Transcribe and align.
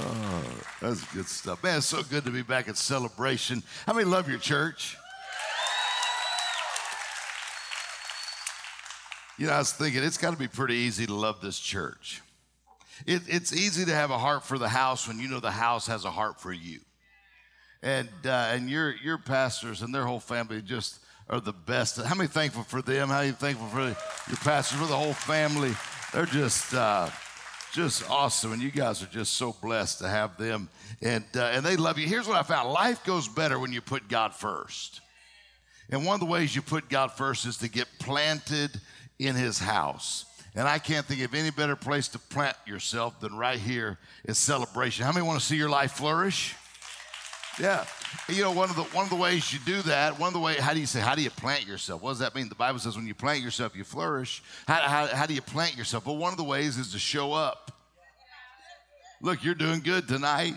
Oh, 0.00 0.44
that's 0.80 1.04
good 1.12 1.26
stuff. 1.26 1.62
Man, 1.62 1.78
it's 1.78 1.86
so 1.86 2.02
good 2.02 2.24
to 2.24 2.30
be 2.30 2.42
back 2.42 2.68
at 2.68 2.76
celebration. 2.76 3.62
How 3.86 3.92
many 3.92 4.04
love 4.04 4.28
your 4.28 4.38
church? 4.38 4.96
You 9.38 9.48
know, 9.48 9.52
I 9.52 9.58
was 9.58 9.72
thinking 9.72 10.02
it's 10.02 10.18
got 10.18 10.32
to 10.32 10.36
be 10.36 10.48
pretty 10.48 10.74
easy 10.74 11.06
to 11.06 11.14
love 11.14 11.40
this 11.40 11.58
church. 11.58 12.22
It, 13.06 13.22
it's 13.26 13.52
easy 13.52 13.84
to 13.84 13.92
have 13.92 14.10
a 14.10 14.18
heart 14.18 14.44
for 14.44 14.58
the 14.58 14.68
house 14.68 15.08
when 15.08 15.18
you 15.18 15.28
know 15.28 15.40
the 15.40 15.50
house 15.50 15.86
has 15.88 16.04
a 16.04 16.10
heart 16.10 16.40
for 16.40 16.52
you. 16.52 16.80
And, 17.82 18.08
uh, 18.24 18.50
and 18.52 18.70
your, 18.70 18.94
your 18.96 19.18
pastors 19.18 19.82
and 19.82 19.94
their 19.94 20.06
whole 20.06 20.20
family 20.20 20.62
just 20.62 21.00
are 21.28 21.40
the 21.40 21.52
best. 21.52 22.00
How 22.00 22.14
many 22.14 22.28
thankful 22.28 22.62
for 22.62 22.80
them? 22.82 23.08
How 23.08 23.20
many 23.20 23.32
thankful 23.32 23.66
for 23.68 23.80
your 23.80 24.36
pastors, 24.42 24.78
for 24.78 24.86
the 24.86 24.96
whole 24.96 25.12
family? 25.12 25.74
They're 26.12 26.26
just, 26.26 26.72
uh, 26.72 27.10
just 27.74 28.08
awesome. 28.08 28.52
And 28.52 28.62
you 28.62 28.70
guys 28.70 29.02
are 29.02 29.06
just 29.06 29.34
so 29.34 29.54
blessed 29.60 29.98
to 29.98 30.08
have 30.08 30.36
them. 30.38 30.68
And, 31.02 31.24
uh, 31.34 31.50
and 31.52 31.66
they 31.66 31.76
love 31.76 31.98
you. 31.98 32.06
Here's 32.06 32.28
what 32.28 32.36
I 32.36 32.42
found 32.44 32.70
life 32.70 33.04
goes 33.04 33.28
better 33.28 33.58
when 33.58 33.72
you 33.72 33.80
put 33.80 34.08
God 34.08 34.32
first. 34.32 35.00
And 35.90 36.06
one 36.06 36.14
of 36.14 36.20
the 36.20 36.26
ways 36.26 36.54
you 36.54 36.62
put 36.62 36.88
God 36.88 37.12
first 37.12 37.44
is 37.46 37.58
to 37.58 37.68
get 37.68 37.88
planted 37.98 38.80
in 39.18 39.34
his 39.34 39.58
house. 39.58 40.24
And 40.54 40.68
I 40.68 40.78
can't 40.78 41.04
think 41.04 41.20
of 41.22 41.34
any 41.34 41.50
better 41.50 41.74
place 41.74 42.06
to 42.08 42.18
plant 42.18 42.56
yourself 42.64 43.18
than 43.18 43.36
right 43.36 43.58
here 43.58 43.98
at 44.26 44.36
celebration. 44.36 45.04
How 45.04 45.12
many 45.12 45.26
want 45.26 45.40
to 45.40 45.44
see 45.44 45.56
your 45.56 45.68
life 45.68 45.92
flourish? 45.92 46.54
Yeah. 47.60 47.84
You 48.28 48.42
know, 48.42 48.52
one 48.52 48.70
of 48.70 48.76
the 48.76 48.82
one 48.84 49.04
of 49.04 49.10
the 49.10 49.16
ways 49.16 49.52
you 49.52 49.58
do 49.64 49.82
that, 49.82 50.18
one 50.18 50.28
of 50.28 50.32
the 50.32 50.40
way, 50.40 50.54
how 50.54 50.72
do 50.72 50.80
you 50.80 50.86
say, 50.86 51.00
how 51.00 51.14
do 51.14 51.22
you 51.22 51.30
plant 51.30 51.66
yourself? 51.66 52.02
What 52.02 52.10
does 52.10 52.18
that 52.20 52.34
mean? 52.34 52.48
The 52.48 52.54
Bible 52.54 52.78
says 52.78 52.96
when 52.96 53.06
you 53.06 53.14
plant 53.14 53.42
yourself, 53.42 53.76
you 53.76 53.84
flourish. 53.84 54.42
How, 54.66 54.80
how, 54.80 55.06
how 55.06 55.26
do 55.26 55.34
you 55.34 55.42
plant 55.42 55.76
yourself? 55.76 56.06
Well, 56.06 56.16
one 56.16 56.32
of 56.32 56.38
the 56.38 56.44
ways 56.44 56.78
is 56.78 56.92
to 56.92 56.98
show 56.98 57.32
up. 57.32 57.72
Look, 59.20 59.44
you're 59.44 59.54
doing 59.54 59.80
good 59.80 60.08
tonight. 60.08 60.56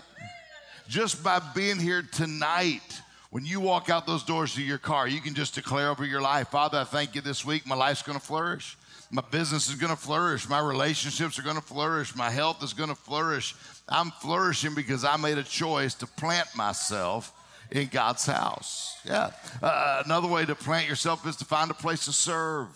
Just 0.88 1.22
by 1.22 1.40
being 1.54 1.78
here 1.78 2.02
tonight, 2.02 3.00
when 3.30 3.44
you 3.44 3.60
walk 3.60 3.90
out 3.90 4.06
those 4.06 4.24
doors 4.24 4.54
to 4.54 4.62
your 4.62 4.78
car, 4.78 5.06
you 5.06 5.20
can 5.20 5.34
just 5.34 5.54
declare 5.54 5.90
over 5.90 6.04
your 6.04 6.22
life, 6.22 6.48
Father, 6.48 6.78
I 6.78 6.84
thank 6.84 7.14
you 7.14 7.20
this 7.20 7.44
week. 7.44 7.66
My 7.66 7.76
life's 7.76 8.02
going 8.02 8.18
to 8.18 8.24
flourish. 8.24 8.76
My 9.10 9.22
business 9.30 9.68
is 9.68 9.76
going 9.76 9.90
to 9.90 10.00
flourish. 10.00 10.48
My 10.48 10.60
relationships 10.60 11.38
are 11.38 11.42
going 11.42 11.56
to 11.56 11.62
flourish. 11.62 12.14
My 12.14 12.30
health 12.30 12.62
is 12.62 12.74
going 12.74 12.90
to 12.90 12.94
flourish. 12.94 13.54
I'm 13.88 14.10
flourishing 14.10 14.74
because 14.74 15.04
I 15.04 15.16
made 15.16 15.38
a 15.38 15.42
choice 15.42 15.94
to 15.96 16.06
plant 16.06 16.48
myself 16.54 17.32
in 17.70 17.88
God's 17.88 18.26
house. 18.26 18.98
Yeah. 19.04 19.30
Uh, 19.62 20.02
another 20.04 20.28
way 20.28 20.44
to 20.44 20.54
plant 20.54 20.88
yourself 20.88 21.26
is 21.26 21.36
to 21.36 21.44
find 21.46 21.70
a 21.70 21.74
place 21.74 22.04
to 22.04 22.12
serve. 22.12 22.68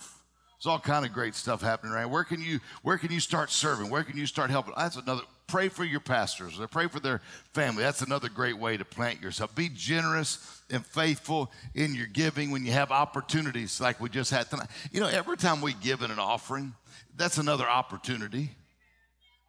There's 0.58 0.70
all 0.70 0.78
kind 0.78 1.05
of 1.05 1.12
great 1.12 1.34
stuff 1.34 1.60
happening 1.60 1.92
right. 1.92 2.06
Where 2.06 2.25
can 2.25 2.41
you 2.41 2.60
Where 2.83 2.97
can 2.97 3.12
you 3.12 3.20
start 3.20 3.50
serving? 3.50 3.91
Where 3.91 4.05
can 4.05 4.16
you 4.16 4.27
start 4.27 4.50
helping? 4.50 4.75
That's 4.77 4.97
another. 4.97 5.22
Pray 5.48 5.69
for 5.69 5.84
your 5.84 6.00
pastors. 6.00 6.58
Or 6.58 6.66
pray 6.66 6.86
for 6.86 7.00
their 7.00 7.20
family. 7.53 7.83
That's 7.83 8.00
another 8.00 8.28
great 8.30 8.56
way 8.56 8.77
to 8.77 8.84
plant 8.84 9.20
yourself. 9.20 9.55
Be 9.55 9.69
generous 9.69 10.61
and 10.73 10.84
faithful 10.84 11.53
in 11.75 11.95
your 11.95 12.06
giving 12.06 12.51
when 12.51 12.65
you 12.65 12.73
have 12.73 12.91
opportunities 12.91 13.81
like 13.81 14.01
we 14.01 14.09
just 14.09 14.31
had 14.31 14.48
tonight. 14.51 14.69
You 14.91 15.01
know, 15.01 15.06
every 15.06 15.37
time 15.37 15.61
we 15.61 15.75
give 15.75 16.03
in 16.03 16.11
an 16.11 16.19
offering, 16.19 16.75
that's 17.17 17.39
another 17.39 17.69
opportunity. 17.69 18.51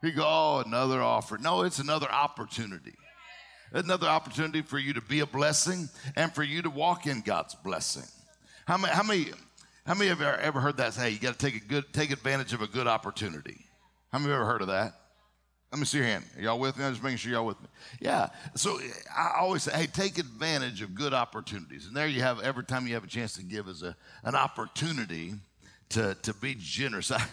You 0.04 0.12
go, 0.12 0.24
oh, 0.26 0.64
another 0.66 1.02
offer. 1.02 1.38
No, 1.38 1.62
it's 1.62 1.80
another 1.80 2.12
opportunity. 2.12 2.94
Another 3.72 4.08
opportunity 4.08 4.62
for 4.62 4.78
you 4.78 4.94
to 4.94 5.02
be 5.02 5.22
a 5.22 5.26
blessing 5.26 5.90
and 6.16 6.32
for 6.34 6.44
you 6.44 6.62
to 6.62 6.70
walk 6.70 7.08
in 7.08 7.22
God's 7.22 7.56
blessing. 7.56 8.04
How 8.68 8.78
many, 8.78 8.94
how 8.94 9.04
many, 9.04 9.26
how 9.86 9.94
many 9.96 10.10
you 10.10 10.26
ever 10.26 10.60
heard 10.60 10.78
that? 10.78 10.94
Hey, 10.94 11.10
you 11.10 11.20
got 11.20 11.40
to 11.40 11.46
take 11.46 11.56
a 11.56 11.66
good, 11.66 11.86
take 11.94 12.12
advantage 12.12 12.54
of 12.54 12.62
a 12.62 12.68
good 12.68 12.86
opportunity. 12.86 13.66
How 14.12 14.20
many 14.20 14.30
you 14.30 14.36
ever 14.36 14.46
heard 14.46 14.62
of 14.62 14.68
that? 14.68 14.94
Let 15.74 15.80
me 15.80 15.86
see 15.86 15.98
your 15.98 16.06
hand. 16.06 16.24
Are 16.38 16.42
y'all 16.44 16.60
with 16.60 16.78
me? 16.78 16.86
I'm 16.86 16.92
just 16.92 17.02
making 17.02 17.18
sure 17.18 17.32
y'all 17.32 17.48
with 17.48 17.60
me. 17.60 17.68
Yeah. 18.00 18.30
So 18.54 18.80
I 19.18 19.38
always 19.40 19.64
say, 19.64 19.72
hey, 19.76 19.88
take 19.88 20.20
advantage 20.20 20.84
of 20.84 20.94
good 20.94 21.16
opportunities. 21.16 21.88
And 21.88 21.98
there 21.98 22.06
you 22.06 22.22
have, 22.22 22.40
every 22.42 22.64
time 22.64 22.86
you 22.86 22.94
have 22.94 23.04
a 23.04 23.08
chance 23.08 23.34
to 23.38 23.44
give 23.44 23.68
is 23.68 23.82
a, 23.82 23.95
an 24.23 24.36
opportunity 24.36 25.33
to, 25.89 26.16
to 26.22 26.33
be 26.36 26.56
generous. 26.60 27.10
I, 27.12 27.26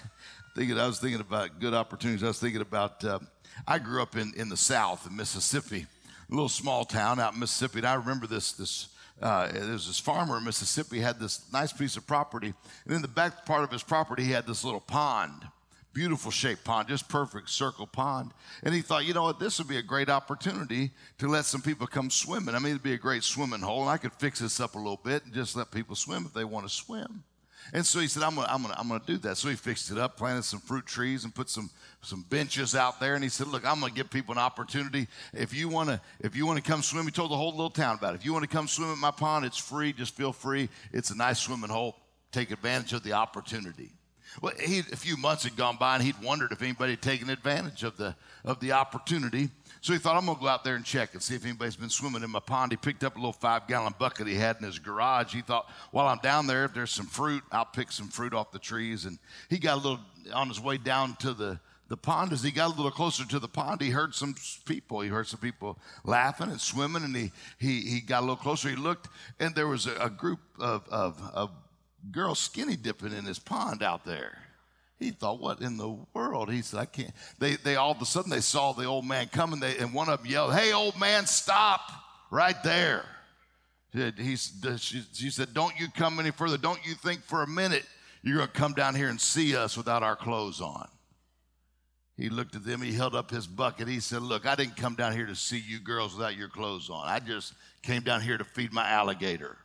thinking, 0.57 0.79
I 0.79 0.87
was 0.87 0.99
thinking 0.99 1.21
about 1.21 1.61
good 1.61 1.75
opportunities. 1.75 2.25
I 2.25 2.29
was 2.29 2.41
thinking 2.41 2.63
about, 2.63 3.05
uh, 3.05 3.19
I 3.69 3.79
grew 3.79 4.01
up 4.01 4.17
in, 4.17 4.33
in 4.35 4.49
the 4.49 4.57
South, 4.57 5.07
in 5.07 5.15
Mississippi, 5.15 5.85
a 6.31 6.35
little 6.35 6.49
small 6.49 6.87
town 6.87 7.21
out 7.21 7.35
in 7.35 7.41
Mississippi. 7.41 7.81
And 7.81 7.89
I 7.89 7.93
remember 7.93 8.27
this, 8.27 8.53
this, 8.53 8.89
uh, 9.21 9.53
there's 9.53 9.87
this 9.87 10.01
farmer 10.01 10.39
in 10.39 10.45
Mississippi 10.45 11.01
had 11.01 11.21
this 11.21 11.45
nice 11.53 11.75
piece 11.75 11.99
of 11.99 12.07
property. 12.07 12.55
And 12.87 12.95
in 12.95 13.03
the 13.03 13.09
back 13.09 13.45
part 13.45 13.65
of 13.65 13.71
his 13.71 13.83
property, 13.83 14.25
he 14.25 14.33
had 14.33 14.47
this 14.47 14.65
little 14.65 14.81
pond 14.81 15.43
beautiful 15.93 16.31
shaped 16.31 16.65
pond, 16.65 16.89
just 16.89 17.09
perfect 17.09 17.51
circle 17.51 17.87
pond. 17.87 18.33
And 18.63 18.75
he 18.75 18.81
thought, 18.81 19.05
you 19.05 19.15
know 19.15 19.25
what, 19.25 19.39
this 19.39 19.59
would 19.59 19.69
be 19.69 19.79
a 19.79 19.83
great 19.83 20.09
opportunity 20.09 20.91
to 21.19 21.29
let 21.29 21.45
some 21.45 21.63
people 21.63 21.87
come 21.87 22.11
swimming. 22.11 22.55
I 22.55 22.59
mean, 22.59 22.73
it'd 22.73 22.83
be 22.83 22.95
a 22.95 22.99
great 22.99 23.25
swimming 23.25 23.61
hole, 23.61 23.83
and 23.83 23.91
I 23.91 23.97
could 23.97 24.13
fix 24.13 24.39
this 24.39 24.61
up 24.61 24.75
a 24.75 24.79
little 24.79 25.01
bit 25.03 25.25
and 25.25 25.35
just 25.35 25.57
let 25.57 25.71
people 25.71 25.97
swim 25.97 26.25
if 26.27 26.33
they 26.33 26.45
want 26.45 26.67
to 26.67 26.73
swim. 26.73 27.25
And 27.73 27.85
so 27.85 28.01
he 28.01 28.07
said, 28.09 28.23
I'm 28.23 28.35
gonna, 28.35 28.49
I'm 28.51 28.63
gonna, 28.63 28.75
I'm 28.77 28.89
gonna 28.89 29.03
do 29.07 29.19
that. 29.19 29.37
So 29.37 29.49
he 29.49 29.55
fixed 29.55 29.91
it 29.91 29.99
up, 29.99 30.17
planted 30.17 30.43
some 30.45 30.61
fruit 30.61 30.87
trees 30.87 31.25
and 31.25 31.35
put 31.35 31.49
some, 31.49 31.71
some 32.03 32.25
benches 32.29 32.75
out 32.75 32.99
there. 32.99 33.15
And 33.15 33.23
he 33.23 33.31
said, 33.31 33.47
look, 33.49 33.65
I'm 33.65 33.81
gonna 33.81 33.93
give 33.93 34.11
people 34.11 34.33
an 34.33 34.39
opportunity. 34.39 35.07
If 35.33 35.55
you 35.55 35.69
wanna, 35.69 36.01
if 36.21 36.35
you 36.35 36.47
wanna 36.47 36.63
come 36.63 36.83
swim, 36.83 37.05
he 37.05 37.11
told 37.11 37.31
the 37.31 37.37
whole 37.37 37.53
little 37.53 37.71
town 37.71 37.97
about 37.97 38.15
it. 38.15 38.17
If 38.17 38.25
you 38.25 38.33
wanna 38.33 38.47
come 38.47 38.67
swim 38.67 38.91
at 38.91 38.99
my 38.99 39.11
pond, 39.11 39.45
it's 39.45 39.59
free, 39.59 39.93
just 39.93 40.17
feel 40.17 40.33
free. 40.33 40.69
It's 40.93 41.11
a 41.11 41.17
nice 41.17 41.39
swimming 41.39 41.71
hole. 41.71 41.97
Take 42.33 42.51
advantage 42.51 42.93
of 42.93 43.03
the 43.03 43.13
opportunity. 43.13 43.91
Well, 44.41 44.53
he, 44.59 44.79
a 44.79 44.97
few 44.97 45.17
months 45.17 45.45
had 45.45 45.57
gone 45.57 45.77
by 45.77 45.97
and 45.97 46.05
he'd 46.05 46.21
wondered 46.23 46.53
if 46.53 46.63
anybody 46.63 46.93
had 46.93 47.03
taken 47.03 47.31
advantage 47.31 47.83
of 47.83 47.97
the, 47.97 48.15
of 48.45 48.61
the 48.61 48.73
opportunity. 48.73 49.51
So 49.83 49.93
he 49.93 49.99
thought, 49.99 50.17
I'm 50.17 50.27
going 50.27 50.37
to 50.37 50.43
go 50.43 50.49
out 50.49 50.63
there 50.63 50.77
and 50.77 50.85
check 50.85 51.15
and 51.15 51.23
see 51.23 51.35
if 51.35 51.45
anybody's 51.45 51.77
been 51.77 51.91
swimming 51.91 52.23
in 52.23 52.31
my 52.31 52.41
pond. 52.41 52.71
He 52.71 52.77
picked 52.77 53.03
up 53.03 53.17
a 53.17 53.19
little 53.19 53.33
five 53.33 53.67
gallon 53.67 53.95
bucket 53.99 54.27
he 54.27 54.35
had 54.35 54.57
in 54.59 54.65
his 54.65 54.79
garage. 54.79 55.33
He 55.33 55.41
thought, 55.41 55.69
while 55.91 56.07
I'm 56.07 56.19
down 56.19 56.47
there, 56.47 56.67
if 56.67 56.75
there's 56.75 56.91
some 56.91 57.07
fruit, 57.07 57.43
I'll 57.51 57.65
pick 57.65 57.91
some 57.91 58.09
fruit 58.09 58.35
off 58.35 58.53
the 58.53 58.59
trees. 58.59 59.07
And 59.07 59.19
he 59.49 59.59
got 59.59 59.75
a 59.75 59.81
little 59.81 60.01
on 60.35 60.49
his 60.49 60.61
way 60.61 60.77
down 60.77 61.17
to 61.21 61.33
the, 61.33 61.59
the 61.89 61.97
pond. 61.97 62.33
As 62.33 62.43
he 62.43 62.51
got 62.51 62.75
a 62.75 62.77
little 62.77 62.91
closer 62.91 63.25
to 63.27 63.39
the 63.39 63.49
pond, 63.49 63.81
he 63.81 63.89
heard 63.89 64.15
some 64.15 64.35
people. 64.67 65.01
He 65.01 65.09
heard 65.09 65.27
some 65.27 65.41
people 65.41 65.79
laughing 66.05 66.51
and 66.51 66.61
swimming. 66.61 67.03
And 67.03 67.17
he, 67.17 67.33
he, 67.59 67.81
he 67.81 68.01
got 68.01 68.21
a 68.21 68.21
little 68.21 68.37
closer. 68.37 68.69
He 68.69 68.77
looked, 68.77 69.09
and 69.39 69.55
there 69.55 69.67
was 69.67 69.87
a, 69.87 69.95
a 69.97 70.11
group 70.11 70.41
of, 70.59 70.87
of, 70.91 71.21
of 71.33 71.51
girls 72.11 72.39
skinny 72.39 72.77
dipping 72.77 73.13
in 73.13 73.25
this 73.25 73.39
pond 73.39 73.83
out 73.83 74.05
there. 74.05 74.39
He 74.99 75.11
thought, 75.11 75.41
what 75.41 75.61
in 75.63 75.79
the 75.79 75.97
world? 76.13 76.53
He 76.53 76.61
said, 76.61 76.81
I 76.81 76.85
can't. 76.85 77.13
They, 77.39 77.57
they 77.57 77.77
all 77.77 77.93
of 77.93 78.03
a 78.03 78.05
sudden 78.05 78.31
they 78.31 78.41
saw 78.41 78.73
the 78.73 78.85
old 78.85 79.07
man 79.07 79.29
coming, 79.29 79.59
they, 79.59 79.79
and 79.79 79.95
one 79.95 80.11
of 80.11 80.23
them 80.23 80.31
yelled, 80.31 80.55
Hey, 80.55 80.73
old 80.73 80.99
man, 81.01 81.25
stop 81.27 81.81
right 82.31 82.63
there. 82.63 83.05
He, 83.93 84.37
she, 84.37 85.03
she 85.13 85.31
said, 85.31 85.55
Don't 85.55 85.79
you 85.81 85.89
come 85.89 86.21
any 86.21 86.31
further. 86.31 86.59
Don't 86.59 86.85
you 86.87 86.95
think 86.95 87.23
for 87.23 87.43
a 87.43 87.47
minute 87.47 87.85
you're 88.23 88.37
going 88.37 88.49
to 88.49 88.53
come 88.53 88.75
down 88.75 88.95
here 88.95 89.09
and 89.09 89.21
see 89.21 89.57
us 89.57 89.77
without 89.77 90.03
our 90.03 90.17
clothes 90.17 90.61
on. 90.61 90.87
He 92.17 92.29
looked 92.29 92.55
at 92.55 92.65
them, 92.65 92.83
he 92.83 92.93
held 92.93 93.15
up 93.15 93.31
his 93.31 93.47
bucket. 93.47 93.89
He 93.89 94.01
said, 94.01 94.21
Look, 94.21 94.47
I 94.47 94.55
didn't 94.55 94.77
come 94.77 94.95
down 94.95 95.15
here 95.15 95.27
to 95.27 95.35
see 95.35 95.59
you 95.59 95.81
girls 95.81 96.15
without 96.15 96.37
your 96.37 96.49
clothes 96.49 96.91
on. 96.91 97.09
I 97.09 97.19
just 97.19 97.55
came 97.83 98.03
down 98.03 98.21
here 98.21 98.37
to 98.37 98.45
feed 98.45 98.73
my 98.75 98.89
alligator. 98.89 99.57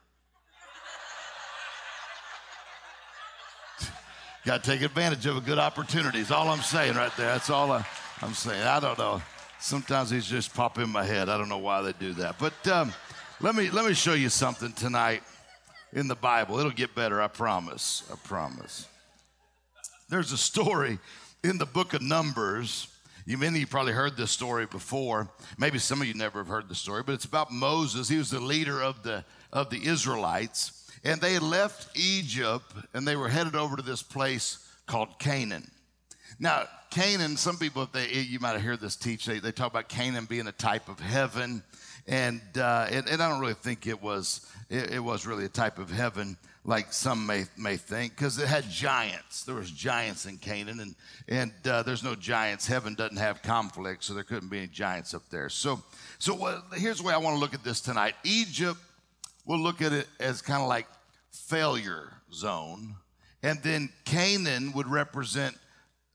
Got 4.46 4.64
to 4.64 4.70
take 4.70 4.84
advantage 4.84 5.26
of 5.26 5.38
a 5.38 5.42
good 5.42 5.58
opportunity. 5.58 6.20
Is 6.20 6.30
all 6.30 6.50
I'm 6.50 6.62
saying 6.62 6.94
right 6.94 7.12
there. 7.18 7.32
That's 7.32 7.50
all 7.50 7.72
I, 7.72 7.84
am 8.22 8.36
saying. 8.36 8.62
I 8.62 8.80
don't 8.80 8.96
know. 8.96 9.20
Sometimes 9.60 10.12
these 10.12 10.28
just 10.28 10.54
pop 10.54 10.78
in 10.78 10.88
my 10.88 11.04
head. 11.04 11.30
I 11.30 11.38
don't 11.40 11.50
know 11.50 11.58
why 11.58 11.82
they 11.82 11.94
do 11.94 12.14
that. 12.14 12.38
But 12.38 12.68
um, 12.68 12.94
let 13.42 13.56
me 13.56 13.72
let 13.72 13.86
me 13.86 13.96
show 13.96 14.14
you 14.14 14.30
something 14.30 14.72
tonight 14.74 15.24
in 15.94 16.08
the 16.08 16.14
Bible. 16.14 16.60
It'll 16.60 16.70
get 16.70 16.94
better. 16.94 17.24
I 17.24 17.28
promise. 17.28 18.04
I 18.14 18.18
promise. 18.24 18.88
There's 20.10 20.32
a 20.32 20.38
story 20.38 21.00
in 21.44 21.58
the 21.58 21.66
book 21.66 21.96
of 21.96 22.04
Numbers. 22.04 22.88
You 23.26 23.40
many 23.40 23.56
of 23.56 23.62
you 23.62 23.68
probably 23.68 23.94
heard 23.94 24.16
this 24.16 24.30
story 24.30 24.68
before. 24.68 25.28
Maybe 25.58 25.80
some 25.80 26.02
of 26.02 26.08
you 26.08 26.14
never 26.14 26.38
have 26.38 26.48
heard 26.48 26.70
the 26.70 26.76
story, 26.76 27.02
but 27.04 27.14
it's 27.14 27.26
about 27.26 27.52
Moses. 27.52 28.10
He 28.10 28.18
was 28.18 28.30
the 28.30 28.40
leader 28.40 28.80
of 28.80 29.02
the 29.02 29.26
of 29.52 29.72
the 29.72 29.88
Israelites 29.88 30.75
and 31.06 31.22
they 31.22 31.40
left 31.40 31.96
Egypt 31.98 32.74
and 32.94 33.08
they 33.08 33.16
were 33.16 33.30
headed 33.30 33.56
over 33.56 33.78
to 33.78 33.84
this 33.84 34.02
place 34.02 34.58
called 34.88 35.20
Canaan. 35.20 35.70
Now, 36.40 36.64
Canaan, 36.90 37.38
some 37.38 37.58
people, 37.58 37.88
they, 37.92 38.10
you 38.10 38.40
might 38.40 38.54
have 38.54 38.62
heard 38.62 38.82
this 38.82 38.96
teach, 38.96 39.26
they, 39.26 39.40
they 39.40 39.52
talk 39.52 39.72
about 39.72 39.88
Canaan 39.88 40.26
being 40.26 40.48
a 40.48 40.52
type 40.52 40.90
of 40.90 41.00
heaven. 41.00 41.64
And, 42.08 42.42
uh, 42.58 42.88
and, 42.90 43.08
and, 43.08 43.22
I 43.22 43.30
don't 43.30 43.40
really 43.40 43.54
think 43.54 43.88
it 43.88 44.02
was, 44.02 44.52
it, 44.70 44.92
it, 44.92 45.00
was 45.00 45.26
really 45.26 45.46
a 45.46 45.50
type 45.50 45.80
of 45.80 45.90
heaven 45.90 46.38
like 46.64 46.94
some 46.94 47.26
may, 47.26 47.46
may 47.58 47.78
think, 47.78 48.16
because 48.16 48.38
it 48.38 48.48
had 48.48 48.70
giants. 48.70 49.44
There 49.44 49.56
was 49.56 49.72
giants 49.72 50.26
in 50.26 50.38
Canaan, 50.38 50.80
and, 50.80 50.96
and 51.28 51.52
uh, 51.68 51.84
there's 51.84 52.04
no 52.04 52.16
giants. 52.16 52.68
Heaven 52.68 52.96
doesn't 52.96 53.18
have 53.18 53.42
conflict, 53.42 54.04
so 54.04 54.14
there 54.14 54.24
couldn't 54.24 54.50
be 54.50 54.60
any 54.60 54.68
giants 54.68 55.14
up 55.14 55.24
there. 55.30 55.50
So, 55.50 55.82
so 56.20 56.34
what, 56.34 56.64
here's 56.76 56.98
the 56.98 57.04
way 57.04 57.14
I 57.14 57.18
want 57.18 57.36
to 57.36 57.40
look 57.40 57.54
at 57.54 57.64
this 57.64 57.82
tonight. 57.82 58.16
Egypt, 58.24 58.80
we'll 59.46 59.60
look 59.60 59.82
at 59.82 59.94
it 59.94 60.08
as 60.20 60.42
kind 60.42 60.62
of 60.62 60.68
like 60.68 60.88
failure 61.32 62.12
zone, 62.34 62.96
and 63.44 63.62
then 63.64 63.90
Canaan 64.06 64.74
would 64.74 64.88
represent 64.88 65.56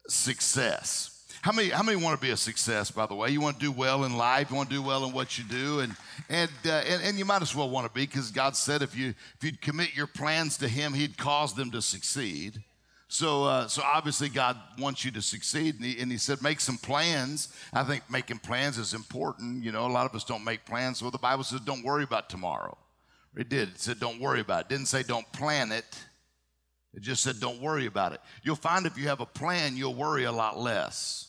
success. 0.08 1.16
How 1.42 1.52
many, 1.52 1.70
how 1.70 1.82
many 1.82 1.96
want 1.96 2.20
to 2.20 2.26
be 2.26 2.32
a 2.32 2.36
success, 2.36 2.90
by 2.90 3.06
the 3.06 3.14
way? 3.14 3.30
You 3.30 3.40
want 3.40 3.58
to 3.58 3.64
do 3.64 3.72
well 3.72 4.04
in 4.04 4.16
life, 4.18 4.50
you 4.50 4.56
want 4.56 4.68
to 4.68 4.74
do 4.74 4.82
well 4.82 5.06
in 5.06 5.12
what 5.12 5.38
you 5.38 5.44
do, 5.44 5.80
and, 5.80 5.96
and, 6.28 6.50
uh, 6.66 6.82
and, 6.86 7.02
and 7.02 7.18
you 7.18 7.24
might 7.24 7.40
as 7.40 7.54
well 7.54 7.70
want 7.70 7.86
to 7.86 7.92
be 7.92 8.02
because 8.02 8.30
God 8.30 8.56
said 8.56 8.82
if, 8.82 8.94
you, 8.94 9.08
if 9.08 9.44
you'd 9.44 9.62
commit 9.62 9.96
your 9.96 10.06
plans 10.06 10.58
to 10.58 10.68
Him, 10.68 10.92
He'd 10.92 11.16
cause 11.16 11.54
them 11.54 11.70
to 11.70 11.80
succeed. 11.80 12.62
So, 13.08 13.44
uh, 13.44 13.66
so 13.66 13.82
obviously, 13.82 14.28
God 14.28 14.56
wants 14.78 15.04
you 15.04 15.10
to 15.12 15.22
succeed, 15.22 15.74
and 15.76 15.84
he, 15.84 16.00
and 16.00 16.12
he, 16.12 16.18
said, 16.18 16.42
make 16.42 16.60
some 16.60 16.78
plans. 16.78 17.48
I 17.72 17.82
think 17.82 18.08
making 18.08 18.38
plans 18.38 18.78
is 18.78 18.94
important. 18.94 19.64
You 19.64 19.72
know, 19.72 19.84
a 19.84 19.90
lot 19.90 20.08
of 20.08 20.14
us 20.14 20.22
don't 20.22 20.44
make 20.44 20.64
plans. 20.64 21.02
Well, 21.02 21.10
the 21.10 21.18
Bible 21.18 21.42
says, 21.42 21.58
don't 21.60 21.82
worry 21.82 22.04
about 22.04 22.28
tomorrow. 22.28 22.78
It 23.36 23.48
did. 23.48 23.70
It 23.70 23.80
said, 23.80 24.00
don't 24.00 24.20
worry 24.20 24.40
about 24.40 24.62
it. 24.62 24.66
it 24.66 24.68
didn't 24.70 24.88
say, 24.88 25.02
don't 25.02 25.30
plan 25.32 25.72
it. 25.72 25.84
It 26.92 27.02
just 27.02 27.22
said, 27.22 27.38
don't 27.38 27.60
worry 27.60 27.86
about 27.86 28.12
it. 28.12 28.20
You'll 28.42 28.56
find 28.56 28.86
if 28.86 28.98
you 28.98 29.08
have 29.08 29.20
a 29.20 29.26
plan, 29.26 29.76
you'll 29.76 29.94
worry 29.94 30.24
a 30.24 30.32
lot 30.32 30.58
less. 30.58 31.28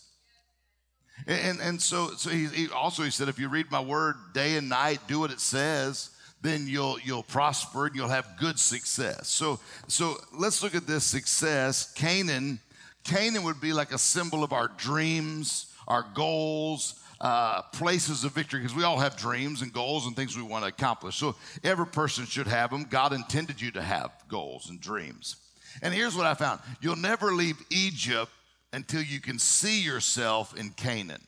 And, 1.28 1.60
and, 1.62 1.80
so, 1.80 2.12
so 2.18 2.32
he, 2.32 2.48
he 2.48 2.70
also 2.70 3.04
he 3.04 3.12
said, 3.12 3.30
if 3.30 3.38
you 3.38 3.48
read 3.48 3.70
my 3.70 3.80
word 3.80 4.16
day 4.34 4.58
and 4.58 4.70
night, 4.70 5.02
do 5.08 5.20
what 5.20 5.32
it 5.32 5.40
says, 5.40 6.10
then 6.42 6.66
you'll 6.68 7.00
you'll 7.02 7.24
prosper 7.24 7.86
and 7.86 7.96
you'll 7.96 8.08
have 8.08 8.38
good 8.40 8.60
success. 8.60 9.28
So 9.28 9.60
so 9.88 10.16
let's 10.34 10.64
look 10.64 10.74
at 10.76 10.88
this 10.88 11.04
success. 11.04 11.92
Canaan, 11.94 12.60
Canaan 13.04 13.44
would 13.44 13.62
be 13.62 13.74
like 13.74 13.92
a 13.92 13.98
symbol 13.98 14.44
of 14.44 14.52
our 14.52 14.68
dreams, 14.68 15.72
our 15.88 16.06
goals, 16.16 17.01
uh, 17.22 17.62
places 17.72 18.24
of 18.24 18.34
victory, 18.34 18.60
because 18.60 18.76
we 18.76 18.84
all 18.84 18.98
have 18.98 19.16
dreams 19.16 19.62
and 19.62 19.72
goals 19.72 20.08
and 20.08 20.16
things 20.16 20.36
we 20.36 20.44
want 20.44 20.64
to 20.64 20.70
accomplish. 20.70 21.16
So 21.16 21.36
every 21.64 21.86
person 21.86 22.26
should 22.26 22.48
have 22.48 22.72
them. 22.72 22.86
God 22.90 23.14
intended 23.14 23.62
you 23.62 23.72
to 23.72 23.82
have 23.82 24.12
goals 24.28 24.70
and 24.70 24.82
dreams. 24.82 25.36
And 25.82 25.94
here's 25.94 26.16
what 26.16 26.26
I 26.26 26.34
found: 26.34 26.60
you'll 26.82 26.96
never 26.96 27.32
leave 27.32 27.56
Egypt 27.70 28.32
until 28.74 29.04
you 29.04 29.22
can 29.22 29.38
see 29.38 29.82
yourself 29.82 30.58
in 30.58 30.72
Canaan. 30.72 31.22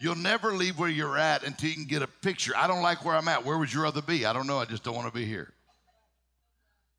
You'll 0.00 0.16
never 0.16 0.52
leave 0.52 0.78
where 0.78 0.88
you're 0.88 1.18
at 1.18 1.44
until 1.44 1.68
you 1.68 1.74
can 1.76 1.84
get 1.84 2.02
a 2.02 2.06
picture. 2.06 2.52
I 2.56 2.66
don't 2.66 2.82
like 2.82 3.04
where 3.04 3.14
I'm 3.14 3.28
at. 3.28 3.44
Where 3.44 3.58
would 3.58 3.72
you 3.72 3.82
rather 3.82 4.02
be? 4.02 4.26
I 4.26 4.32
don't 4.32 4.46
know. 4.46 4.58
I 4.58 4.64
just 4.64 4.82
don't 4.82 4.96
want 4.96 5.06
to 5.06 5.14
be 5.14 5.24
here. 5.24 5.52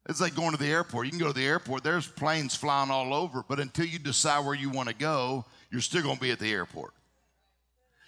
It's 0.08 0.22
like 0.22 0.36
going 0.36 0.52
to 0.52 0.58
the 0.58 0.68
airport. 0.68 1.08
You 1.08 1.12
can 1.12 1.20
go 1.20 1.28
to 1.28 1.34
the 1.34 1.46
airport, 1.46 1.84
there's 1.84 2.08
planes 2.08 2.56
flying 2.56 2.92
all 2.92 3.14
over, 3.14 3.44
but 3.48 3.60
until 3.60 3.86
you 3.86 3.98
decide 3.98 4.46
where 4.46 4.54
you 4.54 4.70
want 4.70 4.88
to 4.88 4.96
go, 4.96 5.46
you're 5.72 5.82
still 5.82 6.04
going 6.04 6.16
to 6.16 6.22
be 6.22 6.32
at 6.32 6.40
the 6.40 6.52
airport. 6.52 6.94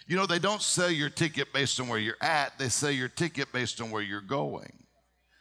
You 0.08 0.16
know, 0.16 0.26
they 0.26 0.38
don't 0.38 0.62
sell 0.62 0.90
your 0.90 1.10
ticket 1.10 1.52
based 1.52 1.78
on 1.78 1.86
where 1.86 1.98
you're 1.98 2.16
at, 2.20 2.58
they 2.58 2.70
sell 2.70 2.90
your 2.90 3.08
ticket 3.08 3.52
based 3.52 3.80
on 3.80 3.90
where 3.90 4.02
you're 4.02 4.20
going. 4.22 4.72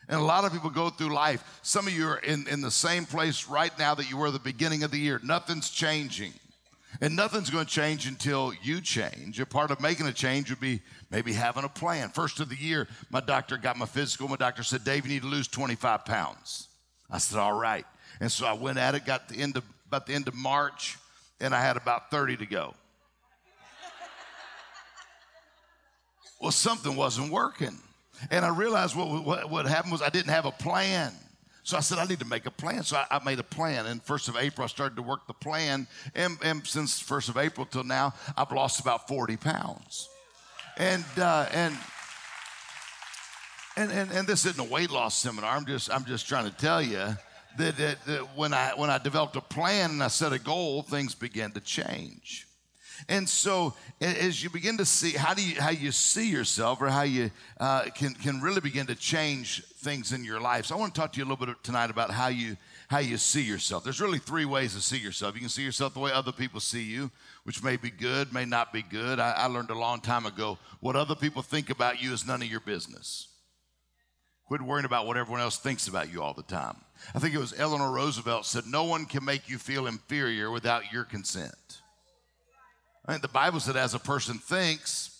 And 0.10 0.20
a 0.20 0.24
lot 0.24 0.46
of 0.46 0.54
people 0.54 0.70
go 0.70 0.90
through 0.90 1.14
life. 1.14 1.60
Some 1.64 1.88
of 1.88 1.94
you 1.94 2.08
are 2.08 2.20
in, 2.20 2.48
in 2.48 2.62
the 2.62 2.72
same 2.72 3.06
place 3.06 3.48
right 3.48 3.78
now 3.80 3.96
that 3.96 4.10
you 4.10 4.18
were 4.18 4.32
the 4.32 4.40
beginning 4.40 4.84
of 4.84 4.92
the 4.92 5.00
year. 5.00 5.20
Nothing's 5.24 5.70
changing. 5.70 6.34
And 7.02 7.16
nothing's 7.16 7.50
going 7.50 7.66
to 7.66 7.72
change 7.72 8.08
until 8.08 8.54
you 8.62 8.80
change. 8.80 9.40
A 9.40 9.46
part 9.46 9.72
of 9.72 9.82
making 9.82 10.08
a 10.08 10.14
change 10.14 10.50
would 10.50 10.62
be 10.62 10.82
maybe 11.12 11.34
having 11.34 11.66
a 11.66 11.70
plan. 11.70 12.10
First 12.10 12.40
of 12.40 12.50
the 12.50 12.56
year, 12.56 12.88
my 13.10 13.20
doctor 13.20 13.58
got 13.58 13.78
my 13.78 13.86
physical. 13.86 14.28
My 14.28 14.38
doctor 14.38 14.64
said, 14.64 14.84
Dave, 14.84 15.06
you 15.06 15.14
need 15.14 15.22
to 15.24 15.28
lose 15.28 15.48
25 15.48 16.06
pounds. 16.06 16.70
I 17.10 17.18
said, 17.18 17.40
all 17.40 17.54
right. 17.54 17.86
And 18.20 18.32
so 18.32 18.46
I 18.46 18.54
went 18.54 18.78
at 18.78 18.96
it, 18.96 19.06
got 19.06 19.28
the 19.28 19.36
end 19.36 19.58
of, 19.58 19.64
about 19.88 20.08
the 20.08 20.14
end 20.14 20.28
of 20.28 20.36
March, 20.36 20.98
and 21.40 21.54
I 21.54 21.62
had 21.62 21.78
about 21.78 22.10
30 22.12 22.38
to 22.38 22.46
go. 22.46 22.74
Well, 26.40 26.52
something 26.52 26.96
wasn't 26.96 27.32
working. 27.32 27.78
And 28.32 28.44
I 28.46 28.50
realized 28.50 28.96
what, 28.96 29.26
what, 29.26 29.50
what 29.50 29.66
happened 29.68 29.92
was 29.92 30.02
I 30.02 30.10
didn't 30.10 30.32
have 30.32 30.46
a 30.46 30.52
plan. 30.52 31.14
So 31.64 31.76
I 31.76 31.82
said, 31.82 31.98
I 31.98 32.06
need 32.06 32.20
to 32.20 32.26
make 32.26 32.46
a 32.46 32.52
plan. 32.52 32.84
So 32.84 32.96
I, 32.96 33.18
I, 33.18 33.24
made 33.24 33.40
a 33.40 33.44
plan. 33.44 33.88
And 33.88 34.04
1st 34.06 34.30
of 34.30 34.38
April, 34.38 34.64
I 34.64 34.68
started 34.68 34.96
to 34.96 35.02
work 35.02 35.28
the 35.28 35.34
plan. 35.34 35.86
And, 36.16 36.38
and 36.42 36.66
since 36.66 37.04
1st 37.04 37.30
of 37.30 37.38
April 37.38 37.66
till 37.66 37.84
now, 37.84 38.14
I've 38.38 38.52
lost 38.52 38.80
about 38.80 39.08
40 39.08 39.36
pounds. 39.38 40.08
And, 40.78 41.04
uh, 41.18 41.48
and, 41.52 41.76
and, 43.76 43.92
and, 43.92 44.12
and 44.12 44.28
this 44.28 44.46
isn't 44.46 44.66
a 44.66 44.72
weight 44.72 44.92
loss 44.92 45.18
seminar. 45.18 45.56
I'm 45.56 45.66
just, 45.66 45.92
I'm 45.92 46.06
just 46.06 46.28
trying 46.28 46.50
to 46.50 46.56
tell 46.56 46.82
you 46.82 47.18
that, 47.58 47.78
that, 47.78 48.06
that 48.06 48.38
when, 48.38 48.54
I, 48.54 48.72
when 48.76 48.90
I 48.90 48.98
developed 48.98 49.36
a 49.36 49.42
plan 49.42 49.92
and 49.92 50.02
I 50.02 50.08
set 50.08 50.32
a 50.32 50.40
goal, 50.40 50.84
things 50.84 51.16
began 51.16 51.52
to 51.52 51.60
change. 51.60 52.47
And 53.08 53.28
so, 53.28 53.74
as 54.02 54.44
you 54.44 54.50
begin 54.50 54.78
to 54.78 54.86
see 54.86 55.12
how 55.12 55.34
do 55.34 55.48
you 55.48 55.60
how 55.62 55.70
you 55.70 55.92
see 55.92 56.30
yourself, 56.30 56.82
or 56.82 56.90
how 56.90 57.04
you 57.04 57.32
uh, 57.60 57.84
can 57.96 58.14
can 58.14 58.42
really 58.42 58.62
begin 58.62 58.88
to 58.88 58.96
change 58.96 59.64
things 59.66 60.12
in 60.12 60.24
your 60.24 60.40
life. 60.40 60.66
So, 60.66 60.76
I 60.76 60.80
want 60.80 60.96
to 60.96 61.00
talk 61.00 61.14
to 61.14 61.20
you 61.20 61.26
a 61.26 61.28
little 61.30 61.46
bit 61.46 61.64
tonight 61.64 61.90
about 61.90 62.12
how 62.12 62.28
you 62.28 62.58
how 62.88 63.00
you 63.00 63.18
see 63.18 63.42
yourself. 63.42 63.84
There's 63.84 64.02
really 64.02 64.20
three 64.20 64.46
ways 64.46 64.74
to 64.74 64.82
see 64.82 64.98
yourself. 64.98 65.36
You 65.36 65.42
can 65.42 65.50
see 65.50 65.64
yourself 65.64 65.94
the 65.94 66.00
way 66.00 66.12
other 66.12 66.32
people 66.32 66.60
see 66.60 66.84
you, 66.84 67.12
which 67.44 67.62
may 67.62 67.76
be 67.76 67.90
good, 67.90 68.34
may 68.34 68.46
not 68.46 68.72
be 68.72 68.82
good. 68.82 69.20
I, 69.20 69.32
I 69.32 69.46
learned 69.48 69.72
a 69.72 69.78
long 69.78 70.00
time 70.00 70.26
ago 70.26 70.58
what 70.80 70.96
other 70.96 71.16
people 71.16 71.42
think 71.42 71.70
about 71.70 72.02
you 72.02 72.14
is 72.14 72.26
none 72.26 72.42
of 72.42 72.48
your 72.48 72.62
business. 72.62 73.28
Quit 74.48 74.62
worrying 74.62 74.86
about 74.86 75.06
what 75.06 75.18
everyone 75.18 75.42
else 75.42 75.58
thinks 75.58 75.90
about 75.90 76.12
you 76.12 76.24
all 76.24 76.34
the 76.34 76.44
time. 76.44 76.78
I 77.14 77.20
think 77.20 77.36
it 77.36 77.40
was 77.40 77.54
Eleanor 77.60 77.92
Roosevelt 77.92 78.46
said, 78.46 78.66
"No 78.66 78.86
one 78.86 79.06
can 79.06 79.26
make 79.26 79.50
you 79.50 79.58
feel 79.58 79.88
inferior 79.88 80.50
without 80.50 80.92
your 80.92 81.04
consent." 81.04 81.82
I 83.08 83.14
mean, 83.14 83.22
the 83.22 83.28
Bible 83.28 83.60
said, 83.60 83.78
as 83.78 83.94
a 83.94 84.00
person 84.00 84.38
thinks, 84.38 85.18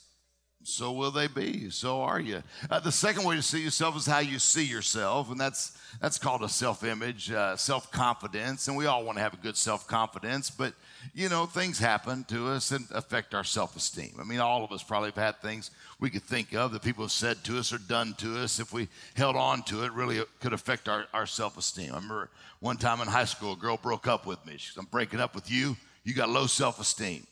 so 0.68 0.92
will 0.92 1.12
they 1.12 1.28
be. 1.28 1.70
So 1.70 2.02
are 2.02 2.20
you. 2.20 2.44
Uh, 2.70 2.82
the 2.82 2.92
second 2.92 3.24
way 3.24 3.38
to 3.38 3.42
see 3.42 3.64
yourself 3.64 3.96
is 3.96 4.06
how 4.06 4.20
you 4.20 4.38
see 4.38 4.66
yourself, 4.66 5.32
and 5.32 5.40
that's 5.40 5.78
that's 6.02 6.18
called 6.18 6.44
a 6.44 6.50
self-image, 6.50 7.32
uh, 7.32 7.56
self-confidence, 7.56 8.68
and 8.68 8.76
we 8.76 8.86
all 8.86 9.06
want 9.06 9.18
to 9.18 9.22
have 9.22 9.34
a 9.34 9.38
good 9.38 9.56
self-confidence. 9.56 10.50
But 10.50 10.74
you 11.14 11.30
know, 11.30 11.46
things 11.46 11.80
happen 11.80 12.26
to 12.26 12.50
us 12.50 12.72
and 12.72 12.86
affect 12.92 13.34
our 13.34 13.46
self-esteem. 13.46 14.18
I 14.20 14.26
mean, 14.26 14.40
all 14.40 14.66
of 14.66 14.74
us 14.74 14.84
probably 14.84 15.10
have 15.10 15.16
had 15.16 15.42
things 15.42 15.72
we 16.02 16.10
could 16.10 16.24
think 16.24 16.54
of 16.54 16.74
that 16.74 16.82
people 16.82 17.06
have 17.06 17.14
said 17.14 17.42
to 17.46 17.58
us 17.58 17.72
or 17.72 17.78
done 17.78 18.14
to 18.18 18.38
us. 18.40 18.60
If 18.60 18.74
we 18.74 18.90
held 19.16 19.38
on 19.38 19.64
to 19.64 19.86
it, 19.86 19.94
really 19.94 20.22
could 20.42 20.52
affect 20.52 20.90
our, 20.90 21.06
our 21.14 21.26
self-esteem. 21.26 21.94
I 21.94 21.96
remember 21.96 22.30
one 22.60 22.76
time 22.76 23.00
in 23.00 23.08
high 23.08 23.26
school, 23.26 23.54
a 23.54 23.56
girl 23.56 23.78
broke 23.78 24.08
up 24.08 24.26
with 24.26 24.46
me. 24.46 24.58
She 24.58 24.74
said, 24.74 24.82
"I'm 24.82 24.88
breaking 24.88 25.22
up 25.22 25.34
with 25.34 25.50
you. 25.50 25.78
You 26.04 26.14
got 26.14 26.30
low 26.30 26.48
self-esteem." 26.48 27.26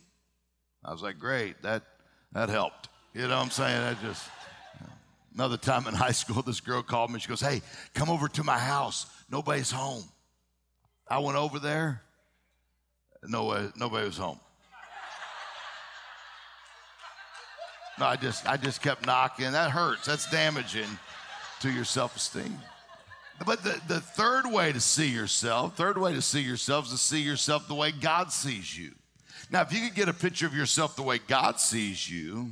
I 0.86 0.92
was 0.92 1.02
like, 1.02 1.18
great, 1.18 1.62
that, 1.64 1.82
that 2.34 2.50
helped. 2.50 2.90
You 3.14 3.24
know 3.24 3.30
what 3.30 3.44
I'm 3.44 3.50
saying? 3.50 3.82
That 3.82 4.02
just, 4.02 4.30
another 5.34 5.58
time 5.58 5.88
in 5.88 5.94
high 5.96 6.12
school, 6.12 6.44
this 6.44 6.60
girl 6.60 6.84
called 6.84 7.12
me. 7.12 7.20
She 7.20 7.28
goes, 7.28 7.42
hey, 7.42 7.62
come 7.94 8.10
over 8.10 8.28
to 8.28 8.44
my 8.44 8.60
house. 8.60 9.08
Nobody's 9.32 9.72
home. 9.72 10.04
I 11.08 11.20
went 11.20 11.38
over 11.38 11.60
there. 11.60 12.02
No, 13.24 13.72
nobody 13.76 14.06
was 14.06 14.18
home. 14.18 14.40
No, 17.98 18.06
I 18.06 18.16
just, 18.18 18.48
I 18.48 18.58
just 18.58 18.82
kept 18.82 19.06
knocking. 19.06 19.54
That 19.54 19.72
hurts. 19.72 20.06
That's 20.06 20.30
damaging 20.30 20.88
to 21.62 21.72
your 21.72 21.86
self-esteem. 21.86 22.60
But 23.46 23.64
the, 23.64 23.80
the 23.88 24.02
third 24.02 24.46
way 24.46 24.72
to 24.72 24.80
see 24.80 25.08
yourself, 25.08 25.76
third 25.76 25.98
way 25.98 26.14
to 26.14 26.22
see 26.22 26.42
yourself 26.42 26.86
is 26.86 26.92
to 26.92 26.98
see 26.98 27.22
yourself 27.22 27.68
the 27.68 27.76
way 27.76 27.92
God 27.92 28.32
sees 28.32 28.78
you. 28.78 28.92
Now, 29.52 29.62
if 29.62 29.74
you 29.74 29.88
could 29.88 29.96
get 29.96 30.10
a 30.10 30.14
picture 30.14 30.46
of 30.46 30.56
yourself 30.56 30.96
the 30.96 31.04
way 31.04 31.20
God 31.20 31.60
sees 31.60 32.10
you, 32.10 32.52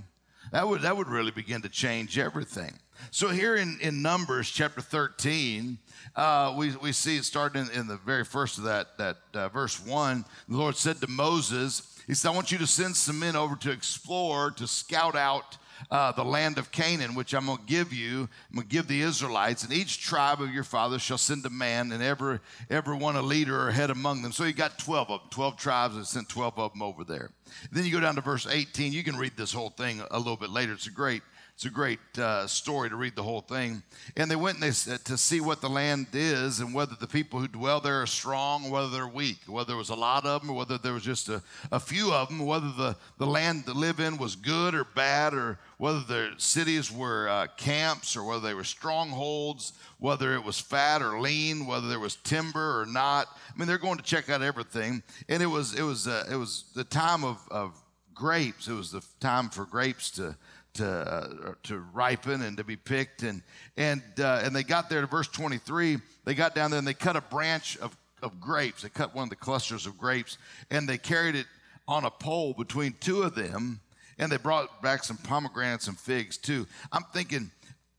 that 0.51 0.67
would, 0.67 0.81
that 0.81 0.95
would 0.95 1.07
really 1.07 1.31
begin 1.31 1.61
to 1.63 1.69
change 1.69 2.17
everything. 2.19 2.73
So, 3.11 3.29
here 3.29 3.55
in, 3.55 3.79
in 3.81 4.01
Numbers 4.01 4.49
chapter 4.49 4.81
13, 4.81 5.77
uh, 6.15 6.53
we, 6.57 6.75
we 6.77 6.91
see 6.91 7.17
it 7.17 7.25
starting 7.25 7.65
in, 7.65 7.71
in, 7.71 7.87
the 7.87 7.97
very 7.97 8.23
first 8.23 8.57
of 8.57 8.65
that, 8.65 8.97
that 8.97 9.17
uh, 9.33 9.49
verse 9.49 9.83
1. 9.83 10.23
The 10.47 10.57
Lord 10.57 10.75
said 10.75 11.01
to 11.01 11.09
Moses, 11.09 11.99
He 12.05 12.13
said, 12.13 12.29
I 12.29 12.35
want 12.35 12.51
you 12.51 12.59
to 12.59 12.67
send 12.67 12.95
some 12.95 13.19
men 13.19 13.35
over 13.35 13.55
to 13.57 13.71
explore, 13.71 14.51
to 14.51 14.67
scout 14.67 15.15
out 15.15 15.57
uh, 15.91 16.11
the 16.11 16.23
land 16.23 16.57
of 16.57 16.71
Canaan, 16.71 17.15
which 17.15 17.33
I'm 17.33 17.45
going 17.45 17.59
to 17.59 17.63
give 17.65 17.93
you. 17.93 18.29
I'm 18.49 18.55
going 18.55 18.67
to 18.67 18.73
give 18.73 18.87
the 18.87 19.01
Israelites, 19.01 19.63
and 19.63 19.73
each 19.73 20.01
tribe 20.01 20.41
of 20.41 20.53
your 20.53 20.63
fathers 20.63 21.01
shall 21.01 21.17
send 21.17 21.45
a 21.45 21.49
man, 21.49 21.91
and 21.91 22.03
every, 22.03 22.39
every 22.69 22.97
one 22.97 23.15
a 23.15 23.21
leader 23.21 23.67
or 23.67 23.71
head 23.71 23.89
among 23.89 24.21
them. 24.21 24.31
So 24.31 24.43
you 24.43 24.53
got 24.53 24.77
12 24.77 25.09
of 25.09 25.19
them, 25.21 25.29
12 25.29 25.57
tribes, 25.57 25.95
and 25.95 26.05
sent 26.05 26.29
12 26.29 26.57
of 26.57 26.73
them 26.73 26.81
over 26.81 27.03
there. 27.03 27.31
Then 27.71 27.85
you 27.85 27.91
go 27.91 27.99
down 27.99 28.15
to 28.15 28.21
verse 28.21 28.47
18. 28.47 28.93
You 28.93 29.03
can 29.03 29.15
read 29.15 29.33
this 29.37 29.53
whole 29.53 29.69
thing 29.69 30.01
a 30.11 30.17
little 30.17 30.37
bit 30.37 30.49
later. 30.49 30.73
It's 30.73 30.87
a 30.87 30.91
great 30.91 31.21
it's 31.55 31.65
a 31.65 31.69
great 31.69 31.99
uh, 32.17 32.47
story 32.47 32.89
to 32.89 32.95
read 32.95 33.15
the 33.15 33.21
whole 33.23 33.41
thing. 33.41 33.83
And 34.17 34.29
they 34.29 34.35
went 34.35 34.55
and 34.55 34.63
they, 34.63 34.71
said 34.71 35.05
to 35.05 35.17
see 35.17 35.39
what 35.39 35.61
the 35.61 35.69
land 35.69 36.07
is 36.13 36.59
and 36.59 36.73
whether 36.73 36.95
the 36.99 37.07
people 37.07 37.39
who 37.39 37.47
dwell 37.47 37.79
there 37.79 38.01
are 38.01 38.07
strong 38.07 38.71
whether 38.71 38.89
they're 38.89 39.07
weak, 39.07 39.37
whether 39.45 39.67
there 39.67 39.77
was 39.77 39.89
a 39.89 39.95
lot 39.95 40.25
of 40.25 40.41
them 40.41 40.55
whether 40.55 40.79
there 40.79 40.93
was 40.93 41.03
just 41.03 41.29
a, 41.29 41.43
a 41.71 41.79
few 41.79 42.11
of 42.11 42.29
them, 42.29 42.39
whether 42.39 42.71
the, 42.71 42.95
the 43.19 43.27
land 43.27 43.65
to 43.65 43.73
live 43.73 43.99
in 43.99 44.17
was 44.17 44.35
good 44.35 44.73
or 44.73 44.83
bad, 44.83 45.35
or 45.35 45.59
whether 45.77 45.99
the 45.99 46.31
cities 46.37 46.91
were 46.91 47.29
uh, 47.29 47.47
camps 47.55 48.17
or 48.17 48.23
whether 48.23 48.47
they 48.47 48.55
were 48.55 48.63
strongholds, 48.63 49.73
whether 49.99 50.33
it 50.33 50.43
was 50.43 50.59
fat 50.59 51.03
or 51.03 51.21
lean, 51.21 51.67
whether 51.67 51.87
there 51.87 51.99
was 51.99 52.15
timber 52.15 52.81
or 52.81 52.85
not. 52.87 53.27
I 53.53 53.57
mean, 53.57 53.67
they're 53.67 53.77
going 53.77 53.97
to 53.97 54.03
check 54.03 54.27
out 54.27 54.41
everything. 54.41 55.03
And 55.29 55.43
it 55.43 55.47
was, 55.47 55.75
it 55.75 55.83
was, 55.83 56.07
uh, 56.07 56.25
it 56.31 56.35
was 56.35 56.65
the 56.73 56.83
time 56.83 57.23
of, 57.23 57.37
of 57.51 57.73
grapes. 58.13 58.67
It 58.67 58.73
was 58.73 58.91
the 58.91 59.03
time 59.19 59.49
for 59.49 59.65
grapes 59.65 60.11
to 60.11 60.35
to 60.75 61.55
to 61.63 61.79
ripen 61.93 62.41
and 62.41 62.57
to 62.57 62.63
be 62.63 62.75
picked 62.75 63.23
and 63.23 63.41
and 63.77 64.01
uh, 64.19 64.41
and 64.43 64.55
they 64.55 64.63
got 64.63 64.89
there 64.89 65.01
to 65.01 65.07
verse 65.07 65.27
23 65.27 65.97
they 66.25 66.33
got 66.33 66.55
down 66.55 66.71
there 66.71 66.79
and 66.79 66.87
they 66.87 66.93
cut 66.93 67.15
a 67.15 67.21
branch 67.21 67.77
of 67.77 67.95
of 68.21 68.39
grapes 68.39 68.81
they 68.81 68.89
cut 68.89 69.13
one 69.13 69.23
of 69.23 69.29
the 69.29 69.35
clusters 69.35 69.85
of 69.85 69.97
grapes 69.97 70.37
and 70.71 70.87
they 70.89 70.97
carried 70.97 71.35
it 71.35 71.45
on 71.87 72.05
a 72.05 72.11
pole 72.11 72.53
between 72.53 72.95
two 72.99 73.23
of 73.23 73.35
them, 73.35 73.79
and 74.17 74.31
they 74.31 74.37
brought 74.37 74.81
back 74.81 75.03
some 75.03 75.17
pomegranates 75.17 75.87
and 75.87 75.99
figs 75.99 76.37
too. 76.37 76.67
I'm 76.91 77.03
thinking 77.13 77.51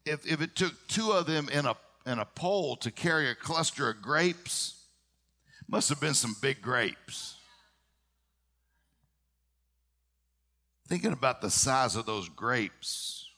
if, 0.06 0.26
if 0.26 0.40
it 0.40 0.54
took 0.54 0.72
two 0.88 1.12
of 1.12 1.26
them 1.26 1.48
in 1.52 1.66
a, 1.66 1.76
in 2.06 2.18
a 2.18 2.24
pole 2.24 2.76
to 2.76 2.90
carry 2.90 3.30
a 3.30 3.34
cluster 3.34 3.90
of 3.90 4.00
grapes, 4.00 4.82
must 5.68 5.88
have 5.88 6.00
been 6.00 6.14
some 6.14 6.36
big 6.40 6.60
grapes. 6.62 7.36
Thinking 10.94 11.12
about 11.12 11.40
the 11.40 11.50
size 11.50 11.96
of 11.96 12.06
those 12.06 12.28
grapes, 12.28 13.28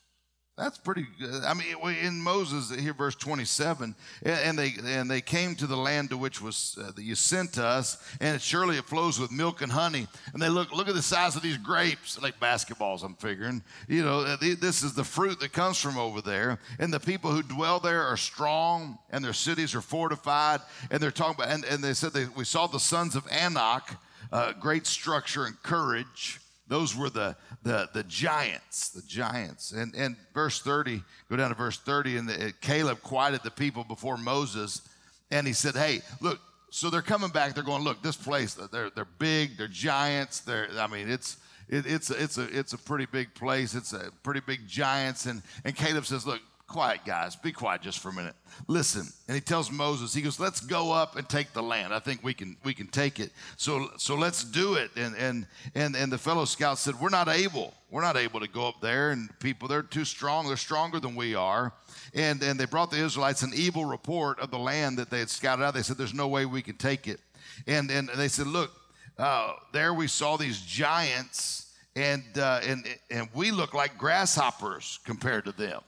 that's 0.59 0.77
pretty 0.77 1.07
good. 1.19 1.43
I 1.43 1.55
mean, 1.55 1.69
in 2.05 2.21
Moses 2.21 2.69
here, 2.79 2.93
verse 2.93 3.15
twenty-seven, 3.15 3.95
and 4.23 4.59
they 4.59 4.75
and 4.85 5.11
they 5.11 5.23
came 5.23 5.55
to 5.55 5.67
the 5.67 5.75
land 5.75 6.11
to 6.11 6.19
which 6.19 6.43
was 6.43 6.77
uh, 6.79 6.93
you 6.99 7.15
sent 7.15 7.55
to 7.55 7.65
us, 7.65 7.97
and 8.21 8.37
it, 8.37 8.43
surely 8.43 8.77
it 8.77 8.85
flows 8.85 9.19
with 9.19 9.33
milk 9.33 9.63
and 9.63 9.73
honey. 9.73 10.07
And 10.35 10.43
they 10.43 10.51
look 10.51 10.71
look 10.71 10.87
at 10.87 10.95
the 10.95 11.01
size 11.01 11.35
of 11.35 11.41
these 11.41 11.57
grapes, 11.57 12.21
like 12.21 12.39
basketballs. 12.39 13.03
I'm 13.03 13.15
figuring, 13.15 13.63
you 13.89 14.05
know, 14.05 14.21
uh, 14.21 14.37
this 14.37 14.83
is 14.83 14.93
the 14.93 15.03
fruit 15.03 15.41
that 15.41 15.55
comes 15.55 15.81
from 15.81 15.97
over 15.97 16.21
there. 16.21 16.59
And 16.79 16.93
the 16.93 17.01
people 17.01 17.31
who 17.31 17.43
dwell 17.43 17.81
there 17.81 18.03
are 18.03 18.19
strong, 18.19 18.99
and 19.09 19.25
their 19.25 19.33
cities 19.33 19.75
are 19.75 19.81
fortified. 19.81 20.61
And 20.91 21.01
they're 21.01 21.11
talking 21.11 21.37
about, 21.43 21.55
and, 21.55 21.65
and 21.65 21.83
they 21.83 21.95
said 21.95 22.13
they, 22.13 22.27
we 22.37 22.45
saw 22.45 22.67
the 22.67 22.81
sons 22.81 23.17
of 23.17 23.27
Anak, 23.29 23.97
uh, 24.31 24.53
great 24.61 24.87
structure 24.87 25.47
and 25.47 25.57
courage. 25.63 26.39
Those 26.69 26.97
were 26.97 27.11
the, 27.11 27.37
the, 27.63 27.89
the 27.93 28.03
giants, 28.05 28.89
the 28.91 29.03
giants. 29.03 29.73
And, 29.73 29.95
and 29.95 30.17
verse 30.35 30.61
30, 30.61 31.03
go 31.31 31.37
down 31.37 31.51
to 31.51 31.55
verse 31.55 31.79
30, 31.79 32.17
and 32.17 32.29
the, 32.29 32.53
Caleb 32.61 33.03
quieted 33.03 33.43
the 33.45 33.51
people 33.51 33.85
before 33.85 34.17
Moses, 34.17 34.83
and 35.31 35.47
he 35.47 35.53
said, 35.53 35.77
Hey, 35.77 36.01
look, 36.21 36.41
so 36.71 36.91
they're 36.91 37.03
coming 37.03 37.31
back. 37.31 37.55
They're 37.55 37.63
going, 37.63 37.85
Look, 37.85 38.03
this 38.03 38.17
place, 38.17 38.55
they're, 38.55 38.91
they're 38.91 39.05
big, 39.19 39.57
they're 39.57 39.69
giants. 39.69 40.41
They're, 40.41 40.69
I 40.77 40.89
mean, 40.89 41.09
it's, 41.09 41.37
it, 41.69 41.87
it's, 41.87 42.11
a, 42.11 42.23
it's, 42.23 42.39
a, 42.39 42.59
it's 42.59 42.73
a 42.73 42.79
pretty 42.79 43.07
big 43.07 43.33
place. 43.35 43.75
It's 43.75 43.93
a 43.93 44.11
pretty 44.23 44.41
big 44.41 44.67
giants. 44.67 45.27
And, 45.27 45.43
and 45.65 45.75
Caleb 45.77 46.07
says, 46.07 46.27
Look, 46.27 46.41
quiet, 46.67 47.01
guys. 47.07 47.37
Be 47.37 47.53
quiet 47.53 47.83
just 47.83 48.01
for 48.01 48.09
a 48.09 48.13
minute. 48.13 48.35
Listen. 48.67 49.07
And 49.29 49.35
he 49.35 49.41
tells 49.41 49.71
Moses, 49.71 50.15
he 50.15 50.23
goes, 50.23 50.41
let's 50.41 50.61
go 50.61 50.93
up 50.93 51.17
and 51.17 51.29
take 51.29 51.53
the 51.53 51.63
land. 51.63 51.95
I 51.95 51.99
think 51.99 52.23
we 52.23 52.35
can 52.35 52.57
we 52.65 52.75
can 52.75 52.87
take 52.89 53.21
it. 53.21 53.31
So 53.57 53.89
so 53.97 54.15
let's 54.15 54.45
do 54.45 54.75
it. 54.75 54.91
And 54.97 55.17
and 55.17 55.47
and 55.75 55.97
and 55.97 56.13
the 56.13 56.19
fellow 56.19 56.45
scouts 56.45 56.81
said, 56.81 57.01
We're 57.01 57.09
not 57.09 57.29
able. 57.29 57.75
We're 57.91 58.03
not 58.03 58.17
able 58.17 58.41
to 58.41 58.49
go 58.49 58.69
up 58.69 58.81
there. 58.81 59.11
And 59.11 59.31
people, 59.39 59.69
they're 59.69 59.83
too 59.83 60.05
strong. 60.05 60.49
They're 60.49 60.57
stronger 60.57 61.01
than 61.01 61.15
we 61.15 61.35
are. 61.35 61.73
And 62.15 62.43
and 62.43 62.59
they 62.59 62.67
brought 62.67 62.91
the 62.91 63.05
Israelites 63.05 63.43
an 63.43 63.53
evil 63.55 63.85
report 63.85 64.41
of 64.41 64.51
the 64.51 64.59
land 64.59 64.99
that 64.99 65.11
they 65.11 65.21
had 65.21 65.31
scouted 65.31 65.65
out. 65.65 65.75
They 65.75 65.83
said, 65.83 65.97
There's 65.97 66.15
no 66.15 66.29
way 66.29 66.47
we 66.47 66.63
can 66.63 66.77
take 66.77 67.09
it. 67.09 67.21
And 67.67 67.91
and 67.91 68.09
they 68.09 68.29
said, 68.29 68.47
Look, 68.47 68.73
uh, 69.19 69.55
there 69.73 69.95
we 69.95 70.09
saw 70.09 70.37
these 70.37 70.61
giants, 70.61 71.73
and 71.95 72.25
uh, 72.37 72.61
and 72.65 72.87
and 73.11 73.29
we 73.35 73.51
look 73.51 73.73
like 73.73 73.97
grasshoppers 73.97 74.99
compared 75.05 75.45
to 75.47 75.53
them 75.53 75.81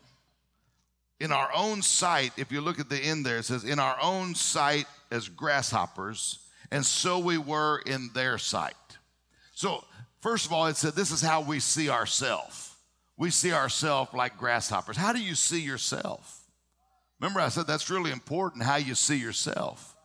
in 1.21 1.33
our 1.33 1.51
own 1.55 1.83
sight, 1.83 2.33
if 2.37 2.53
you 2.53 2.61
look 2.61 2.79
at 2.79 2.89
the 2.89 2.99
end 2.99 3.27
there, 3.27 3.39
it 3.39 3.45
says, 3.45 3.65
in 3.65 3.79
our 3.79 3.97
own 4.01 4.35
sight 4.35 4.87
as 5.11 5.29
grasshoppers, 5.29 6.39
and 6.71 6.85
so 6.85 7.19
we 7.19 7.39
were 7.39 7.83
in 7.87 8.11
their 8.15 8.39
sight. 8.39 8.75
So, 9.55 9.85
first 10.21 10.47
of 10.47 10.53
all, 10.53 10.67
it 10.67 10.77
said, 10.77 10.95
this 10.95 11.11
is 11.11 11.21
how 11.21 11.41
we 11.41 11.61
see 11.61 11.91
ourselves. 11.91 12.75
We 13.17 13.31
see 13.31 13.53
ourselves 13.53 14.15
like 14.15 14.39
grasshoppers. 14.39 14.97
How 14.97 15.13
do 15.13 15.21
you 15.21 15.35
see 15.35 15.61
yourself? 15.61 16.47
Remember, 17.21 17.41
I 17.41 17.49
said 17.49 17.67
that's 17.67 17.91
really 17.91 18.13
important 18.13 18.63
how 18.63 18.77
you 18.77 18.95
see 18.95 19.17
yourself. 19.17 19.97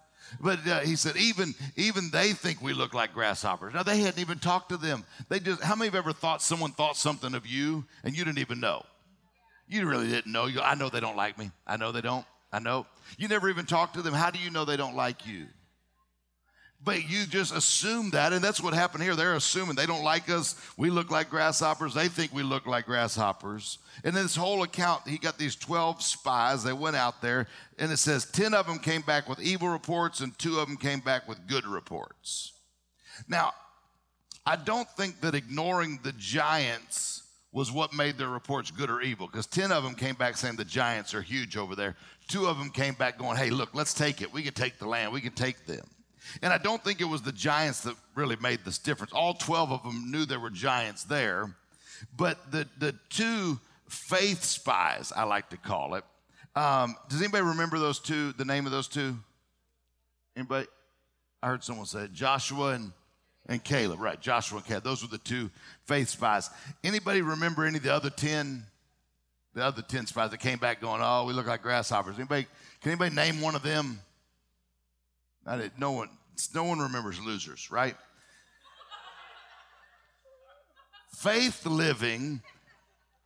But 0.42 0.68
uh, 0.68 0.80
he 0.80 0.96
said, 0.96 1.16
even, 1.16 1.54
even 1.76 2.10
they 2.12 2.32
think 2.32 2.60
we 2.60 2.74
look 2.74 2.96
like 2.96 3.14
grasshoppers. 3.14 3.76
Now, 3.76 3.84
they 3.84 4.00
hadn't 4.00 4.20
even 4.20 4.40
talked 4.40 4.70
to 4.70 4.78
them. 4.78 5.04
They 5.30 5.40
just, 5.40 5.62
how 5.62 5.76
many 5.76 5.90
have 5.90 5.96
ever 5.96 6.12
thought 6.12 6.42
someone 6.42 6.72
thought 6.72 6.98
something 6.98 7.36
of 7.36 7.46
you 7.46 7.86
and 8.04 8.18
you 8.18 8.26
didn't 8.26 8.40
even 8.40 8.60
know? 8.60 8.84
You 9.68 9.88
really 9.88 10.08
didn't 10.08 10.32
know. 10.32 10.46
You, 10.46 10.62
I 10.62 10.76
know 10.76 10.90
they 10.90 11.00
don't 11.00 11.18
like 11.18 11.38
me. 11.38 11.52
I 11.66 11.78
know 11.78 11.92
they 11.92 12.02
don't. 12.02 12.26
I 12.52 12.60
know. 12.60 12.86
You 13.18 13.28
never 13.28 13.50
even 13.50 13.66
talked 13.66 13.96
to 13.96 14.02
them. 14.02 14.14
How 14.14 14.30
do 14.30 14.40
you 14.40 14.52
know 14.52 14.66
they 14.66 14.78
don't 14.78 14.96
like 14.96 15.26
you? 15.26 15.48
But 16.84 17.10
you 17.10 17.26
just 17.26 17.56
assume 17.56 18.10
that, 18.10 18.34
and 18.34 18.44
that's 18.44 18.62
what 18.62 18.74
happened 18.74 19.04
here. 19.04 19.16
They're 19.16 19.36
assuming 19.36 19.76
they 19.76 19.86
don't 19.86 20.04
like 20.04 20.30
us. 20.30 20.56
We 20.76 20.90
look 20.90 21.10
like 21.10 21.30
grasshoppers. 21.30 21.94
They 21.94 22.10
think 22.10 22.34
we 22.34 22.44
look 22.44 22.68
like 22.68 22.86
grasshoppers. 22.86 23.78
And 24.04 24.14
this 24.14 24.36
whole 24.36 24.64
account, 24.64 25.08
he 25.08 25.18
got 25.18 25.38
these 25.38 25.56
12 25.56 26.04
spies. 26.04 26.64
They 26.64 26.74
went 26.74 26.98
out 26.98 27.22
there, 27.22 27.48
and 27.80 27.90
it 27.90 27.98
says 27.98 28.26
10 28.26 28.54
of 28.54 28.68
them 28.68 28.80
came 28.80 29.02
back 29.02 29.30
with 29.30 29.40
evil 29.40 29.70
reports, 29.70 30.20
and 30.20 30.38
two 30.38 30.60
of 30.60 30.68
them 30.68 30.76
came 30.76 31.00
back 31.00 31.28
with 31.28 31.48
good 31.48 31.66
reports. 31.66 32.52
Now, 33.30 33.54
I 34.46 34.58
don't 34.58 34.90
think 34.90 35.22
that 35.22 35.36
ignoring 35.36 36.00
the 36.04 36.12
giants 36.12 37.23
was 37.54 37.72
what 37.72 37.94
made 37.94 38.18
their 38.18 38.30
reports 38.30 38.72
good 38.72 38.90
or 38.90 39.02
evil. 39.02 39.28
Because 39.28 39.46
10 39.46 39.72
of 39.72 39.84
them 39.84 39.94
came 39.94 40.16
back 40.16 40.36
saying 40.36 40.56
the 40.56 40.66
giants 40.66 41.14
are 41.14 41.22
huge 41.22 41.56
over 41.56 41.76
there. 41.76 41.96
Two 42.28 42.48
of 42.48 42.58
them 42.58 42.72
came 42.72 42.96
back 42.96 43.20
going, 43.20 43.38
hey, 43.38 43.52
look, 43.52 43.70
let's 43.74 43.94
take 43.94 44.22
it. 44.22 44.34
We 44.34 44.42
can 44.42 44.54
take 44.54 44.80
the 44.80 44.88
land. 44.88 45.14
We 45.14 45.22
can 45.22 45.34
take 45.34 45.68
them. 45.68 45.86
And 46.42 46.52
I 46.52 46.58
don't 46.58 46.84
think 46.84 47.00
it 47.00 47.06
was 47.06 47.22
the 47.22 47.32
giants 47.32 47.82
that 47.82 47.96
really 48.16 48.38
made 48.38 48.66
this 48.66 48.80
difference. 48.80 49.14
All 49.14 49.36
12 49.36 49.72
of 49.72 49.84
them 49.84 50.10
knew 50.10 50.26
there 50.26 50.40
were 50.40 50.50
giants 50.50 51.04
there. 51.04 51.56
But 52.18 52.52
the, 52.52 52.68
the 52.80 52.96
two 53.10 53.60
faith 53.88 54.44
spies, 54.44 55.14
I 55.16 55.24
like 55.24 55.50
to 55.52 55.58
call 55.58 55.96
it, 55.96 56.04
um, 56.56 56.96
does 57.10 57.22
anybody 57.22 57.44
remember 57.44 57.80
those 57.80 58.00
two, 58.00 58.32
the 58.34 58.46
name 58.46 58.66
of 58.66 58.72
those 58.72 58.88
two? 58.88 59.18
Anybody? 60.36 60.68
I 61.42 61.48
heard 61.48 61.64
someone 61.64 61.86
say 61.86 62.04
it. 62.04 62.14
Joshua 62.14 62.74
and 62.74 62.92
and 63.48 63.64
Caleb, 63.64 64.00
right? 64.00 64.20
Joshua 64.20 64.58
and 64.58 64.66
Caleb. 64.66 64.84
Those 64.84 65.02
were 65.02 65.10
the 65.10 65.18
two 65.18 65.50
faith 65.86 66.10
spies. 66.10 66.50
Anybody 66.84 67.22
remember 67.22 67.66
any 67.66 67.78
of 67.78 67.84
the 67.84 67.94
other 67.94 68.10
10? 68.10 68.64
The 69.54 69.64
other 69.64 69.82
10 69.82 70.08
spies 70.08 70.32
that 70.32 70.40
came 70.40 70.58
back 70.58 70.82
going, 70.82 71.02
oh, 71.04 71.26
we 71.26 71.34
look 71.34 71.46
like 71.46 71.62
grasshoppers. 71.62 72.16
Anybody, 72.18 72.48
can 72.82 72.92
anybody 72.92 73.14
name 73.14 73.42
one 73.42 73.56
of 73.56 73.64
them? 73.64 74.00
no 75.78 75.92
one, 75.92 76.10
no 76.56 76.64
one 76.64 76.80
remembers 76.80 77.20
losers, 77.20 77.70
right? 77.70 77.96
faith 81.24 81.66
living 81.66 82.42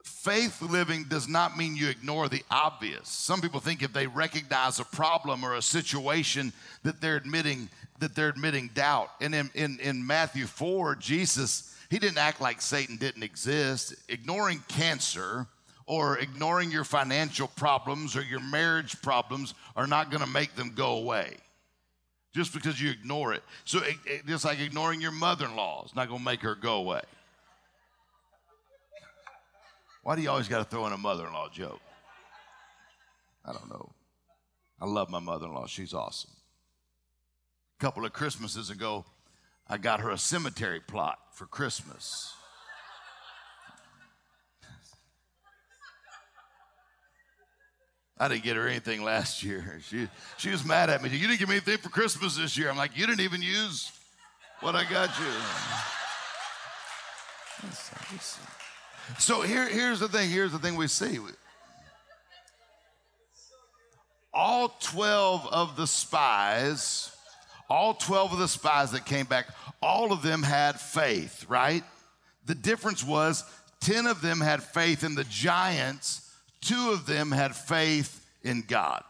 faith 0.04 0.62
living 0.62 1.06
does 1.06 1.28
not 1.28 1.58
mean 1.58 1.76
you 1.76 1.90
ignore 1.90 2.30
the 2.30 2.44
obvious. 2.50 3.08
Some 3.08 3.42
people 3.42 3.60
think 3.60 3.82
if 3.82 3.94
they 3.94 4.08
recognize 4.08 4.80
a 4.80 4.84
problem 4.84 5.44
or 5.44 5.56
a 5.56 5.62
situation 5.62 6.54
that 6.84 7.02
they're 7.02 7.16
admitting 7.16 7.70
that 8.00 8.16
they're 8.16 8.30
admitting 8.30 8.70
doubt. 8.74 9.10
And 9.22 9.34
in, 9.34 9.50
in, 9.56 9.80
in 9.80 10.06
Matthew 10.06 10.46
4, 10.46 10.96
Jesus, 10.96 11.76
he 11.90 12.00
didn't 12.00 12.18
act 12.18 12.42
like 12.42 12.62
Satan 12.62 12.98
didn't 12.98 13.24
exist. 13.24 13.96
Ignoring 14.10 14.64
cancer 14.68 15.48
or 15.86 16.18
ignoring 16.18 16.72
your 16.72 16.84
financial 16.84 17.48
problems 17.48 18.16
or 18.16 18.22
your 18.22 18.42
marriage 18.42 19.02
problems 19.02 19.54
are 19.76 19.88
not 19.88 20.12
going 20.12 20.24
to 20.24 20.30
make 20.30 20.56
them 20.56 20.74
go 20.76 20.98
away 20.98 21.36
just 22.34 22.54
because 22.54 22.80
you 22.80 22.92
ignore 22.92 23.34
it. 23.34 23.42
So, 23.66 23.80
it, 23.80 23.96
it, 24.06 24.28
just 24.28 24.46
like 24.46 24.60
ignoring 24.60 25.02
your 25.02 25.12
mother 25.12 25.46
in 25.46 25.56
law 25.56 25.86
is 25.86 25.96
not 25.96 26.08
going 26.08 26.20
to 26.20 26.26
make 26.26 26.42
her 26.42 26.56
go 26.56 26.76
away. 26.76 27.02
Why 30.04 30.16
do 30.16 30.22
you 30.22 30.30
always 30.30 30.48
got 30.48 30.60
to 30.60 30.64
throw 30.64 30.86
in 30.88 30.94
a 30.94 30.98
mother 30.98 31.28
in 31.28 31.34
law 31.34 31.50
joke? 31.50 31.82
I 33.44 33.54
don't 33.54 33.70
know. 33.70 33.92
I 34.80 34.86
love 34.86 35.10
my 35.10 35.20
mother 35.20 35.48
in 35.48 35.54
law. 35.54 35.68
She's 35.68 35.94
awesome. 35.94 36.32
Couple 37.80 38.06
of 38.06 38.14
Christmases 38.14 38.70
ago, 38.70 39.06
I 39.70 39.78
got 39.78 40.00
her 40.00 40.10
a 40.10 40.18
cemetery 40.18 40.80
plot 40.80 41.20
for 41.32 41.46
Christmas. 41.46 42.34
I 48.20 48.28
didn't 48.28 48.44
get 48.44 48.56
her 48.56 48.68
anything 48.68 49.04
last 49.04 49.44
year. 49.44 49.80
She, 49.88 50.08
she 50.38 50.50
was 50.50 50.66
mad 50.66 50.90
at 50.90 51.04
me. 51.04 51.10
You 51.10 51.28
didn't 51.28 51.40
give 51.40 51.50
me 51.50 51.56
anything 51.56 51.78
for 51.78 51.90
Christmas 51.90 52.36
this 52.36 52.58
year. 52.58 52.70
I'm 52.70 52.78
like, 52.78 52.98
you 52.98 53.06
didn't 53.06 53.22
even 53.22 53.44
use 53.44 53.92
what 54.62 54.76
I 54.76 54.84
got 54.90 55.10
you. 55.20 55.26
So 59.20 59.42
here, 59.42 59.68
here's 59.68 60.00
the 60.00 60.08
thing. 60.08 60.32
Here's 60.32 60.52
the 60.52 60.60
thing 60.60 60.76
we 60.76 60.88
see. 60.88 61.20
All 64.34 64.70
12 64.80 65.48
of 65.52 65.76
the 65.76 65.86
spies, 65.86 67.16
all 67.70 67.94
12 67.94 68.34
of 68.34 68.40
the 68.40 68.48
spies 68.48 68.92
that 68.92 69.06
came 69.06 69.26
back, 69.26 69.48
all 69.82 70.12
of 70.12 70.22
them 70.22 70.44
had 70.44 70.80
faith, 70.80 71.46
right? 71.50 71.84
The 72.46 72.56
difference 72.56 73.04
was 73.04 73.44
10 73.82 74.08
of 74.08 74.22
them 74.22 74.40
had 74.40 74.64
faith 74.64 75.04
in 75.04 75.16
the 75.16 75.26
giants, 75.26 76.34
two 76.62 76.92
of 76.92 77.06
them 77.06 77.32
had 77.32 77.56
faith 77.56 78.26
in 78.44 78.64
God. 78.68 79.04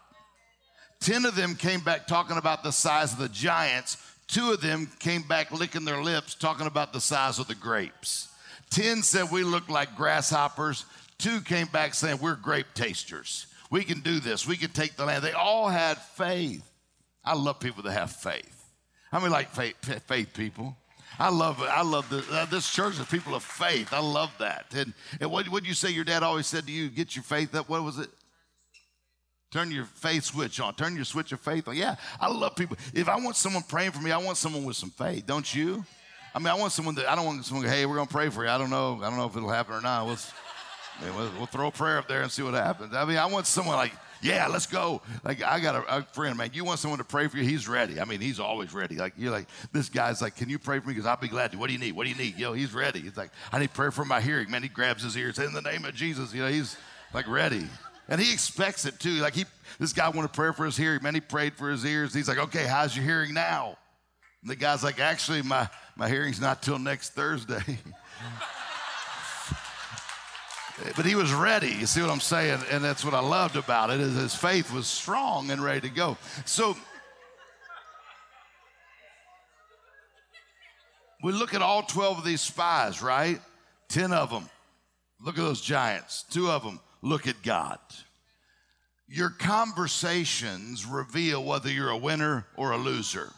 10 1.00 1.24
of 1.24 1.36
them 1.36 1.54
came 1.54 1.80
back 1.80 2.06
talking 2.06 2.36
about 2.36 2.62
the 2.62 2.72
size 2.72 3.12
of 3.12 3.18
the 3.18 3.28
giants, 3.28 3.96
two 4.26 4.52
of 4.52 4.60
them 4.60 4.90
came 4.98 5.22
back 5.22 5.52
licking 5.52 5.84
their 5.84 6.02
lips 6.02 6.34
talking 6.34 6.66
about 6.66 6.92
the 6.92 7.00
size 7.00 7.38
of 7.38 7.46
the 7.46 7.54
grapes. 7.54 8.28
10 8.70 9.02
said 9.02 9.30
we 9.30 9.44
look 9.44 9.68
like 9.68 9.96
grasshoppers. 9.96 10.84
Two 11.16 11.40
came 11.40 11.66
back 11.68 11.94
saying 11.94 12.18
we're 12.20 12.36
grape 12.36 12.66
tasters. 12.74 13.46
We 13.70 13.84
can 13.84 14.00
do 14.00 14.20
this. 14.20 14.46
We 14.46 14.56
can 14.56 14.70
take 14.70 14.96
the 14.96 15.04
land. 15.04 15.24
They 15.24 15.32
all 15.32 15.68
had 15.68 15.98
faith. 15.98 16.62
I 17.28 17.34
love 17.34 17.60
people 17.60 17.82
that 17.82 17.92
have 17.92 18.10
faith. 18.10 18.64
How 19.12 19.20
many 19.20 19.30
like 19.30 19.50
faith, 19.50 19.76
faith 20.06 20.32
people? 20.32 20.74
I 21.18 21.28
love. 21.28 21.62
I 21.62 21.82
love 21.82 22.08
the, 22.08 22.24
uh, 22.32 22.46
this 22.46 22.72
church 22.72 22.98
of 22.98 23.10
people 23.10 23.34
of 23.34 23.42
faith. 23.42 23.92
I 23.92 24.00
love 24.00 24.32
that. 24.38 24.66
And, 24.74 24.94
and 25.20 25.30
what 25.30 25.46
would 25.48 25.66
you 25.66 25.74
say 25.74 25.90
your 25.90 26.04
dad 26.04 26.22
always 26.22 26.46
said 26.46 26.64
to 26.66 26.72
you? 26.72 26.88
Get 26.88 27.16
your 27.16 27.22
faith 27.22 27.54
up. 27.54 27.68
What 27.68 27.82
was 27.82 27.98
it? 27.98 28.08
Turn 29.50 29.70
your 29.70 29.84
faith 29.84 30.24
switch 30.24 30.58
on. 30.58 30.74
Turn 30.74 30.96
your 30.96 31.04
switch 31.04 31.32
of 31.32 31.40
faith 31.40 31.68
on. 31.68 31.76
Yeah, 31.76 31.96
I 32.18 32.30
love 32.30 32.56
people. 32.56 32.78
If 32.94 33.10
I 33.10 33.16
want 33.16 33.36
someone 33.36 33.62
praying 33.62 33.90
for 33.90 34.00
me, 34.00 34.10
I 34.10 34.18
want 34.18 34.38
someone 34.38 34.64
with 34.64 34.76
some 34.76 34.90
faith. 34.90 35.26
Don't 35.26 35.54
you? 35.54 35.84
I 36.34 36.38
mean, 36.38 36.48
I 36.48 36.54
want 36.54 36.72
someone 36.72 36.94
that 36.94 37.10
I 37.10 37.14
don't 37.14 37.26
want 37.26 37.44
someone. 37.44 37.66
Hey, 37.66 37.84
we're 37.84 37.96
gonna 37.96 38.06
pray 38.06 38.30
for 38.30 38.42
you. 38.42 38.50
I 38.50 38.56
don't 38.56 38.70
know. 38.70 39.00
I 39.02 39.10
don't 39.10 39.18
know 39.18 39.26
if 39.26 39.36
it'll 39.36 39.50
happen 39.50 39.74
or 39.74 39.82
not. 39.82 40.06
We'll, 40.06 40.18
we'll 41.36 41.46
throw 41.46 41.68
a 41.68 41.72
prayer 41.72 41.98
up 41.98 42.08
there 42.08 42.22
and 42.22 42.32
see 42.32 42.42
what 42.42 42.54
happens. 42.54 42.94
I 42.94 43.04
mean, 43.04 43.18
I 43.18 43.26
want 43.26 43.46
someone 43.46 43.76
like 43.76 43.92
yeah, 44.22 44.46
let's 44.48 44.66
go. 44.66 45.00
Like 45.24 45.42
I 45.42 45.60
got 45.60 45.74
a, 45.76 45.98
a, 45.98 46.02
friend, 46.02 46.36
man. 46.36 46.50
You 46.52 46.64
want 46.64 46.80
someone 46.80 46.98
to 46.98 47.04
pray 47.04 47.28
for 47.28 47.36
you? 47.36 47.44
He's 47.44 47.68
ready. 47.68 48.00
I 48.00 48.04
mean, 48.04 48.20
he's 48.20 48.40
always 48.40 48.74
ready. 48.74 48.96
Like 48.96 49.14
you're 49.16 49.30
like 49.30 49.46
this 49.72 49.88
guy's 49.88 50.20
like, 50.20 50.36
can 50.36 50.48
you 50.48 50.58
pray 50.58 50.80
for 50.80 50.88
me? 50.88 50.94
Because 50.94 51.06
I'll 51.06 51.16
be 51.16 51.28
glad 51.28 51.52
to. 51.52 51.58
What 51.58 51.68
do 51.68 51.72
you 51.72 51.78
need? 51.78 51.92
What 51.92 52.04
do 52.04 52.10
you 52.10 52.16
need? 52.16 52.38
Know, 52.38 52.52
he's 52.52 52.74
ready. 52.74 53.00
He's 53.00 53.16
like, 53.16 53.30
I 53.52 53.58
need 53.58 53.72
prayer 53.72 53.90
for 53.90 54.04
my 54.04 54.20
hearing. 54.20 54.50
Man, 54.50 54.62
he 54.62 54.68
grabs 54.68 55.02
his 55.02 55.16
ears 55.16 55.38
in 55.38 55.52
the 55.52 55.62
name 55.62 55.84
of 55.84 55.94
Jesus. 55.94 56.34
You 56.34 56.42
know, 56.42 56.48
he's 56.48 56.76
like 57.14 57.28
ready, 57.28 57.66
and 58.08 58.20
he 58.20 58.32
expects 58.32 58.84
it 58.84 58.98
too. 58.98 59.20
Like 59.20 59.34
he, 59.34 59.44
this 59.78 59.92
guy 59.92 60.08
wanted 60.08 60.32
prayer 60.32 60.52
for 60.52 60.64
his 60.64 60.76
hearing. 60.76 61.02
Man, 61.02 61.14
he 61.14 61.20
prayed 61.20 61.54
for 61.54 61.70
his 61.70 61.84
ears. 61.84 62.12
He's 62.12 62.28
like, 62.28 62.38
okay, 62.38 62.64
how's 62.64 62.96
your 62.96 63.04
hearing 63.04 63.34
now? 63.34 63.76
And 64.42 64.50
the 64.50 64.56
guy's 64.56 64.82
like, 64.82 65.00
actually, 65.00 65.42
my 65.42 65.68
my 65.96 66.08
hearing's 66.08 66.40
not 66.40 66.62
till 66.62 66.78
next 66.78 67.10
Thursday. 67.10 67.62
but 70.96 71.04
he 71.04 71.14
was 71.14 71.32
ready. 71.32 71.70
You 71.70 71.86
see 71.86 72.00
what 72.00 72.10
I'm 72.10 72.20
saying? 72.20 72.60
And 72.70 72.82
that's 72.82 73.04
what 73.04 73.14
I 73.14 73.20
loved 73.20 73.56
about 73.56 73.90
it 73.90 74.00
is 74.00 74.14
his 74.14 74.34
faith 74.34 74.72
was 74.72 74.86
strong 74.86 75.50
and 75.50 75.62
ready 75.62 75.88
to 75.88 75.94
go. 75.94 76.16
So 76.44 76.76
we 81.22 81.32
look 81.32 81.54
at 81.54 81.62
all 81.62 81.82
12 81.82 82.18
of 82.18 82.24
these 82.24 82.40
spies, 82.40 83.02
right? 83.02 83.40
10 83.88 84.12
of 84.12 84.30
them. 84.30 84.48
Look 85.20 85.36
at 85.36 85.44
those 85.44 85.60
giants. 85.60 86.24
Two 86.30 86.50
of 86.50 86.62
them 86.62 86.80
look 87.02 87.26
at 87.26 87.42
God. 87.42 87.78
Your 89.08 89.30
conversations 89.30 90.84
reveal 90.84 91.42
whether 91.42 91.70
you're 91.70 91.90
a 91.90 91.96
winner 91.96 92.46
or 92.56 92.72
a 92.72 92.76
loser. 92.76 93.32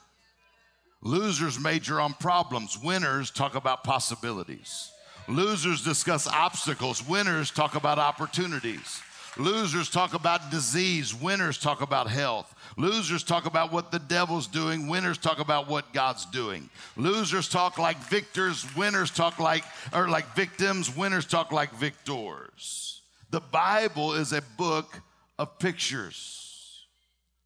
Losers 1.02 1.59
major 1.59 2.00
on 2.00 2.12
problems, 2.14 2.78
winners 2.82 3.30
talk 3.30 3.54
about 3.54 3.85
possibilities. 3.85 4.90
Losers 5.28 5.82
discuss 5.84 6.26
obstacles, 6.26 7.06
winners 7.06 7.50
talk 7.50 7.74
about 7.74 7.98
opportunities. 7.98 9.02
Losers 9.36 9.88
talk 9.88 10.14
about 10.14 10.50
disease, 10.50 11.14
winners 11.14 11.56
talk 11.56 11.82
about 11.82 12.08
health. 12.08 12.52
Losers 12.76 13.22
talk 13.22 13.46
about 13.46 13.72
what 13.72 13.92
the 13.92 13.98
devil's 13.98 14.46
doing, 14.46 14.88
winners 14.88 15.18
talk 15.18 15.38
about 15.38 15.68
what 15.68 15.92
God's 15.92 16.26
doing. 16.26 16.68
Losers 16.96 17.48
talk 17.48 17.78
like 17.78 17.98
victors, 17.98 18.66
winners 18.76 19.10
talk 19.10 19.38
like 19.38 19.64
or 19.92 20.08
like 20.08 20.34
victims, 20.34 20.94
winners 20.94 21.26
talk 21.26 21.52
like 21.52 21.72
victors. 21.74 23.02
The 23.30 23.40
Bible 23.40 24.14
is 24.14 24.32
a 24.32 24.42
book 24.56 25.00
of 25.38 25.58
pictures. 25.58 26.86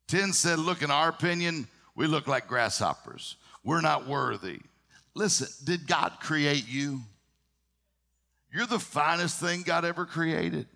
10 0.08 0.32
said, 0.32 0.58
Look, 0.58 0.82
in 0.82 0.90
our 0.90 1.08
opinion, 1.08 1.68
we 1.94 2.06
look 2.06 2.26
like 2.26 2.48
grasshoppers. 2.48 3.36
We're 3.62 3.80
not 3.80 4.06
worthy. 4.06 4.60
Listen, 5.14 5.48
did 5.64 5.86
God 5.86 6.12
create 6.20 6.66
you? 6.68 7.00
You're 8.54 8.66
the 8.66 8.78
finest 8.78 9.40
thing 9.40 9.62
God 9.62 9.84
ever 9.84 10.06
created. 10.06 10.66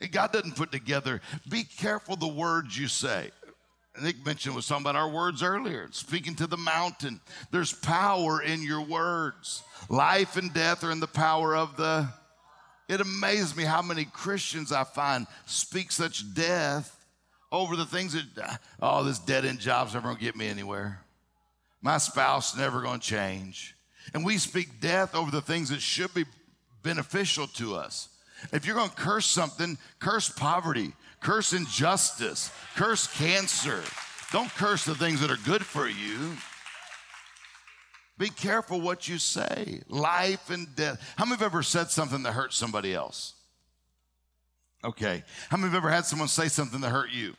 And 0.00 0.10
God 0.10 0.32
doesn't 0.32 0.56
put 0.56 0.72
together, 0.72 1.20
be 1.48 1.62
careful 1.62 2.16
the 2.16 2.26
words 2.26 2.76
you 2.76 2.88
say. 2.88 3.30
Nick 4.02 4.24
mentioned 4.26 4.54
was 4.54 4.66
talking 4.66 4.82
about 4.82 4.96
our 4.96 5.08
words 5.08 5.42
earlier, 5.42 5.88
speaking 5.90 6.34
to 6.36 6.46
the 6.46 6.56
mountain. 6.56 7.20
There's 7.50 7.72
power 7.72 8.42
in 8.42 8.62
your 8.62 8.82
words. 8.82 9.62
Life 9.88 10.36
and 10.36 10.52
death 10.52 10.82
are 10.82 10.90
in 10.90 11.00
the 11.00 11.06
power 11.06 11.56
of 11.56 11.76
the. 11.76 12.08
It 12.88 13.00
amazes 13.00 13.56
me 13.56 13.64
how 13.64 13.82
many 13.82 14.04
Christians 14.04 14.70
I 14.70 14.84
find 14.84 15.26
speak 15.46 15.92
such 15.92 16.34
death 16.34 16.92
over 17.50 17.74
the 17.74 17.86
things 17.86 18.12
that, 18.12 18.60
oh, 18.80 19.02
this 19.02 19.18
dead 19.18 19.44
end 19.44 19.60
job's 19.60 19.94
never 19.94 20.08
gonna 20.08 20.20
get 20.20 20.36
me 20.36 20.48
anywhere. 20.48 21.00
My 21.80 21.98
spouse 21.98 22.56
never 22.56 22.82
gonna 22.82 22.98
change. 22.98 23.76
And 24.14 24.24
we 24.24 24.38
speak 24.38 24.80
death 24.80 25.14
over 25.14 25.30
the 25.30 25.40
things 25.40 25.70
that 25.70 25.80
should 25.80 26.12
be 26.12 26.24
beneficial 26.86 27.48
to 27.48 27.74
us. 27.74 28.08
If 28.52 28.64
you're 28.64 28.76
going 28.76 28.90
to 28.90 28.94
curse 28.94 29.26
something, 29.26 29.76
curse 29.98 30.28
poverty, 30.28 30.92
curse 31.20 31.52
injustice, 31.52 32.50
curse 32.76 33.08
cancer. 33.08 33.82
Don't 34.30 34.50
curse 34.50 34.84
the 34.84 34.94
things 34.94 35.20
that 35.20 35.30
are 35.30 35.38
good 35.44 35.64
for 35.64 35.88
you. 35.88 36.36
Be 38.18 38.28
careful 38.28 38.80
what 38.80 39.08
you 39.08 39.18
say. 39.18 39.82
Life 39.88 40.48
and 40.48 40.74
death. 40.76 41.14
How 41.16 41.24
many 41.24 41.36
have 41.36 41.42
ever 41.42 41.62
said 41.62 41.90
something 41.90 42.22
that 42.22 42.32
hurt 42.32 42.52
somebody 42.52 42.94
else? 42.94 43.34
Okay. 44.84 45.24
How 45.50 45.56
many 45.56 45.70
have 45.70 45.76
ever 45.76 45.90
had 45.90 46.04
someone 46.04 46.28
say 46.28 46.46
something 46.48 46.80
that 46.80 46.90
hurt 46.90 47.10
you? 47.10 47.34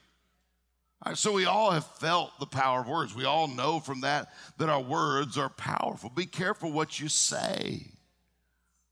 so 1.14 1.32
we 1.32 1.46
all 1.46 1.72
have 1.72 1.86
felt 1.86 2.38
the 2.38 2.46
power 2.46 2.82
of 2.82 2.90
words. 2.90 3.16
We 3.16 3.24
all 3.24 3.48
know 3.48 3.80
from 3.80 4.02
that 4.02 4.30
that 4.58 4.68
our 4.68 4.82
words 4.82 5.38
are 5.38 5.48
powerful. 5.48 6.10
Be 6.10 6.26
careful 6.26 6.70
what 6.70 7.00
you 7.00 7.08
say 7.08 7.92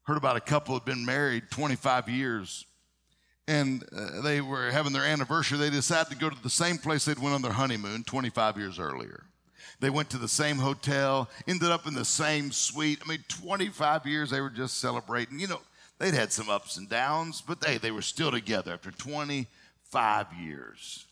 heard 0.06 0.18
about 0.18 0.38
a 0.38 0.42
couple 0.42 0.76
had 0.76 0.86
been 0.86 1.06
married 1.06 1.50
25 1.52 2.10
years. 2.10 2.66
And 3.48 3.84
uh, 3.96 4.22
they 4.22 4.42
were 4.42 4.72
having 4.72 4.94
their 4.94 5.04
anniversary. 5.04 5.58
They 5.58 5.70
decided 5.70 6.12
to 6.12 6.18
go 6.18 6.30
to 6.30 6.44
the 6.44 6.50
same 6.50 6.78
place 6.78 7.06
they'd 7.06 7.20
went 7.20 7.36
on 7.36 7.42
their 7.42 7.52
honeymoon 7.52 8.04
25 8.04 8.58
years 8.58 8.80
earlier. 8.80 9.24
They 9.80 9.90
went 9.90 10.10
to 10.12 10.18
the 10.18 10.28
same 10.28 10.58
hotel 10.58 11.30
ended 11.48 11.70
up 11.70 11.86
in 11.86 11.94
the 11.94 12.06
same 12.06 12.52
suite. 12.52 13.00
I 13.06 13.10
mean 13.10 13.24
25 13.28 14.06
years 14.06 14.30
they 14.30 14.42
were 14.42 14.50
just 14.50 14.78
celebrating. 14.78 15.40
You 15.40 15.48
know 15.48 15.62
they'd 16.00 16.14
had 16.14 16.32
some 16.32 16.50
ups 16.50 16.78
and 16.78 16.90
downs 16.90 17.42
but 17.46 17.62
they, 17.62 17.78
they 17.78 17.92
were 17.92 18.02
still 18.02 18.32
together 18.32 18.74
after 18.74 18.92
25 18.92 20.28
years. 20.40 21.06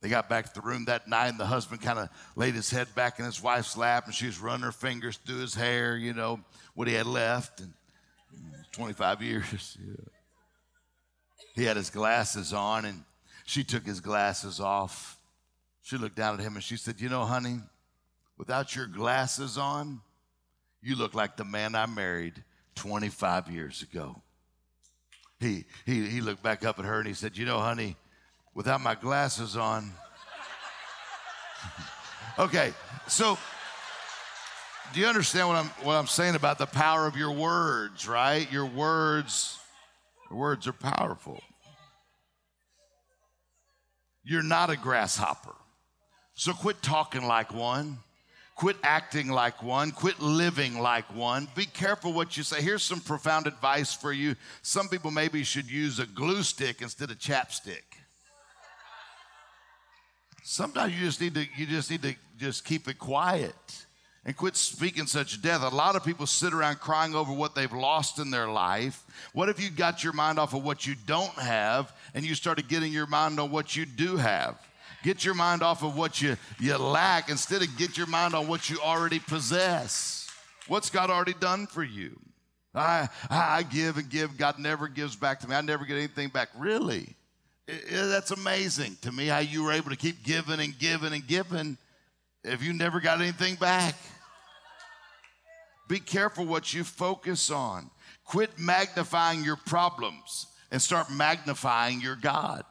They 0.00 0.08
got 0.08 0.28
back 0.28 0.46
to 0.52 0.60
the 0.60 0.66
room 0.66 0.84
that 0.86 1.08
night 1.08 1.28
and 1.28 1.40
the 1.40 1.46
husband 1.46 1.80
kind 1.80 1.98
of 1.98 2.08
laid 2.36 2.54
his 2.54 2.70
head 2.70 2.88
back 2.94 3.18
in 3.18 3.24
his 3.24 3.42
wife's 3.42 3.76
lap 3.76 4.06
and 4.06 4.14
she 4.14 4.26
was 4.26 4.38
running 4.38 4.64
her 4.64 4.72
fingers 4.72 5.16
through 5.18 5.38
his 5.38 5.54
hair 5.54 5.96
you 5.96 6.12
know 6.12 6.40
what 6.74 6.88
he 6.88 6.94
had 6.94 7.06
left 7.06 7.60
and 7.60 7.72
25 8.72 9.22
years. 9.22 9.78
Yeah. 9.86 10.04
He 11.54 11.64
had 11.64 11.76
his 11.76 11.90
glasses 11.90 12.52
on, 12.52 12.84
and 12.84 13.02
she 13.44 13.64
took 13.64 13.84
his 13.84 14.00
glasses 14.00 14.60
off. 14.60 15.18
She 15.82 15.96
looked 15.96 16.14
down 16.14 16.34
at 16.34 16.40
him 16.40 16.54
and 16.54 16.62
she 16.62 16.76
said, 16.76 17.00
You 17.00 17.08
know, 17.08 17.24
honey, 17.24 17.58
without 18.36 18.76
your 18.76 18.86
glasses 18.86 19.58
on, 19.58 20.00
you 20.82 20.94
look 20.94 21.14
like 21.14 21.36
the 21.36 21.44
man 21.44 21.74
I 21.74 21.86
married 21.86 22.44
25 22.76 23.50
years 23.50 23.82
ago. 23.82 24.22
He, 25.40 25.64
he, 25.84 26.06
he 26.06 26.20
looked 26.20 26.42
back 26.42 26.64
up 26.64 26.78
at 26.78 26.84
her 26.84 26.98
and 26.98 27.08
he 27.08 27.14
said, 27.14 27.36
You 27.36 27.46
know, 27.46 27.58
honey, 27.58 27.96
without 28.54 28.80
my 28.80 28.94
glasses 28.94 29.56
on. 29.56 29.90
okay, 32.38 32.72
so 33.06 33.38
do 34.92 35.00
you 35.00 35.06
understand 35.06 35.48
what 35.48 35.56
I'm, 35.56 35.66
what 35.82 35.94
I'm 35.94 36.06
saying 36.06 36.34
about 36.34 36.58
the 36.58 36.66
power 36.66 37.06
of 37.06 37.16
your 37.16 37.32
words, 37.32 38.08
right? 38.08 38.50
Your 38.50 38.66
words, 38.66 39.58
your 40.30 40.38
words 40.38 40.66
are 40.66 40.72
powerful. 40.72 41.42
You're 44.24 44.42
not 44.42 44.70
a 44.70 44.76
grasshopper. 44.76 45.54
So 46.34 46.52
quit 46.52 46.82
talking 46.82 47.24
like 47.26 47.52
one. 47.52 47.98
Quit 48.54 48.76
acting 48.82 49.28
like 49.28 49.62
one. 49.62 49.90
Quit 49.90 50.20
living 50.20 50.80
like 50.80 51.14
one. 51.14 51.48
Be 51.54 51.64
careful 51.64 52.12
what 52.12 52.36
you 52.36 52.42
say. 52.42 52.60
Here's 52.60 52.82
some 52.82 53.00
profound 53.00 53.46
advice 53.46 53.94
for 53.94 54.12
you. 54.12 54.34
Some 54.62 54.88
people 54.88 55.10
maybe 55.10 55.44
should 55.44 55.70
use 55.70 55.98
a 55.98 56.06
glue 56.06 56.42
stick 56.42 56.82
instead 56.82 57.10
of 57.10 57.18
chapstick. 57.18 57.82
Sometimes 60.42 60.94
you 60.98 61.04
just 61.04 61.20
need 61.20 61.34
to 61.34 61.46
you 61.56 61.66
just 61.66 61.90
need 61.90 62.02
to 62.02 62.14
just 62.38 62.64
keep 62.64 62.88
it 62.88 62.98
quiet 62.98 63.54
and 64.28 64.36
quit 64.36 64.56
speaking 64.56 65.06
such 65.06 65.40
death. 65.40 65.62
A 65.62 65.74
lot 65.74 65.96
of 65.96 66.04
people 66.04 66.26
sit 66.26 66.52
around 66.52 66.80
crying 66.80 67.14
over 67.14 67.32
what 67.32 67.54
they've 67.54 67.72
lost 67.72 68.18
in 68.18 68.30
their 68.30 68.46
life. 68.46 69.02
What 69.32 69.48
if 69.48 69.58
you 69.58 69.70
got 69.70 70.04
your 70.04 70.12
mind 70.12 70.38
off 70.38 70.52
of 70.52 70.62
what 70.62 70.86
you 70.86 70.94
don't 71.06 71.32
have 71.38 71.90
and 72.12 72.26
you 72.26 72.34
started 72.34 72.68
getting 72.68 72.92
your 72.92 73.06
mind 73.06 73.40
on 73.40 73.50
what 73.50 73.74
you 73.74 73.86
do 73.86 74.18
have? 74.18 74.60
Get 75.02 75.24
your 75.24 75.32
mind 75.32 75.62
off 75.62 75.82
of 75.82 75.96
what 75.96 76.20
you, 76.20 76.36
you 76.60 76.76
lack 76.76 77.30
instead 77.30 77.62
of 77.62 77.74
get 77.78 77.96
your 77.96 78.06
mind 78.06 78.34
on 78.34 78.48
what 78.48 78.68
you 78.68 78.78
already 78.80 79.18
possess. 79.18 80.30
What's 80.66 80.90
God 80.90 81.08
already 81.08 81.32
done 81.32 81.66
for 81.66 81.82
you? 81.82 82.20
I, 82.74 83.08
I 83.30 83.62
give 83.62 83.96
and 83.96 84.10
give. 84.10 84.36
God 84.36 84.58
never 84.58 84.88
gives 84.88 85.16
back 85.16 85.40
to 85.40 85.48
me. 85.48 85.56
I 85.56 85.62
never 85.62 85.86
get 85.86 85.96
anything 85.96 86.28
back. 86.28 86.50
Really? 86.54 87.16
It, 87.66 87.82
it, 87.88 88.08
that's 88.08 88.30
amazing 88.30 88.98
to 89.00 89.10
me 89.10 89.28
how 89.28 89.38
you 89.38 89.64
were 89.64 89.72
able 89.72 89.88
to 89.88 89.96
keep 89.96 90.22
giving 90.22 90.60
and 90.60 90.78
giving 90.78 91.14
and 91.14 91.26
giving 91.26 91.78
if 92.44 92.62
you 92.62 92.74
never 92.74 93.00
got 93.00 93.22
anything 93.22 93.54
back. 93.54 93.94
Be 95.88 95.98
careful 95.98 96.44
what 96.44 96.72
you 96.74 96.84
focus 96.84 97.50
on. 97.50 97.90
Quit 98.24 98.58
magnifying 98.58 99.42
your 99.42 99.56
problems 99.56 100.46
and 100.70 100.80
start 100.80 101.10
magnifying 101.10 102.00
your 102.00 102.16
God. 102.16 102.62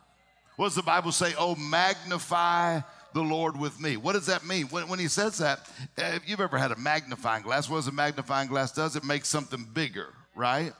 What 0.56 0.67
does 0.67 0.75
the 0.75 0.84
Bible 0.84 1.12
say? 1.12 1.34
Oh, 1.38 1.56
magnify 1.56 2.82
the 3.13 3.21
Lord 3.21 3.58
with 3.58 3.80
me. 3.82 3.97
What 3.97 4.13
does 4.13 4.27
that 4.27 4.45
mean? 4.45 4.67
When, 4.67 4.88
when 4.88 4.99
he 4.99 5.08
says 5.08 5.39
that, 5.39 5.67
if 5.97 6.30
you've 6.30 6.39
ever 6.39 6.58
had 6.58 6.71
a 6.71 6.75
magnifying 6.75 7.43
glass, 7.43 7.69
what 7.69 7.77
does 7.77 7.88
a 7.88 7.91
magnifying 7.91 8.47
glass 8.47 8.71
does? 8.71 8.95
It 8.95 9.03
makes 9.03 9.30
something 9.30 9.67
bigger, 9.73 10.13
right? 10.36 10.73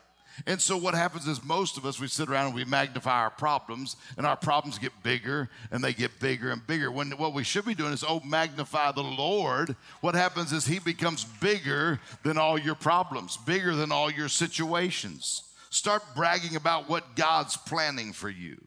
And 0.46 0.62
so 0.62 0.78
what 0.78 0.94
happens 0.94 1.28
is 1.28 1.44
most 1.44 1.78
of 1.78 1.86
us, 1.86 2.00
we 2.00 2.08
sit 2.08 2.30
around 2.30 2.48
and 2.48 2.56
we 2.56 2.66
magnify 2.66 3.22
our 3.22 3.30
problems, 3.30 3.96
and 4.18 4.26
our 4.26 4.38
problems 4.38 4.78
get 4.78 4.92
bigger 5.04 5.50
and 5.72 5.84
they 5.84 5.94
get 5.94 6.20
bigger 6.20 6.52
and 6.52 6.66
bigger. 6.68 6.92
When 6.92 7.12
what 7.12 7.34
we 7.34 7.44
should 7.44 7.66
be 7.66 7.76
doing 7.76 7.94
is, 7.94 8.04
oh, 8.08 8.22
magnify 8.24 8.92
the 8.92 9.04
Lord. 9.04 9.76
What 10.02 10.16
happens 10.16 10.54
is 10.54 10.66
he 10.66 10.80
becomes 10.80 11.24
bigger 11.24 12.00
than 12.24 12.38
all 12.38 12.58
your 12.58 12.76
problems, 12.76 13.38
bigger 13.38 13.76
than 13.76 13.92
all 13.92 14.12
your 14.12 14.30
situations. 14.30 15.44
Start 15.70 16.04
bragging 16.16 16.56
about 16.56 16.90
what 16.90 17.16
God's 17.16 17.58
planning 17.58 18.14
for 18.14 18.30
you. 18.30 18.58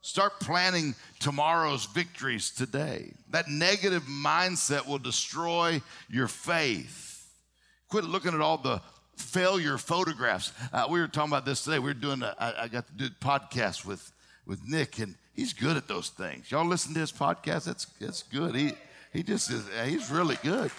Start 0.00 0.40
planning 0.40 0.96
tomorrow's 1.20 1.86
victories 1.86 2.50
today. 2.50 3.12
That 3.30 3.48
negative 3.48 4.02
mindset 4.02 4.88
will 4.88 4.98
destroy 4.98 5.80
your 6.08 6.26
faith. 6.26 7.28
Quit 7.88 8.04
looking 8.04 8.34
at 8.34 8.40
all 8.40 8.58
the 8.58 8.82
failure 9.22 9.78
photographs. 9.78 10.52
Uh, 10.72 10.86
we 10.90 11.00
were 11.00 11.08
talking 11.08 11.30
about 11.30 11.44
this 11.44 11.64
today. 11.64 11.78
We 11.78 11.86
were 11.86 11.94
doing, 11.94 12.22
a, 12.22 12.34
I, 12.38 12.64
I 12.64 12.68
got 12.68 12.86
to 12.86 12.92
do 12.92 13.06
a 13.06 13.24
podcast 13.24 13.84
with, 13.84 14.12
with 14.46 14.60
Nick, 14.68 14.98
and 14.98 15.14
he's 15.34 15.52
good 15.52 15.76
at 15.76 15.88
those 15.88 16.08
things. 16.10 16.50
Y'all 16.50 16.66
listen 16.66 16.94
to 16.94 17.00
his 17.00 17.12
podcast? 17.12 17.64
That's, 17.64 17.86
that's 18.00 18.22
good. 18.24 18.54
He, 18.54 18.72
he 19.12 19.22
just 19.22 19.50
is, 19.50 19.64
he's 19.84 20.10
really 20.10 20.36
good. 20.42 20.70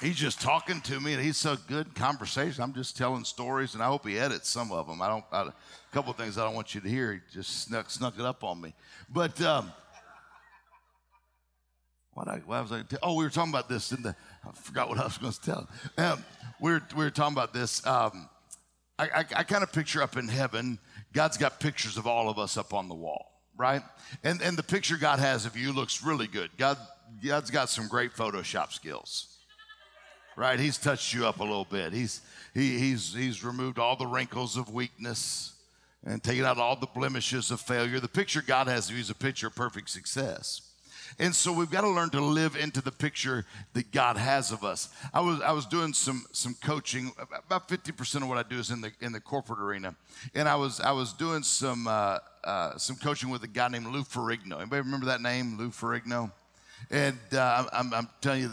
He's 0.00 0.16
just 0.16 0.40
talking 0.40 0.80
to 0.82 1.00
me, 1.00 1.14
and 1.14 1.22
he's 1.22 1.36
so 1.36 1.56
good 1.68 1.94
conversation. 1.94 2.62
I'm 2.62 2.74
just 2.74 2.96
telling 2.96 3.24
stories, 3.24 3.74
and 3.74 3.82
I 3.82 3.86
hope 3.86 4.06
he 4.06 4.18
edits 4.18 4.50
some 4.50 4.70
of 4.72 4.86
them. 4.86 5.00
I 5.00 5.08
don't, 5.08 5.24
I, 5.32 5.42
a 5.42 5.52
couple 5.92 6.12
things 6.12 6.36
I 6.36 6.44
don't 6.44 6.54
want 6.54 6.74
you 6.74 6.80
to 6.80 6.88
hear. 6.88 7.12
He 7.14 7.20
just 7.32 7.62
snuck, 7.62 7.88
snuck 7.90 8.18
it 8.18 8.24
up 8.24 8.44
on 8.44 8.60
me. 8.60 8.74
But, 9.08 9.40
um, 9.40 9.72
what, 12.14 12.28
I, 12.28 12.40
was 12.46 12.72
I? 12.72 12.82
Oh, 13.02 13.14
we 13.14 13.24
were 13.24 13.30
talking 13.30 13.52
about 13.52 13.68
this 13.68 13.92
in 13.92 14.02
the. 14.02 14.14
I 14.46 14.52
forgot 14.52 14.88
what 14.88 14.98
I 14.98 15.04
was 15.04 15.18
going 15.18 15.32
to 15.32 15.40
tell. 15.40 15.68
Um, 15.98 16.24
we 16.60 16.72
were 16.72 16.82
we 16.96 17.04
were 17.04 17.10
talking 17.10 17.34
about 17.34 17.52
this. 17.52 17.84
Um, 17.86 18.28
I, 18.98 19.04
I, 19.06 19.24
I 19.36 19.42
kind 19.42 19.62
of 19.62 19.72
picture 19.72 20.02
up 20.02 20.16
in 20.16 20.28
heaven. 20.28 20.78
God's 21.12 21.36
got 21.36 21.58
pictures 21.58 21.96
of 21.96 22.06
all 22.06 22.30
of 22.30 22.38
us 22.38 22.56
up 22.56 22.72
on 22.72 22.88
the 22.88 22.94
wall, 22.94 23.42
right? 23.56 23.82
And 24.22 24.40
and 24.42 24.56
the 24.56 24.62
picture 24.62 24.96
God 24.96 25.18
has 25.18 25.44
of 25.44 25.56
you 25.56 25.72
looks 25.72 26.04
really 26.04 26.28
good. 26.28 26.50
God 26.56 26.78
God's 27.24 27.50
got 27.50 27.68
some 27.68 27.88
great 27.88 28.12
Photoshop 28.12 28.72
skills, 28.72 29.36
right? 30.36 30.58
He's 30.58 30.78
touched 30.78 31.12
you 31.12 31.26
up 31.26 31.40
a 31.40 31.44
little 31.44 31.66
bit. 31.66 31.92
He's 31.92 32.20
he, 32.54 32.78
he's 32.78 33.12
he's 33.12 33.42
removed 33.42 33.80
all 33.80 33.96
the 33.96 34.06
wrinkles 34.06 34.56
of 34.56 34.72
weakness 34.72 35.54
and 36.04 36.22
taken 36.22 36.44
out 36.44 36.58
all 36.58 36.76
the 36.76 36.86
blemishes 36.86 37.50
of 37.50 37.60
failure. 37.60 37.98
The 37.98 38.08
picture 38.08 38.42
God 38.42 38.68
has 38.68 38.88
of 38.88 38.94
you 38.94 39.00
is 39.00 39.10
a 39.10 39.14
picture 39.14 39.48
of 39.48 39.56
perfect 39.56 39.90
success. 39.90 40.70
And 41.18 41.34
so 41.34 41.52
we've 41.52 41.70
got 41.70 41.82
to 41.82 41.88
learn 41.88 42.10
to 42.10 42.20
live 42.20 42.56
into 42.56 42.80
the 42.80 42.92
picture 42.92 43.44
that 43.72 43.92
God 43.92 44.16
has 44.16 44.52
of 44.52 44.64
us. 44.64 44.88
I 45.12 45.20
was 45.20 45.40
I 45.40 45.52
was 45.52 45.66
doing 45.66 45.92
some 45.92 46.24
some 46.32 46.54
coaching. 46.62 47.12
About 47.46 47.68
fifty 47.68 47.92
percent 47.92 48.24
of 48.24 48.28
what 48.28 48.38
I 48.38 48.48
do 48.48 48.58
is 48.58 48.70
in 48.70 48.80
the 48.80 48.92
in 49.00 49.12
the 49.12 49.20
corporate 49.20 49.60
arena, 49.60 49.94
and 50.34 50.48
I 50.48 50.56
was 50.56 50.80
I 50.80 50.92
was 50.92 51.12
doing 51.12 51.42
some 51.42 51.86
uh, 51.86 52.18
uh, 52.44 52.76
some 52.76 52.96
coaching 52.96 53.30
with 53.30 53.42
a 53.44 53.48
guy 53.48 53.68
named 53.68 53.86
Lou 53.86 54.02
Ferrigno. 54.02 54.56
Anybody 54.60 54.82
remember 54.82 55.06
that 55.06 55.20
name, 55.20 55.56
Lou 55.58 55.70
Ferrigno? 55.70 56.30
And 56.90 57.18
uh, 57.32 57.66
I'm, 57.72 57.94
I'm 57.94 58.08
telling 58.20 58.42
you 58.42 58.50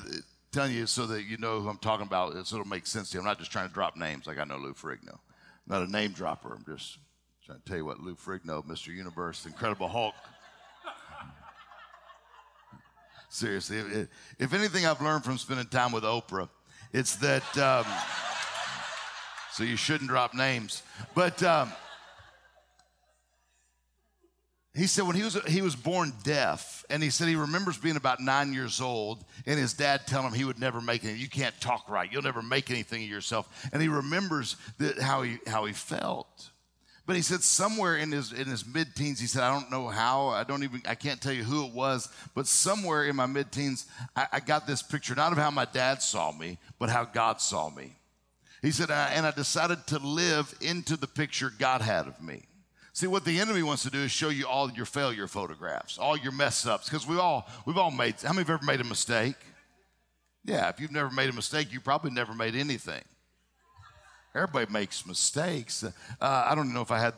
telling 0.52 0.74
you 0.74 0.86
so 0.86 1.06
that 1.08 1.24
you 1.24 1.38
know 1.38 1.62
who 1.62 1.70
I'm 1.70 1.78
talking 1.78 2.06
about, 2.06 2.34
so 2.46 2.58
it'll 2.58 2.68
make 2.68 2.86
sense 2.86 3.10
to 3.12 3.18
you. 3.18 3.22
I'm 3.22 3.26
not 3.26 3.40
just 3.40 3.52
trying 3.52 3.68
to 3.68 3.74
drop 3.74 3.96
names 3.96 4.28
like 4.28 4.38
I 4.38 4.44
know 4.44 4.58
Lou 4.58 4.74
Ferrigno. 4.74 5.14
I'm 5.14 5.20
not 5.68 5.82
a 5.84 5.92
name 5.92 6.12
dropper. 6.12 6.54
I'm 6.54 6.66
just 6.66 6.98
trying 7.46 7.60
to 7.60 7.66
tell 7.66 7.78
you 7.78 7.86
what 7.86 8.00
Lou 8.00 8.16
Ferrigno, 8.16 8.66
Mr. 8.66 8.88
Universe, 8.88 9.46
Incredible 9.46 9.88
Hulk. 9.88 10.16
Seriously, 13.34 13.78
if, 13.78 14.08
if, 14.40 14.54
anything 14.54 14.86
I've 14.86 15.02
learned 15.02 15.24
from 15.24 15.38
spending 15.38 15.66
time 15.68 15.94
with 15.94 16.04
Oprah, 16.04 16.50
it's 16.92 17.16
that. 17.18 17.58
Um, 17.58 17.86
so 19.54 19.64
you 19.64 19.78
shouldn't 19.78 20.10
drop 20.10 20.34
names, 20.34 20.84
but 21.16 21.42
um, 21.42 21.72
he 24.74 24.86
said 24.86 25.08
when 25.08 25.16
he 25.16 25.24
was 25.24 25.42
he 25.48 25.62
was 25.62 25.78
born 25.78 26.12
deaf, 26.26 26.84
and 26.90 27.02
he 27.02 27.10
said 27.10 27.30
he 27.30 27.38
remembers 27.38 27.78
being 27.78 27.96
about 27.96 28.20
nine 28.20 28.52
years 28.54 28.82
old, 28.82 29.24
and 29.46 29.58
his 29.58 29.72
dad 29.72 30.06
telling 30.08 30.28
him 30.28 30.34
he 30.34 30.44
would 30.44 30.60
never 30.60 30.82
make 30.82 31.06
it. 31.06 31.16
You 31.16 31.30
can't 31.30 31.58
talk 31.62 31.90
right. 31.90 32.12
You'll 32.12 32.24
never 32.24 32.42
make 32.42 32.70
anything 32.70 33.02
of 33.02 33.10
yourself. 33.10 33.70
And 33.72 33.82
he 33.82 33.88
remembers 33.88 34.58
that 34.78 35.00
how 35.00 35.22
he 35.22 35.38
how 35.48 35.64
he 35.64 35.72
felt. 35.72 36.51
But 37.12 37.18
he 37.18 37.24
said 37.24 37.44
somewhere 37.44 37.98
in 37.98 38.14
his 38.14 38.32
in 38.32 38.48
his 38.48 38.66
mid 38.66 38.96
teens, 38.96 39.20
he 39.20 39.28
said, 39.28 39.44
I 39.44 39.52
don't 39.52 39.70
know 39.70 39.90
how, 39.90 40.30
I 40.30 40.46
don't 40.46 40.64
even 40.64 40.82
I 40.88 40.96
can't 40.96 41.20
tell 41.20 41.34
you 41.34 41.44
who 41.44 41.66
it 41.66 41.74
was, 41.74 42.08
but 42.34 42.48
somewhere 42.48 43.04
in 43.04 43.18
my 43.18 43.26
mid 43.26 43.52
teens, 43.52 43.86
I, 44.16 44.28
I, 44.32 44.40
got 44.40 44.66
this 44.66 44.82
picture 44.82 45.14
not 45.14 45.34
of 45.34 45.38
how 45.38 45.52
my 45.52 45.66
dad 45.66 46.02
saw 46.02 46.32
me, 46.32 46.58
but 46.80 46.90
how 46.90 47.04
God 47.04 47.42
saw 47.42 47.70
me. 47.70 47.98
He 48.62 48.72
said, 48.72 48.90
and 48.92 49.26
I 49.26 49.32
decided 49.32 49.86
to 49.88 50.00
live 50.00 50.56
into 50.62 50.96
the 50.96 51.06
picture 51.06 51.52
God 51.60 51.82
had 51.82 52.08
of 52.08 52.22
me. 52.22 52.46
See, 52.94 53.08
what 53.08 53.26
the 53.26 53.42
enemy 53.42 53.62
wants 53.62 53.84
to 53.84 53.90
do 53.90 54.00
is 54.00 54.12
show 54.12 54.30
you 54.30 54.48
all 54.48 54.72
your 54.72 54.86
failure 54.86 55.28
photographs, 55.28 55.98
all 55.98 56.16
your 56.16 56.32
mess 56.32 56.66
ups, 56.66 56.88
because 56.88 57.06
we 57.06 57.18
all 57.18 57.46
we've 57.66 57.78
all 57.78 57.92
made. 57.92 58.22
How 58.22 58.30
many 58.30 58.48
have 58.48 58.52
ever 58.52 58.66
made 58.66 58.80
a 58.80 58.86
mistake? 58.86 59.36
Yeah, 60.46 60.70
if 60.70 60.80
you've 60.80 60.94
never 60.94 61.10
made 61.10 61.30
a 61.30 61.34
mistake, 61.34 61.74
you 61.74 61.82
probably 61.82 62.12
never 62.12 62.34
made 62.34 62.56
anything. 62.56 63.04
Everybody 64.34 64.72
makes 64.72 65.06
mistakes. 65.06 65.84
Uh, 65.84 65.92
I 66.22 66.56
don't 66.56 66.74
know 66.74 66.82
if 66.82 66.92
I 66.92 67.00
had 67.00 67.14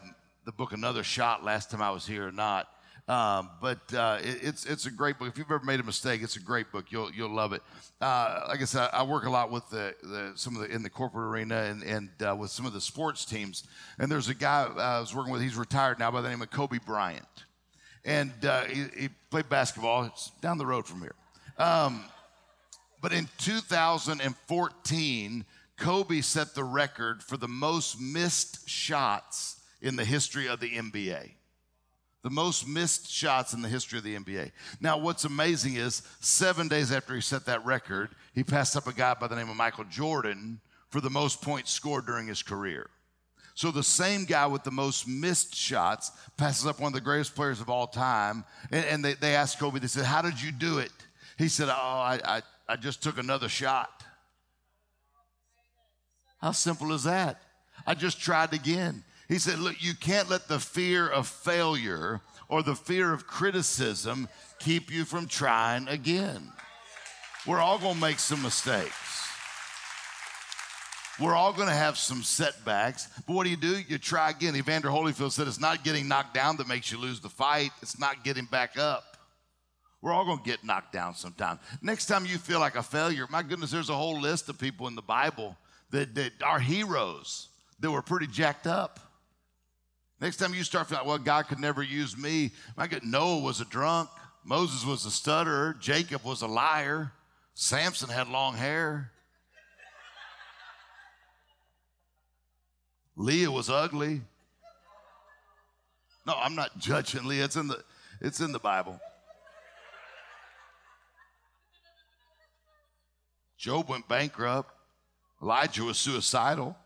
the 0.45 0.51
book 0.51 0.73
Another 0.73 1.03
Shot 1.03 1.43
last 1.43 1.69
time 1.69 1.81
I 1.81 1.91
was 1.91 2.07
here 2.07 2.27
or 2.27 2.31
not. 2.31 2.67
Um, 3.07 3.49
but 3.61 3.93
uh, 3.93 4.17
it, 4.21 4.39
it's 4.41 4.65
it's 4.65 4.85
a 4.85 4.91
great 4.91 5.19
book. 5.19 5.27
If 5.27 5.37
you've 5.37 5.51
ever 5.51 5.63
made 5.63 5.81
a 5.81 5.83
mistake, 5.83 6.23
it's 6.23 6.37
a 6.37 6.39
great 6.39 6.71
book. 6.71 6.85
You'll 6.89 7.11
you'll 7.11 7.35
love 7.35 7.51
it. 7.51 7.61
Uh, 7.99 8.45
like 8.47 8.61
I 8.61 8.65
said, 8.65 8.89
I 8.93 9.03
work 9.03 9.25
a 9.25 9.29
lot 9.29 9.51
with 9.51 9.69
the, 9.69 9.93
the 10.01 10.31
some 10.35 10.55
of 10.55 10.61
the 10.61 10.73
in 10.73 10.83
the 10.83 10.89
corporate 10.89 11.27
arena 11.27 11.63
and 11.63 11.83
and 11.83 12.09
uh, 12.25 12.33
with 12.35 12.49
some 12.49 12.65
of 12.65 12.71
the 12.71 12.79
sports 12.79 13.25
teams. 13.25 13.65
And 13.99 14.09
there's 14.09 14.29
a 14.29 14.33
guy 14.33 14.63
uh, 14.63 14.79
I 14.79 15.01
was 15.01 15.13
working 15.13 15.33
with. 15.33 15.41
He's 15.41 15.57
retired 15.57 15.99
now 15.99 16.11
by 16.11 16.21
the 16.21 16.29
name 16.29 16.41
of 16.41 16.49
Kobe 16.49 16.79
Bryant, 16.83 17.27
and 18.05 18.31
uh, 18.45 18.63
he, 18.63 18.85
he, 18.97 19.09
played 19.29 19.49
basketball. 19.49 20.05
It's 20.05 20.31
down 20.41 20.57
the 20.57 20.65
road 20.65 20.87
from 20.87 21.01
here. 21.01 21.15
Um, 21.57 22.05
but 23.01 23.11
in 23.11 23.27
2014, 23.39 25.45
Kobe 25.77 26.21
set 26.21 26.55
the 26.55 26.63
record 26.63 27.23
for 27.23 27.37
the 27.37 27.47
most 27.47 27.99
missed 27.99 28.69
shots 28.69 29.61
in 29.81 29.95
the 29.95 30.05
history 30.05 30.47
of 30.47 30.59
the 30.59 30.69
NBA. 30.69 31.31
The 32.21 32.29
most 32.29 32.65
missed 32.67 33.11
shots 33.11 33.53
in 33.53 33.61
the 33.61 33.67
history 33.67 33.97
of 33.97 34.05
the 34.05 34.15
NBA. 34.15 34.51
Now, 34.79 34.97
what's 34.97 35.25
amazing 35.25 35.75
is 35.75 36.03
seven 36.21 36.69
days 36.69 36.91
after 36.91 37.13
he 37.13 37.21
set 37.21 37.45
that 37.47 37.65
record, 37.65 38.11
he 38.33 38.43
passed 38.43 38.77
up 38.77 38.87
a 38.87 38.93
guy 38.93 39.13
by 39.13 39.27
the 39.27 39.35
name 39.35 39.49
of 39.49 39.57
Michael 39.57 39.83
Jordan 39.85 40.61
for 40.89 41.01
the 41.01 41.09
most 41.09 41.41
points 41.41 41.71
scored 41.71 42.05
during 42.05 42.27
his 42.27 42.41
career. 42.41 42.89
So 43.55 43.71
the 43.71 43.83
same 43.83 44.25
guy 44.25 44.47
with 44.47 44.63
the 44.63 44.71
most 44.71 45.07
missed 45.07 45.53
shots 45.53 46.11
passes 46.37 46.65
up 46.65 46.79
one 46.79 46.87
of 46.89 46.93
the 46.93 47.01
greatest 47.01 47.35
players 47.35 47.61
of 47.61 47.69
all 47.69 47.87
time. 47.87 48.45
And, 48.71 48.85
and 48.85 49.05
they, 49.05 49.13
they 49.13 49.35
asked 49.35 49.59
Kobe, 49.59 49.79
they 49.79 49.87
said, 49.87 50.05
How 50.05 50.21
did 50.21 50.41
you 50.41 50.51
do 50.51 50.79
it? 50.79 50.91
He 51.37 51.47
said, 51.47 51.69
Oh, 51.69 51.71
I, 51.71 52.19
I, 52.23 52.41
I 52.69 52.75
just 52.77 53.03
took 53.03 53.17
another 53.17 53.49
shot. 53.49 54.02
How 56.43 56.51
simple 56.51 56.91
is 56.91 57.05
that? 57.05 57.41
I 57.87 57.93
just 57.93 58.19
tried 58.19 58.53
again. 58.53 59.05
He 59.29 59.39
said, 59.39 59.59
Look, 59.59 59.81
you 59.81 59.93
can't 59.95 60.29
let 60.29 60.49
the 60.49 60.59
fear 60.59 61.07
of 61.07 61.25
failure 61.25 62.19
or 62.49 62.61
the 62.61 62.75
fear 62.75 63.13
of 63.13 63.25
criticism 63.25 64.27
keep 64.59 64.91
you 64.91 65.05
from 65.05 65.27
trying 65.27 65.87
again. 65.87 66.51
We're 67.47 67.61
all 67.61 67.79
going 67.79 67.93
to 67.95 68.01
make 68.01 68.19
some 68.19 68.41
mistakes. 68.41 69.25
We're 71.17 71.33
all 71.33 71.53
going 71.53 71.69
to 71.69 71.73
have 71.73 71.97
some 71.97 72.23
setbacks. 72.23 73.07
But 73.25 73.35
what 73.35 73.45
do 73.45 73.49
you 73.49 73.55
do? 73.55 73.79
You 73.87 73.97
try 73.97 74.31
again. 74.31 74.57
Evander 74.57 74.89
Holyfield 74.89 75.31
said 75.31 75.47
it's 75.47 75.61
not 75.61 75.85
getting 75.85 76.09
knocked 76.09 76.33
down 76.33 76.57
that 76.57 76.67
makes 76.67 76.91
you 76.91 76.97
lose 76.97 77.21
the 77.21 77.29
fight, 77.29 77.71
it's 77.81 77.97
not 77.97 78.25
getting 78.25 78.45
back 78.45 78.77
up. 78.77 79.15
We're 80.01 80.11
all 80.11 80.25
going 80.25 80.39
to 80.39 80.43
get 80.43 80.65
knocked 80.65 80.91
down 80.91 81.15
sometime. 81.15 81.57
Next 81.81 82.07
time 82.07 82.25
you 82.25 82.37
feel 82.37 82.59
like 82.59 82.75
a 82.75 82.83
failure, 82.83 83.27
my 83.29 83.43
goodness, 83.43 83.71
there's 83.71 83.89
a 83.89 83.95
whole 83.95 84.19
list 84.19 84.49
of 84.49 84.59
people 84.59 84.87
in 84.87 84.95
the 84.95 85.01
Bible 85.01 85.55
that, 85.93 86.15
that 86.15 86.31
are 86.43 86.59
heroes 86.59 87.49
that 87.79 87.91
were 87.91 88.01
pretty 88.01 88.27
jacked 88.27 88.65
up. 88.67 88.99
Next 90.19 90.37
time 90.37 90.53
you 90.53 90.63
start 90.63 90.87
feeling, 90.87 91.01
like, 91.01 91.07
well, 91.07 91.17
God 91.19 91.47
could 91.47 91.59
never 91.59 91.83
use 91.83 92.17
me. 92.17 92.51
My 92.75 92.87
God, 92.87 93.03
Noah 93.03 93.39
was 93.39 93.61
a 93.61 93.65
drunk. 93.65 94.09
Moses 94.43 94.85
was 94.85 95.05
a 95.05 95.11
stutterer. 95.11 95.77
Jacob 95.79 96.23
was 96.23 96.41
a 96.41 96.47
liar. 96.47 97.11
Samson 97.53 98.09
had 98.09 98.27
long 98.27 98.55
hair. 98.55 99.11
Leah 103.15 103.51
was 103.51 103.69
ugly. 103.69 104.21
No, 106.25 106.33
I'm 106.35 106.55
not 106.55 106.79
judging 106.79 107.25
Leah. 107.25 107.45
It's 107.45 107.55
in 107.55 107.67
the, 107.67 107.83
it's 108.19 108.39
in 108.39 108.51
the 108.51 108.59
Bible. 108.59 108.99
Job 113.57 113.89
went 113.89 114.07
bankrupt. 114.07 114.71
Elijah 115.43 115.83
was 115.83 115.97
suicidal. 115.97 116.77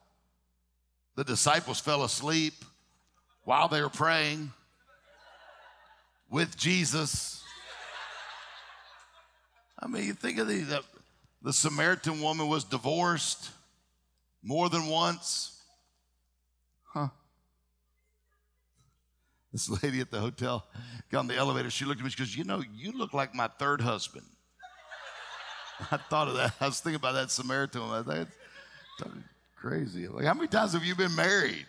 The 1.16 1.24
disciples 1.24 1.80
fell 1.80 2.04
asleep 2.04 2.54
while 3.44 3.68
they 3.68 3.82
were 3.82 3.90
praying. 3.90 4.52
with 6.30 6.58
Jesus. 6.58 7.44
I 9.80 9.88
mean, 9.88 10.06
you 10.06 10.14
think 10.14 10.40
of 10.40 10.48
the, 10.48 10.84
the, 11.44 11.54
Samaritan 11.54 12.20
woman 12.20 12.48
was 12.48 12.64
divorced 12.64 13.52
more 14.44 14.70
than 14.70 14.88
once. 14.88 15.62
Huh. 16.84 17.10
This 19.54 19.70
lady 19.84 20.02
at 20.02 20.10
the 20.10 20.20
hotel 20.20 20.66
got 21.12 21.20
on 21.20 21.28
the 21.28 21.36
elevator. 21.36 21.70
She 21.70 21.86
looked 21.86 22.00
at 22.00 22.04
me. 22.04 22.10
She 22.10 22.18
goes, 22.18 22.36
You 22.36 22.44
know, 22.44 22.64
you 22.76 22.92
look 22.92 23.14
like 23.14 23.36
my 23.36 23.48
third 23.60 23.82
husband. 23.82 24.26
I 25.92 25.98
thought 25.98 26.28
of 26.28 26.34
that. 26.38 26.56
I 26.60 26.66
was 26.66 26.80
thinking 26.82 26.96
about 26.96 27.14
that 27.14 27.30
Samaritan 27.30 27.82
woman. 27.82 28.28
Crazy. 29.56 30.08
Like, 30.08 30.26
how 30.26 30.34
many 30.34 30.48
times 30.48 30.74
have 30.74 30.84
you 30.84 30.96
been 30.96 31.16
married? 31.16 31.66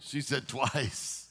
She 0.00 0.20
said 0.20 0.48
twice. 0.48 1.26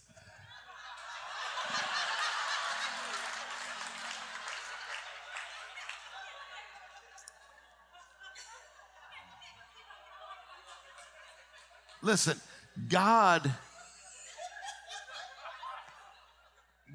Listen, 12.01 12.39
God 12.87 13.51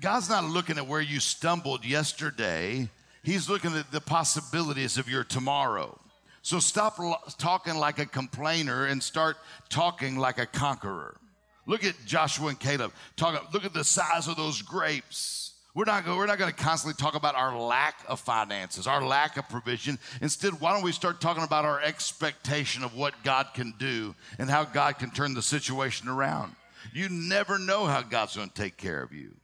God's 0.04 0.28
not 0.28 0.44
looking 0.44 0.76
at 0.76 0.86
where 0.86 1.00
you 1.00 1.18
stumbled 1.18 1.82
yesterday. 1.82 2.90
He's 3.22 3.48
looking 3.48 3.74
at 3.74 3.90
the 3.90 4.02
possibilities 4.02 4.98
of 4.98 5.08
your 5.08 5.24
tomorrow. 5.24 5.98
So 6.44 6.58
stop 6.58 6.98
talking 7.38 7.74
like 7.76 7.98
a 7.98 8.04
complainer 8.04 8.84
and 8.84 9.02
start 9.02 9.38
talking 9.70 10.18
like 10.18 10.36
a 10.36 10.44
conqueror. 10.44 11.16
Look 11.64 11.84
at 11.84 11.94
Joshua 12.04 12.48
and 12.48 12.60
Caleb. 12.60 12.92
Talk, 13.16 13.54
look 13.54 13.64
at 13.64 13.72
the 13.72 13.82
size 13.82 14.28
of 14.28 14.36
those 14.36 14.60
grapes. 14.60 15.54
We're 15.74 15.86
not, 15.86 16.06
we're 16.06 16.26
not 16.26 16.38
going 16.38 16.52
to 16.52 16.56
constantly 16.56 17.02
talk 17.02 17.14
about 17.14 17.34
our 17.34 17.58
lack 17.58 18.04
of 18.06 18.20
finances, 18.20 18.86
our 18.86 19.02
lack 19.02 19.38
of 19.38 19.48
provision. 19.48 19.98
Instead, 20.20 20.60
why 20.60 20.74
don't 20.74 20.84
we 20.84 20.92
start 20.92 21.18
talking 21.18 21.42
about 21.42 21.64
our 21.64 21.80
expectation 21.80 22.84
of 22.84 22.94
what 22.94 23.14
God 23.24 23.46
can 23.54 23.72
do 23.78 24.14
and 24.38 24.50
how 24.50 24.64
God 24.64 24.98
can 24.98 25.10
turn 25.12 25.32
the 25.32 25.40
situation 25.40 26.08
around? 26.08 26.54
You 26.92 27.08
never 27.08 27.58
know 27.58 27.86
how 27.86 28.02
God's 28.02 28.36
going 28.36 28.50
to 28.50 28.54
take 28.54 28.76
care 28.76 29.02
of 29.02 29.14
you. 29.14 29.34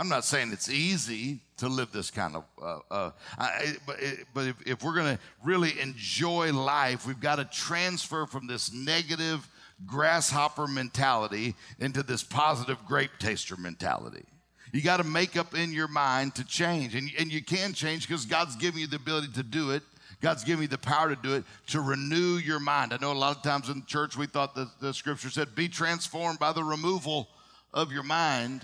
I'm 0.00 0.08
not 0.08 0.24
saying 0.24 0.50
it's 0.50 0.70
easy 0.70 1.40
to 1.58 1.68
live 1.68 1.92
this 1.92 2.10
kind 2.10 2.34
of, 2.34 2.44
uh, 2.62 2.78
uh, 2.90 3.10
I, 3.36 3.74
but, 3.86 3.96
but 4.32 4.46
if, 4.46 4.66
if 4.66 4.82
we're 4.82 4.94
going 4.94 5.14
to 5.14 5.22
really 5.44 5.78
enjoy 5.78 6.54
life, 6.54 7.06
we've 7.06 7.20
got 7.20 7.36
to 7.36 7.44
transfer 7.44 8.24
from 8.24 8.46
this 8.46 8.72
negative 8.72 9.46
grasshopper 9.84 10.66
mentality 10.66 11.54
into 11.78 12.02
this 12.02 12.22
positive 12.22 12.78
grape 12.86 13.10
taster 13.18 13.58
mentality. 13.58 14.24
You 14.72 14.80
got 14.80 14.96
to 14.96 15.04
make 15.04 15.36
up 15.36 15.54
in 15.54 15.70
your 15.70 15.88
mind 15.88 16.34
to 16.36 16.44
change. 16.46 16.94
And, 16.94 17.10
and 17.18 17.30
you 17.30 17.44
can 17.44 17.74
change 17.74 18.08
because 18.08 18.24
God's 18.24 18.56
given 18.56 18.80
you 18.80 18.86
the 18.86 18.96
ability 18.96 19.32
to 19.34 19.42
do 19.42 19.72
it. 19.72 19.82
God's 20.22 20.44
given 20.44 20.62
you 20.62 20.68
the 20.68 20.78
power 20.78 21.14
to 21.14 21.22
do 21.22 21.34
it, 21.34 21.44
to 21.66 21.82
renew 21.82 22.38
your 22.38 22.58
mind. 22.58 22.94
I 22.94 22.96
know 23.02 23.12
a 23.12 23.14
lot 23.14 23.36
of 23.36 23.42
times 23.42 23.68
in 23.68 23.84
church 23.84 24.16
we 24.16 24.24
thought 24.24 24.54
that 24.54 24.80
the 24.80 24.94
scripture 24.94 25.28
said, 25.28 25.54
be 25.54 25.68
transformed 25.68 26.38
by 26.38 26.54
the 26.54 26.64
removal 26.64 27.28
of 27.74 27.92
your 27.92 28.02
mind. 28.02 28.62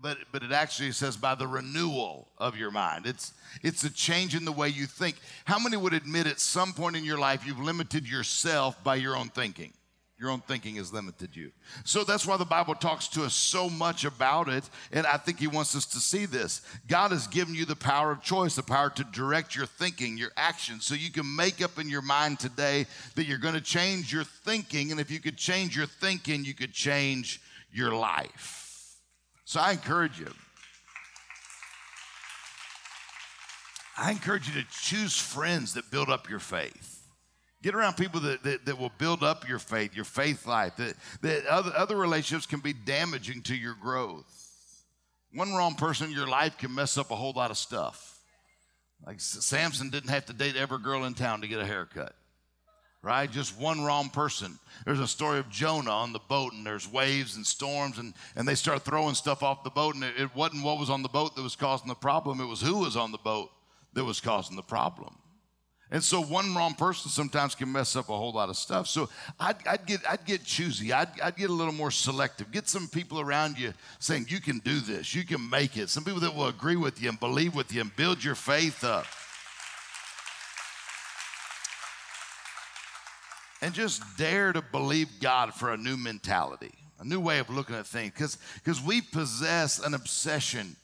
But, 0.00 0.18
but 0.30 0.42
it 0.42 0.52
actually 0.52 0.92
says 0.92 1.16
by 1.16 1.34
the 1.34 1.46
renewal 1.46 2.28
of 2.36 2.56
your 2.56 2.70
mind. 2.70 3.06
It's, 3.06 3.32
it's 3.62 3.82
a 3.82 3.90
change 3.90 4.34
in 4.34 4.44
the 4.44 4.52
way 4.52 4.68
you 4.68 4.86
think. 4.86 5.16
How 5.46 5.58
many 5.58 5.76
would 5.76 5.94
admit 5.94 6.26
at 6.26 6.38
some 6.38 6.74
point 6.74 6.96
in 6.96 7.04
your 7.04 7.18
life 7.18 7.46
you've 7.46 7.58
limited 7.60 8.06
yourself 8.08 8.82
by 8.84 8.96
your 8.96 9.16
own 9.16 9.28
thinking? 9.28 9.72
Your 10.18 10.30
own 10.30 10.40
thinking 10.40 10.76
has 10.76 10.94
limited 10.94 11.36
you. 11.36 11.52
So 11.84 12.02
that's 12.02 12.26
why 12.26 12.38
the 12.38 12.46
Bible 12.46 12.74
talks 12.74 13.06
to 13.08 13.24
us 13.24 13.34
so 13.34 13.68
much 13.68 14.06
about 14.06 14.48
it. 14.48 14.68
And 14.90 15.06
I 15.06 15.18
think 15.18 15.38
He 15.38 15.46
wants 15.46 15.76
us 15.76 15.84
to 15.86 15.98
see 15.98 16.24
this. 16.24 16.62
God 16.88 17.10
has 17.10 17.26
given 17.26 17.54
you 17.54 17.66
the 17.66 17.76
power 17.76 18.12
of 18.12 18.22
choice, 18.22 18.56
the 18.56 18.62
power 18.62 18.88
to 18.90 19.04
direct 19.04 19.54
your 19.54 19.66
thinking, 19.66 20.16
your 20.16 20.30
actions. 20.38 20.86
So 20.86 20.94
you 20.94 21.10
can 21.10 21.36
make 21.36 21.62
up 21.62 21.78
in 21.78 21.90
your 21.90 22.00
mind 22.00 22.38
today 22.38 22.86
that 23.14 23.26
you're 23.26 23.36
going 23.36 23.54
to 23.54 23.60
change 23.60 24.10
your 24.10 24.24
thinking. 24.24 24.90
And 24.90 25.00
if 25.00 25.10
you 25.10 25.20
could 25.20 25.36
change 25.36 25.76
your 25.76 25.86
thinking, 25.86 26.46
you 26.46 26.54
could 26.54 26.72
change 26.72 27.42
your 27.70 27.92
life. 27.92 28.65
So 29.46 29.60
I 29.60 29.70
encourage 29.70 30.18
you. 30.18 30.32
I 33.96 34.10
encourage 34.10 34.48
you 34.48 34.60
to 34.60 34.66
choose 34.70 35.16
friends 35.16 35.74
that 35.74 35.90
build 35.90 36.10
up 36.10 36.28
your 36.28 36.40
faith. 36.40 37.04
Get 37.62 37.74
around 37.74 37.96
people 37.96 38.20
that, 38.20 38.42
that, 38.42 38.66
that, 38.66 38.78
will 38.78 38.92
build 38.98 39.22
up 39.22 39.48
your 39.48 39.60
faith, 39.60 39.94
your 39.94 40.04
faith 40.04 40.46
life. 40.46 40.76
That, 40.76 40.94
that 41.22 41.46
other, 41.46 41.72
other 41.74 41.96
relationships 41.96 42.44
can 42.44 42.60
be 42.60 42.72
damaging 42.72 43.42
to 43.42 43.56
your 43.56 43.74
growth. 43.74 44.84
One 45.32 45.54
wrong 45.54 45.76
person 45.76 46.08
in 46.08 46.12
your 46.12 46.26
life 46.26 46.58
can 46.58 46.74
mess 46.74 46.98
up 46.98 47.12
a 47.12 47.16
whole 47.16 47.32
lot 47.32 47.50
of 47.52 47.56
stuff. 47.56 48.18
Like 49.06 49.20
Samson 49.20 49.90
didn't 49.90 50.10
have 50.10 50.26
to 50.26 50.32
date 50.32 50.56
every 50.56 50.80
girl 50.80 51.04
in 51.04 51.14
town 51.14 51.40
to 51.42 51.48
get 51.48 51.60
a 51.60 51.66
haircut, 51.66 52.16
right? 53.06 53.30
Just 53.30 53.56
one 53.56 53.84
wrong 53.84 54.10
person. 54.10 54.58
There's 54.84 54.98
a 54.98 55.06
story 55.06 55.38
of 55.38 55.48
Jonah 55.48 55.92
on 55.92 56.12
the 56.12 56.18
boat, 56.18 56.52
and 56.52 56.66
there's 56.66 56.90
waves 56.90 57.36
and 57.36 57.46
storms, 57.46 57.98
and, 57.98 58.12
and 58.34 58.48
they 58.48 58.56
start 58.56 58.82
throwing 58.82 59.14
stuff 59.14 59.44
off 59.44 59.62
the 59.62 59.70
boat, 59.70 59.94
and 59.94 60.02
it, 60.02 60.14
it 60.18 60.34
wasn't 60.34 60.64
what 60.64 60.80
was 60.80 60.90
on 60.90 61.02
the 61.02 61.08
boat 61.08 61.36
that 61.36 61.42
was 61.42 61.54
causing 61.54 61.86
the 61.86 61.94
problem, 61.94 62.40
it 62.40 62.46
was 62.46 62.60
who 62.60 62.78
was 62.78 62.96
on 62.96 63.12
the 63.12 63.18
boat 63.18 63.50
that 63.94 64.04
was 64.04 64.20
causing 64.20 64.56
the 64.56 64.62
problem. 64.62 65.14
And 65.88 66.02
so 66.02 66.20
one 66.20 66.52
wrong 66.52 66.74
person 66.74 67.12
sometimes 67.12 67.54
can 67.54 67.70
mess 67.70 67.94
up 67.94 68.08
a 68.08 68.16
whole 68.16 68.32
lot 68.32 68.48
of 68.48 68.56
stuff. 68.56 68.88
So 68.88 69.08
I'd, 69.38 69.64
I'd 69.68 69.86
get, 69.86 70.00
I'd 70.10 70.24
get 70.24 70.42
choosy. 70.42 70.92
I'd, 70.92 71.20
I'd, 71.22 71.36
get 71.36 71.48
a 71.48 71.52
little 71.52 71.72
more 71.72 71.92
selective. 71.92 72.50
Get 72.50 72.68
some 72.68 72.88
people 72.88 73.20
around 73.20 73.56
you 73.56 73.72
saying, 74.00 74.26
you 74.28 74.40
can 74.40 74.58
do 74.58 74.80
this. 74.80 75.14
You 75.14 75.22
can 75.24 75.48
make 75.48 75.76
it. 75.76 75.88
Some 75.88 76.02
people 76.02 76.18
that 76.20 76.34
will 76.34 76.48
agree 76.48 76.74
with 76.74 77.00
you 77.00 77.08
and 77.08 77.20
believe 77.20 77.54
with 77.54 77.72
you 77.72 77.82
and 77.82 77.94
build 77.94 78.24
your 78.24 78.34
faith 78.34 78.82
up. 78.82 79.06
And 83.62 83.72
just 83.72 84.02
dare 84.18 84.52
to 84.52 84.62
believe 84.62 85.08
God 85.20 85.54
for 85.54 85.72
a 85.72 85.76
new 85.76 85.96
mentality, 85.96 86.72
a 87.00 87.04
new 87.04 87.20
way 87.20 87.38
of 87.38 87.48
looking 87.48 87.74
at 87.74 87.86
things. 87.86 88.12
Because 88.12 88.38
because 88.62 88.82
we 88.82 89.00
possess 89.00 89.78
an 89.78 89.94
obsession 89.94 90.76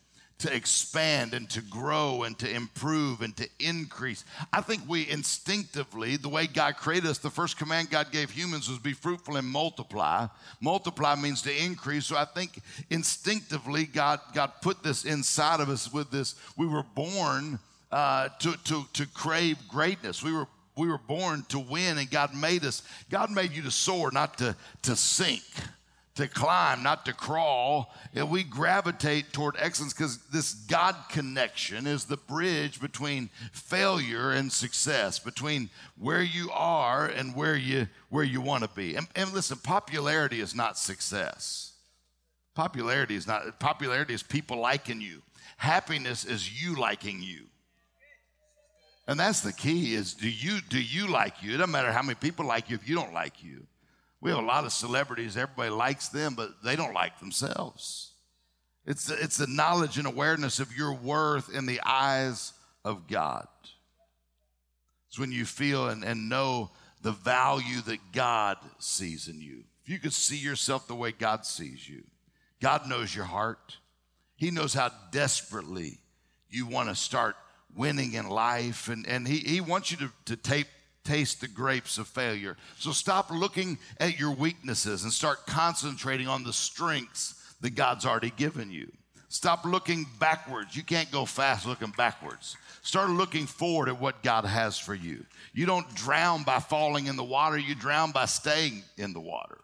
to 0.43 0.53
expand 0.53 1.35
and 1.35 1.49
to 1.49 1.63
grow 1.63 2.25
and 2.25 2.37
to 2.37 2.53
improve 2.53 3.23
and 3.23 3.37
to 3.37 3.49
increase. 3.61 4.25
I 4.53 4.61
think 4.61 4.83
we 4.89 5.09
instinctively, 5.09 6.17
the 6.17 6.29
way 6.29 6.49
God 6.49 6.77
created 6.77 7.09
us, 7.09 7.19
the 7.19 7.31
first 7.31 7.57
command 7.57 7.91
God 7.91 8.11
gave 8.11 8.31
humans 8.31 8.69
was 8.69 8.81
be 8.81 8.93
fruitful 8.93 9.37
and 9.37 9.47
multiply. 9.47 10.27
Multiply 10.61 11.15
means 11.15 11.43
to 11.43 11.65
increase. 11.65 12.07
So 12.07 12.17
I 12.17 12.25
think 12.25 12.61
instinctively 12.91 13.85
God, 13.85 14.19
God 14.35 14.51
put 14.63 14.83
this 14.83 15.05
inside 15.05 15.61
of 15.61 15.69
us 15.69 15.93
with 15.93 16.11
this. 16.11 16.35
We 16.57 16.67
were 16.67 16.83
born 16.83 17.61
uh, 17.93 18.31
to, 18.41 18.57
to, 18.65 18.85
to 18.95 19.07
crave 19.07 19.59
greatness. 19.69 20.25
We 20.25 20.33
were 20.33 20.49
we 20.77 20.89
were 20.89 20.99
born 20.99 21.45
to 21.49 21.59
win 21.59 21.99
and 21.99 22.11
God 22.11 22.35
made 22.35 22.65
us. 22.65 22.83
God 23.11 23.31
made 23.31 23.53
you 23.53 23.63
to 23.63 23.71
soar, 23.71 24.11
not 24.11 24.39
to, 24.39 24.57
to 24.83 24.97
sink 24.97 25.43
to 26.15 26.29
climb, 26.29 26.83
not 26.83 27.07
to 27.07 27.13
crawl. 27.13 27.93
And 28.15 28.31
we 28.31 28.43
gravitate 28.43 29.33
toward 29.33 29.57
excellence 29.59 29.95
because 29.95 30.19
this 30.27 30.53
God 30.53 30.95
connection 31.09 31.87
is 31.87 32.05
the 32.05 32.17
bridge 32.17 32.81
between 32.81 33.31
failure 33.53 34.31
and 34.33 34.53
success, 34.53 35.19
between 35.19 35.71
where 35.99 36.23
you 36.23 36.51
are 36.53 37.07
and 37.07 37.35
where 37.35 37.57
you 37.57 37.89
where 38.11 38.25
you 38.25 38.41
want 38.41 38.63
to 38.65 38.71
be. 38.71 38.95
And, 38.95 39.07
and 39.17 39.33
listen, 39.33 39.59
popularity 39.59 40.41
is 40.41 40.55
not 40.55 40.77
success. 40.77 41.73
Popularity 42.55 43.17
is 43.17 43.27
not 43.27 43.59
popularity 43.59 44.13
is 44.13 44.23
people 44.23 44.59
liking 44.59 45.01
you. 45.01 45.23
Happiness 45.57 46.25
is 46.25 46.63
you 46.63 46.77
liking 46.77 47.23
you. 47.23 47.47
And 49.13 49.21
that's 49.21 49.41
the 49.41 49.53
key 49.53 49.95
is 49.95 50.15
do 50.15 50.27
you 50.27 50.63
do 50.71 50.81
you 50.81 51.07
like 51.07 51.43
you? 51.43 51.53
It 51.53 51.59
doesn't 51.59 51.71
matter 51.71 51.93
how 51.93 52.01
many 52.01 52.15
people 52.15 52.47
like 52.47 52.71
you 52.71 52.77
if 52.77 52.89
you 52.89 52.95
don't 52.95 53.13
like 53.13 53.45
you. 53.45 53.67
We 54.23 54.31
have 54.31 54.39
a 54.39 54.47
lot 54.47 54.65
of 54.65 54.73
celebrities, 54.73 55.37
everybody 55.37 55.69
likes 55.69 56.09
them, 56.09 56.35
but 56.35 56.63
they 56.65 56.77
don't 56.77 56.95
like 56.95 57.19
themselves. 57.19 58.13
It's, 58.87 59.11
it's 59.11 59.37
the 59.37 59.47
knowledge 59.47 59.99
and 59.99 60.07
awareness 60.07 60.61
of 60.61 60.75
your 60.75 60.95
worth 60.95 61.55
in 61.55 61.67
the 61.67 61.79
eyes 61.85 62.55
of 62.87 63.07
God. 63.07 63.47
It's 65.09 65.19
when 65.19 65.31
you 65.31 65.45
feel 65.45 65.89
and, 65.89 66.05
and 66.05 66.31
know 66.31 66.71
the 67.03 67.13
value 67.13 67.83
that 67.83 68.13
God 68.13 68.57
sees 68.79 69.29
in 69.29 69.43
you. 69.43 69.65
If 69.83 69.91
you 69.91 69.99
could 69.99 70.15
see 70.15 70.39
yourself 70.39 70.87
the 70.87 70.95
way 70.95 71.13
God 71.13 71.45
sees 71.45 71.87
you, 71.87 72.03
God 72.63 72.89
knows 72.89 73.15
your 73.15 73.27
heart. 73.27 73.77
He 74.37 74.51
knows 74.51 74.73
how 74.73 74.91
desperately 75.11 75.99
you 76.49 76.67
want 76.67 76.89
to 76.89 76.95
start 76.95 77.37
winning 77.77 78.15
in 78.15 78.29
life. 78.29 78.89
And, 78.89 79.07
and 79.07 79.27
he, 79.27 79.39
he 79.39 79.61
wants 79.61 79.91
you 79.91 79.97
to, 79.99 80.13
to 80.27 80.37
take, 80.37 80.67
taste 81.05 81.41
the 81.41 81.49
grapes 81.49 81.99
of 81.99 82.09
failure. 82.09 82.57
So 82.79 82.93
stop 82.93 83.31
looking 83.31 83.79
at 83.99 84.19
your 84.19 84.33
weaknesses 84.33 85.05
and 85.05 85.13
start 85.13 85.47
concentrating 85.47 86.29
on 86.29 86.45
the 86.45 86.53
strengths 86.53 87.35
that 87.61 87.75
God's 87.75 88.07
already 88.07 88.33
given 88.37 88.71
you. 88.71 88.91
Stop 89.29 89.65
looking 89.65 90.07
backwards. 90.19 90.77
You 90.77 90.83
can't 90.83 91.11
go 91.11 91.25
fast 91.25 91.67
looking 91.67 91.93
backwards. 91.97 92.57
Start 92.83 93.09
looking 93.11 93.47
forward 93.47 93.89
at 93.89 93.99
what 93.99 94.23
God 94.23 94.45
has 94.45 94.79
for 94.79 94.95
you. 94.95 95.25
You 95.55 95.65
don't 95.65 95.89
drown 95.95 96.43
by 96.43 96.59
falling 96.59 97.07
in 97.07 97.17
the 97.17 97.25
water, 97.25 97.57
you 97.57 97.75
drown 97.75 98.13
by 98.13 98.27
staying 98.27 98.83
in 98.99 99.13
the 99.13 99.21
water. 99.21 99.59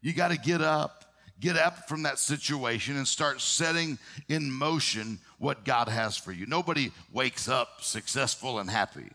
You 0.00 0.12
got 0.12 0.30
to 0.30 0.38
get 0.38 0.60
up, 0.60 0.99
get 1.40 1.56
up 1.56 1.88
from 1.88 2.02
that 2.02 2.18
situation 2.18 2.96
and 2.96 3.08
start 3.08 3.40
setting 3.40 3.98
in 4.28 4.50
motion 4.50 5.18
what 5.38 5.64
God 5.64 5.88
has 5.88 6.16
for 6.16 6.32
you. 6.32 6.46
Nobody 6.46 6.92
wakes 7.12 7.48
up 7.48 7.82
successful 7.82 8.58
and 8.58 8.70
happy. 8.70 9.10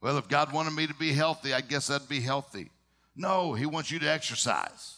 Well, 0.00 0.18
if 0.18 0.28
God 0.28 0.52
wanted 0.52 0.72
me 0.72 0.86
to 0.86 0.94
be 0.94 1.12
healthy, 1.12 1.52
I 1.52 1.60
guess 1.60 1.90
I'd 1.90 2.08
be 2.08 2.20
healthy. 2.20 2.70
No, 3.14 3.54
He 3.54 3.66
wants 3.66 3.90
you 3.90 3.98
to 3.98 4.10
exercise. 4.10 4.96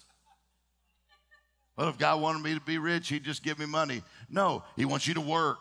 Well, 1.76 1.88
if 1.88 1.98
God 1.98 2.20
wanted 2.20 2.42
me 2.42 2.54
to 2.54 2.60
be 2.60 2.78
rich, 2.78 3.08
He'd 3.08 3.24
just 3.24 3.42
give 3.42 3.58
me 3.58 3.66
money. 3.66 4.02
No, 4.28 4.64
He 4.76 4.84
wants 4.84 5.06
you 5.06 5.14
to 5.14 5.20
work. 5.20 5.58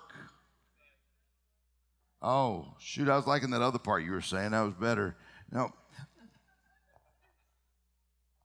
Oh, 2.22 2.74
shoot, 2.80 3.10
I 3.10 3.16
was 3.16 3.28
liking 3.28 3.52
that 3.52 3.62
other 3.62 3.78
part 3.80 4.04
you 4.04 4.12
were 4.12 4.22
saying. 4.22 4.52
That 4.52 4.62
was 4.62 4.74
better. 4.74 5.16
No. 5.52 5.72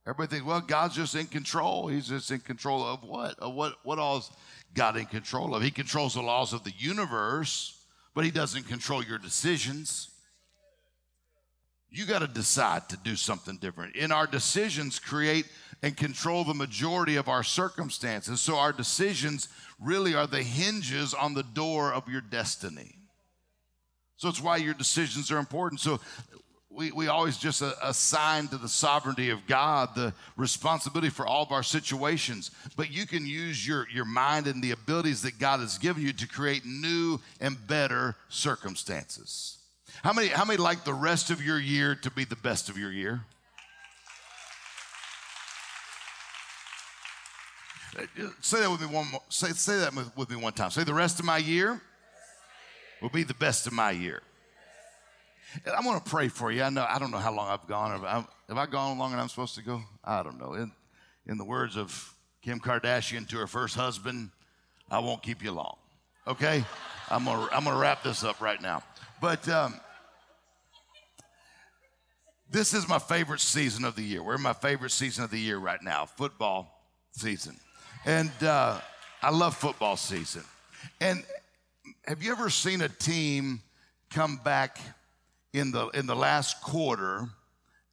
Everybody 0.05 0.35
thinks, 0.35 0.45
well, 0.45 0.61
God's 0.61 0.95
just 0.95 1.15
in 1.15 1.27
control. 1.27 1.87
He's 1.87 2.09
just 2.09 2.29
in 2.29 2.39
control 2.39 2.83
of 2.83 3.03
what? 3.03 3.39
Of 3.39 3.53
what 3.53 3.75
what 3.83 3.99
all's 3.99 4.31
God 4.73 4.97
in 4.97 5.05
control 5.05 5.55
of? 5.55 5.63
He 5.63 5.71
controls 5.71 6.15
the 6.15 6.21
laws 6.21 6.51
of 6.51 6.63
the 6.63 6.73
universe, 6.77 7.79
but 8.13 8.25
he 8.25 8.31
doesn't 8.31 8.67
control 8.67 9.03
your 9.03 9.17
decisions. 9.17 10.09
You 11.89 12.05
got 12.05 12.19
to 12.19 12.27
decide 12.27 12.89
to 12.89 12.97
do 12.97 13.15
something 13.15 13.57
different. 13.57 13.95
In 13.95 14.11
our 14.11 14.25
decisions, 14.27 14.99
create 14.99 15.45
and 15.83 15.95
control 15.95 16.43
the 16.43 16.53
majority 16.53 17.17
of 17.17 17.29
our 17.29 17.43
circumstances. 17.43 18.41
So 18.41 18.57
our 18.57 18.73
decisions 18.73 19.47
really 19.79 20.15
are 20.15 20.25
the 20.25 20.41
hinges 20.41 21.13
on 21.13 21.33
the 21.33 21.43
door 21.43 21.93
of 21.93 22.09
your 22.09 22.21
destiny. 22.21 22.95
So 24.17 24.27
it's 24.27 24.41
why 24.41 24.57
your 24.57 24.73
decisions 24.73 25.31
are 25.31 25.37
important. 25.37 25.81
So 25.81 25.99
we, 26.73 26.91
we 26.91 27.07
always 27.07 27.37
just 27.37 27.61
assign 27.81 28.47
to 28.47 28.57
the 28.57 28.67
sovereignty 28.67 29.29
of 29.29 29.45
God 29.47 29.89
the 29.95 30.13
responsibility 30.35 31.09
for 31.09 31.25
all 31.25 31.43
of 31.43 31.51
our 31.51 31.63
situations. 31.63 32.51
But 32.75 32.91
you 32.91 33.05
can 33.05 33.25
use 33.25 33.67
your, 33.67 33.87
your 33.93 34.05
mind 34.05 34.47
and 34.47 34.63
the 34.63 34.71
abilities 34.71 35.21
that 35.21 35.37
God 35.39 35.59
has 35.59 35.77
given 35.77 36.03
you 36.03 36.13
to 36.13 36.27
create 36.27 36.65
new 36.65 37.19
and 37.39 37.55
better 37.67 38.15
circumstances. 38.29 39.57
How 40.03 40.13
many, 40.13 40.27
how 40.29 40.45
many 40.45 40.57
like 40.57 40.83
the 40.83 40.93
rest 40.93 41.29
of 41.29 41.43
your 41.43 41.59
year 41.59 41.95
to 41.95 42.11
be 42.11 42.25
the 42.25 42.35
best 42.35 42.69
of 42.69 42.77
your 42.77 42.91
year? 42.91 43.21
Say 48.41 48.59
that 48.59 48.71
with 48.71 48.81
me 48.81 48.87
one 48.87 49.11
more. 49.11 49.21
Say, 49.29 49.49
say 49.49 49.77
that 49.77 49.93
with 50.17 50.29
me 50.31 50.35
one 50.35 50.53
time. 50.53 50.71
Say 50.71 50.83
the 50.83 50.93
rest 50.95 51.19
of 51.19 51.25
my 51.25 51.37
year 51.37 51.79
will 53.03 53.09
be 53.09 53.21
the 53.21 53.35
best 53.35 53.67
of 53.67 53.73
my 53.73 53.91
year. 53.91 54.23
I'm 55.75 55.83
going 55.83 55.99
to 55.99 56.09
pray 56.09 56.27
for 56.27 56.51
you. 56.51 56.63
I 56.63 56.69
know 56.69 56.85
I 56.87 56.99
don't 56.99 57.11
know 57.11 57.17
how 57.17 57.33
long 57.33 57.49
I've 57.49 57.67
gone. 57.67 57.91
Have 57.91 58.03
I, 58.03 58.25
have 58.49 58.57
I 58.57 58.65
gone 58.65 58.97
longer 58.97 59.15
than 59.15 59.21
I'm 59.21 59.29
supposed 59.29 59.55
to 59.55 59.61
go? 59.61 59.81
I 60.03 60.23
don't 60.23 60.39
know. 60.39 60.53
In, 60.53 60.71
in 61.27 61.37
the 61.37 61.45
words 61.45 61.77
of 61.77 62.13
Kim 62.41 62.59
Kardashian 62.59 63.27
to 63.29 63.37
her 63.37 63.47
first 63.47 63.75
husband, 63.75 64.31
I 64.89 64.99
won't 64.99 65.21
keep 65.23 65.43
you 65.43 65.51
long. 65.51 65.77
Okay, 66.27 66.63
I'm 67.09 67.25
gonna 67.25 67.49
I'm 67.51 67.65
gonna 67.65 67.77
wrap 67.77 68.03
this 68.03 68.23
up 68.23 68.39
right 68.39 68.61
now. 68.61 68.81
But 69.19 69.47
um, 69.49 69.79
this 72.49 72.73
is 72.73 72.87
my 72.87 72.99
favorite 72.99 73.41
season 73.41 73.83
of 73.83 73.95
the 73.95 74.03
year. 74.03 74.21
We're 74.23 74.35
in 74.35 74.41
my 74.41 74.53
favorite 74.53 74.91
season 74.91 75.23
of 75.23 75.31
the 75.31 75.39
year 75.39 75.57
right 75.57 75.81
now, 75.81 76.05
football 76.05 76.87
season. 77.11 77.57
And 78.05 78.31
uh, 78.41 78.79
I 79.21 79.31
love 79.31 79.55
football 79.55 79.97
season. 79.97 80.43
And 81.01 81.23
have 82.05 82.21
you 82.21 82.31
ever 82.31 82.49
seen 82.49 82.81
a 82.81 82.89
team 82.89 83.61
come 84.09 84.37
back 84.43 84.77
in 85.53 85.71
the, 85.71 85.87
in 85.89 86.05
the 86.05 86.15
last 86.15 86.61
quarter 86.61 87.29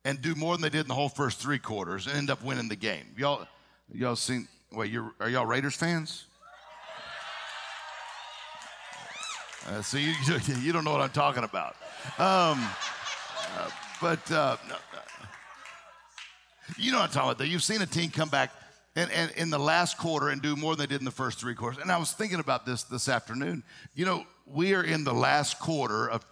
and 0.04 0.20
do 0.20 0.34
more 0.34 0.54
than 0.54 0.62
they 0.62 0.70
did 0.70 0.82
in 0.82 0.88
the 0.88 0.94
whole 0.94 1.08
first 1.08 1.40
three 1.40 1.58
quarters 1.58 2.06
and 2.06 2.16
end 2.16 2.30
up 2.30 2.42
winning 2.42 2.68
the 2.68 2.76
game? 2.76 3.04
Y'all, 3.16 3.46
y'all 3.92 4.16
seen, 4.16 4.48
wait, 4.72 4.90
you're, 4.90 5.12
y'all 5.28 5.46
Raiders 5.46 5.76
fans? 5.76 6.24
Uh, 9.68 9.82
so 9.82 9.98
you, 9.98 10.14
you 10.62 10.72
don't 10.72 10.84
know 10.84 10.92
what 10.92 11.02
I'm 11.02 11.10
talking 11.10 11.44
about. 11.44 11.76
Um, 12.18 12.66
uh, 13.58 13.70
but 14.00 14.32
uh, 14.32 14.56
you 16.76 16.92
know 16.92 16.98
what 16.98 17.04
I'm 17.04 17.10
talking 17.10 17.28
about, 17.28 17.38
though. 17.38 17.44
You've 17.44 17.62
seen 17.62 17.82
a 17.82 17.86
team 17.86 18.10
come 18.10 18.30
back 18.30 18.52
and, 18.96 19.10
and 19.12 19.30
in 19.32 19.50
the 19.50 19.58
last 19.58 19.98
quarter 19.98 20.30
and 20.30 20.40
do 20.40 20.56
more 20.56 20.74
than 20.74 20.88
they 20.88 20.94
did 20.94 21.00
in 21.00 21.04
the 21.04 21.10
first 21.10 21.38
three 21.38 21.54
quarters. 21.54 21.80
And 21.80 21.92
I 21.92 21.98
was 21.98 22.12
thinking 22.12 22.40
about 22.40 22.66
this 22.66 22.84
this 22.84 23.08
afternoon. 23.08 23.62
You 23.94 24.06
know, 24.06 24.24
we 24.46 24.74
are 24.74 24.82
in 24.82 25.04
the 25.04 25.14
last 25.14 25.60
quarter 25.60 26.08
of 26.08 26.28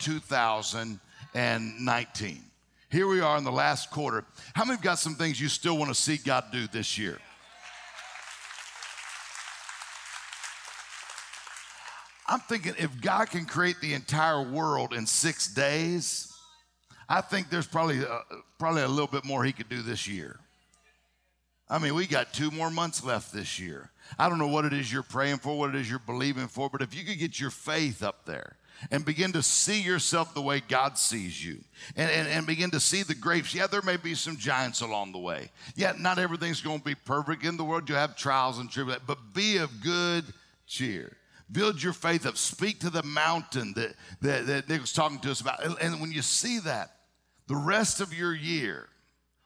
2019. 1.34 2.42
Here 2.90 3.06
we 3.06 3.20
are 3.20 3.36
in 3.36 3.44
the 3.44 3.52
last 3.52 3.90
quarter. 3.90 4.24
How 4.54 4.64
many 4.64 4.76
have 4.76 4.84
got 4.84 4.98
some 4.98 5.14
things 5.14 5.40
you 5.40 5.48
still 5.48 5.76
want 5.76 5.90
to 5.90 5.94
see 5.94 6.16
God 6.16 6.44
do 6.50 6.66
this 6.66 6.96
year? 6.96 7.18
I'm 12.26 12.40
thinking 12.40 12.74
if 12.78 13.00
God 13.00 13.30
can 13.30 13.46
create 13.46 13.76
the 13.80 13.94
entire 13.94 14.42
world 14.42 14.92
in 14.92 15.06
six 15.06 15.52
days, 15.52 16.32
I 17.08 17.22
think 17.22 17.48
there's 17.48 17.66
probably 17.66 18.04
uh, 18.04 18.20
probably 18.58 18.82
a 18.82 18.88
little 18.88 19.06
bit 19.06 19.24
more 19.24 19.44
he 19.44 19.52
could 19.52 19.68
do 19.70 19.80
this 19.80 20.06
year. 20.06 20.38
I 21.70 21.78
mean, 21.78 21.94
we 21.94 22.06
got 22.06 22.32
two 22.32 22.50
more 22.50 22.70
months 22.70 23.04
left 23.04 23.32
this 23.32 23.58
year. 23.58 23.90
I 24.18 24.28
don't 24.28 24.38
know 24.38 24.48
what 24.48 24.64
it 24.64 24.72
is 24.72 24.90
you're 24.90 25.02
praying 25.02 25.38
for, 25.38 25.58
what 25.58 25.70
it 25.70 25.76
is 25.76 25.88
you're 25.88 25.98
believing 25.98 26.48
for, 26.48 26.70
but 26.70 26.80
if 26.80 26.94
you 26.94 27.04
could 27.04 27.18
get 27.18 27.38
your 27.38 27.50
faith 27.50 28.02
up 28.02 28.24
there 28.24 28.56
and 28.90 29.04
begin 29.04 29.32
to 29.32 29.42
see 29.42 29.80
yourself 29.82 30.34
the 30.34 30.42
way 30.42 30.60
God 30.60 30.98
sees 30.98 31.44
you 31.44 31.58
and, 31.96 32.10
and, 32.10 32.28
and 32.28 32.46
begin 32.46 32.70
to 32.70 32.80
see 32.80 33.02
the 33.02 33.14
grapes. 33.14 33.54
Yeah, 33.54 33.66
there 33.66 33.82
may 33.82 33.96
be 33.96 34.14
some 34.14 34.36
giants 34.36 34.80
along 34.80 35.12
the 35.12 35.18
way. 35.18 35.50
Yeah, 35.74 35.94
not 35.98 36.18
everything's 36.18 36.60
going 36.60 36.78
to 36.78 36.84
be 36.84 36.94
perfect 36.94 37.44
in 37.44 37.56
the 37.56 37.64
world. 37.64 37.88
You 37.88 37.94
have 37.96 38.16
trials 38.16 38.58
and 38.58 38.70
tribulations, 38.70 39.06
but 39.06 39.18
be 39.34 39.58
of 39.58 39.82
good 39.82 40.24
cheer. 40.66 41.16
Build 41.50 41.82
your 41.82 41.94
faith 41.94 42.26
up. 42.26 42.36
Speak 42.36 42.80
to 42.80 42.90
the 42.90 43.02
mountain 43.02 43.72
that, 43.74 43.94
that, 44.20 44.46
that 44.46 44.68
Nick 44.68 44.80
was 44.82 44.92
talking 44.92 45.18
to 45.20 45.30
us 45.30 45.40
about. 45.40 45.60
And 45.82 46.00
when 46.00 46.12
you 46.12 46.22
see 46.22 46.58
that, 46.60 46.90
the 47.46 47.56
rest 47.56 48.00
of 48.00 48.12
your 48.12 48.34
year, 48.34 48.88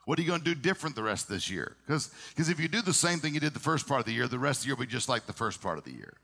what 0.04 0.18
are 0.18 0.22
you 0.22 0.28
going 0.28 0.40
to 0.40 0.44
do 0.44 0.60
different 0.60 0.96
the 0.96 1.02
rest 1.04 1.26
of 1.26 1.34
this 1.34 1.48
year? 1.48 1.76
Because 1.86 2.10
if 2.36 2.58
you 2.58 2.66
do 2.66 2.82
the 2.82 2.92
same 2.92 3.20
thing 3.20 3.34
you 3.34 3.40
did 3.40 3.54
the 3.54 3.60
first 3.60 3.86
part 3.86 4.00
of 4.00 4.06
the 4.06 4.12
year, 4.12 4.26
the 4.26 4.38
rest 4.38 4.60
of 4.60 4.64
the 4.64 4.68
year 4.68 4.74
will 4.74 4.84
be 4.84 4.90
just 4.90 5.08
like 5.08 5.26
the 5.26 5.32
first 5.32 5.62
part 5.62 5.78
of 5.78 5.84
the 5.84 5.92
year. 5.92 6.14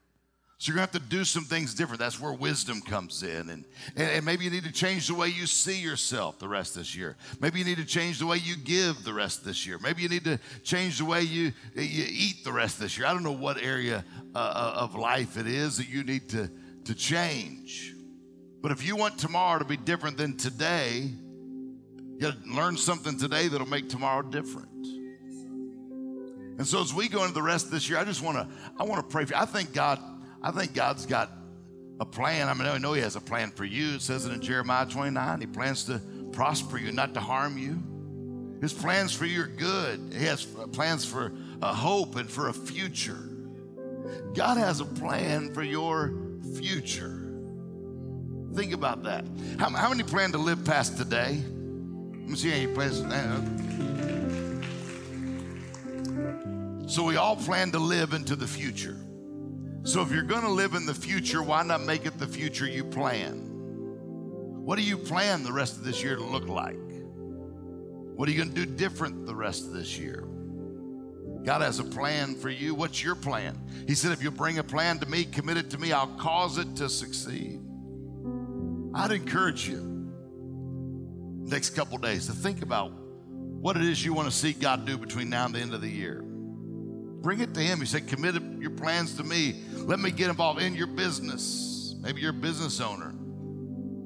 So 0.61 0.73
you're 0.73 0.77
going 0.79 0.88
to 0.88 0.92
have 0.94 1.03
to 1.05 1.09
do 1.09 1.25
some 1.25 1.44
things 1.44 1.73
different. 1.73 2.01
That's 2.01 2.21
where 2.21 2.33
wisdom 2.33 2.81
comes 2.81 3.23
in. 3.23 3.49
And, 3.49 3.64
and, 3.94 4.11
and, 4.11 4.25
maybe 4.25 4.44
you 4.44 4.51
need 4.51 4.64
to 4.64 4.73
change 4.73 5.07
the 5.07 5.14
way 5.14 5.29
you 5.29 5.47
see 5.47 5.81
yourself 5.81 6.40
the 6.40 6.49
rest 6.49 6.75
of 6.75 6.83
this 6.83 6.97
year. 6.97 7.16
Maybe 7.40 7.61
you 7.61 7.64
need 7.64 7.77
to 7.77 7.85
change 7.85 8.18
the 8.18 8.27
way 8.27 8.38
you 8.38 8.57
give 8.57 9.05
the 9.05 9.12
rest 9.12 9.38
of 9.38 9.44
this 9.44 9.64
year. 9.64 9.79
Maybe 9.79 10.03
you 10.03 10.09
need 10.09 10.25
to 10.25 10.40
change 10.64 10.99
the 10.99 11.05
way 11.05 11.23
you, 11.23 11.53
you 11.77 12.07
eat 12.09 12.42
the 12.42 12.51
rest 12.51 12.75
of 12.75 12.81
this 12.81 12.99
year. 12.99 13.07
I 13.07 13.12
don't 13.12 13.23
know 13.23 13.31
what 13.31 13.62
area 13.62 14.05
uh, 14.35 14.38
uh 14.38 14.81
of 14.81 14.97
life 14.97 15.37
it 15.37 15.47
is 15.47 15.77
that 15.77 15.88
you 15.88 16.03
need 16.03 16.29
to, 16.31 16.51
to 16.87 16.94
change. 16.94 17.94
But 18.61 18.73
if 18.73 18.85
you 18.85 18.97
want 18.97 19.16
tomorrow 19.16 19.61
to 19.61 19.64
be 19.64 19.77
different 19.77 20.16
than 20.16 20.37
today, 20.37 21.09
you 21.09 22.18
got 22.18 22.42
to 22.42 22.53
learn 22.53 22.77
something 22.77 23.16
today 23.16 23.47
that'll 23.47 23.68
make 23.68 23.88
tomorrow 23.88 24.23
different. 24.23 24.68
And 26.59 26.66
so 26.66 26.81
as 26.81 26.92
we 26.92 27.09
go 27.09 27.23
into 27.23 27.35
the 27.35 27.42
rest 27.42 27.66
of 27.66 27.71
this 27.71 27.88
year, 27.88 28.01
I 28.01 28.05
just 28.05 28.23
want 28.23 28.38
to 28.38 28.49
I 28.77 28.83
want 28.83 29.09
to 29.09 29.09
pray 29.09 29.25
for 29.25 29.35
you. 29.35 29.40
I 29.40 29.47
think 29.47 29.73
God 29.73 30.01
I 30.42 30.51
think 30.51 30.74
God's 30.74 31.07
got 31.07 31.31
a 32.01 32.05
plan. 32.05 32.48
I 32.48 32.55
mean, 32.55 32.66
I 32.66 32.79
know 32.79 32.92
He 32.92 33.03
has 33.03 33.16
a 33.16 33.20
plan 33.20 33.51
for 33.51 33.64
you. 33.64 33.94
It 33.94 34.03
says 34.03 34.27
it 34.27 34.33
in 34.33 34.40
Jeremiah 34.40 34.87
29. 34.87 35.40
He 35.40 35.46
plans 35.46 35.85
to 35.85 36.01
prosper 36.33 36.79
you, 36.79 36.92
not 36.92 37.14
to 37.14 37.20
harm 37.20 37.59
you. 37.59 37.83
His 38.61 38.72
plans 38.72 39.12
for 39.12 39.24
you 39.24 39.42
are 39.42 39.46
good. 39.46 40.12
He 40.16 40.24
has 40.24 40.44
plans 40.44 41.05
for 41.05 41.33
a 41.62 41.72
hope 41.72 42.16
and 42.16 42.31
for 42.31 42.48
a 42.48 42.53
future. 42.53 43.29
God 44.35 44.59
has 44.59 44.81
a 44.81 44.85
plan 44.85 45.53
for 45.55 45.62
your 45.62 46.12
future. 46.57 47.24
Think 48.55 48.72
about 48.72 49.05
that. 49.05 49.24
How, 49.59 49.70
how 49.70 49.88
many 49.88 50.03
plan 50.03 50.33
to 50.33 50.38
live 50.38 50.64
past 50.64 50.96
today? 50.96 51.40
Let 52.29 52.29
me 52.29 52.37
see 52.37 52.51
how 52.51 52.57
you 52.57 52.68
plans. 52.68 52.98
So 56.92 57.05
we 57.05 57.16
all 57.16 57.37
plan 57.37 57.70
to 57.72 57.79
live 57.79 58.14
into 58.14 58.35
the 58.35 58.46
future. 58.46 58.96
So 59.88 60.03
if 60.03 60.12
you're 60.12 60.20
going 60.20 60.43
to 60.43 60.51
live 60.51 60.74
in 60.74 60.84
the 60.84 60.93
future, 60.93 61.43
why 61.43 61.62
not 61.62 61.80
make 61.80 62.05
it 62.05 62.18
the 62.18 62.26
future 62.26 62.66
you 62.68 62.84
plan? 62.84 63.39
What 64.62 64.76
do 64.76 64.84
you 64.84 64.99
plan 64.99 65.43
the 65.43 65.53
rest 65.53 65.78
of 65.78 65.84
this 65.84 66.03
year 66.03 66.14
to 66.14 66.22
look 66.22 66.47
like? 66.47 66.76
What 66.76 68.28
are 68.28 68.32
you 68.32 68.36
going 68.36 68.53
to 68.53 68.66
do 68.66 68.66
different 68.66 69.24
the 69.24 69.34
rest 69.34 69.64
of 69.64 69.72
this 69.72 69.99
year? 69.99 70.28
God 71.43 71.62
has 71.62 71.78
a 71.78 71.84
plan 71.84 72.34
for 72.34 72.51
you. 72.51 72.74
What's 72.74 73.03
your 73.03 73.14
plan? 73.14 73.59
He 73.86 73.95
said, 73.95 74.12
if 74.12 74.22
you 74.22 74.30
bring 74.30 74.59
a 74.59 74.62
plan 74.62 74.99
to 74.99 75.07
me, 75.07 75.24
commit 75.24 75.57
it 75.57 75.70
to 75.70 75.78
me, 75.78 75.91
I'll 75.91 76.14
cause 76.18 76.59
it 76.59 76.76
to 76.76 76.91
succeed. 76.91 77.59
I'd 78.95 79.12
encourage 79.12 79.66
you 79.66 80.12
next 81.45 81.70
couple 81.70 81.97
days 81.97 82.26
to 82.26 82.32
think 82.32 82.61
about 82.61 82.93
what 82.93 83.78
it 83.78 83.84
is 83.84 84.05
you 84.05 84.12
want 84.12 84.30
to 84.30 84.36
see 84.36 84.53
God 84.53 84.84
do 84.84 84.99
between 84.99 85.30
now 85.30 85.47
and 85.47 85.55
the 85.55 85.61
end 85.61 85.72
of 85.72 85.80
the 85.80 85.89
year. 85.89 86.28
Bring 87.21 87.41
it 87.41 87.55
to 87.55 87.61
Him. 87.61 87.81
He 87.81 87.87
said, 87.87 88.07
Commit 88.07 88.35
your 88.61 88.71
plans 88.71 89.14
to 89.16 89.25
me. 89.25 89.62
Let 89.75 89.99
me 89.99 90.11
get 90.11 90.29
involved 90.29 90.62
in 90.62 90.75
your 90.75 90.87
business. 90.87 91.95
Maybe 92.01 92.21
you're 92.21 92.31
a 92.31 92.33
business 92.33 92.81
owner. 92.81 93.14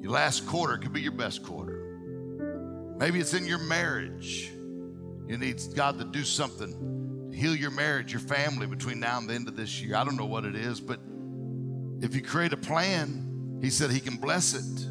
Your 0.01 0.11
last 0.11 0.45
quarter 0.47 0.77
could 0.77 0.93
be 0.93 1.01
your 1.01 1.11
best 1.11 1.43
quarter. 1.43 2.95
Maybe 2.97 3.19
it's 3.19 3.33
in 3.33 3.45
your 3.45 3.59
marriage. 3.59 4.51
You 5.27 5.37
need 5.37 5.61
God 5.75 5.99
to 5.99 6.05
do 6.05 6.23
something 6.23 7.29
to 7.31 7.37
heal 7.37 7.55
your 7.55 7.71
marriage, 7.71 8.11
your 8.11 8.21
family 8.21 8.67
between 8.67 8.99
now 8.99 9.17
and 9.17 9.29
the 9.29 9.33
end 9.33 9.47
of 9.47 9.55
this 9.55 9.81
year. 9.81 9.95
I 9.95 10.03
don't 10.03 10.17
know 10.17 10.25
what 10.25 10.45
it 10.45 10.55
is, 10.55 10.79
but 10.79 10.99
if 12.01 12.15
you 12.15 12.21
create 12.21 12.53
a 12.53 12.57
plan, 12.57 13.59
He 13.61 13.69
said 13.69 13.91
He 13.91 13.99
can 13.99 14.17
bless 14.17 14.53
it. 14.53 14.89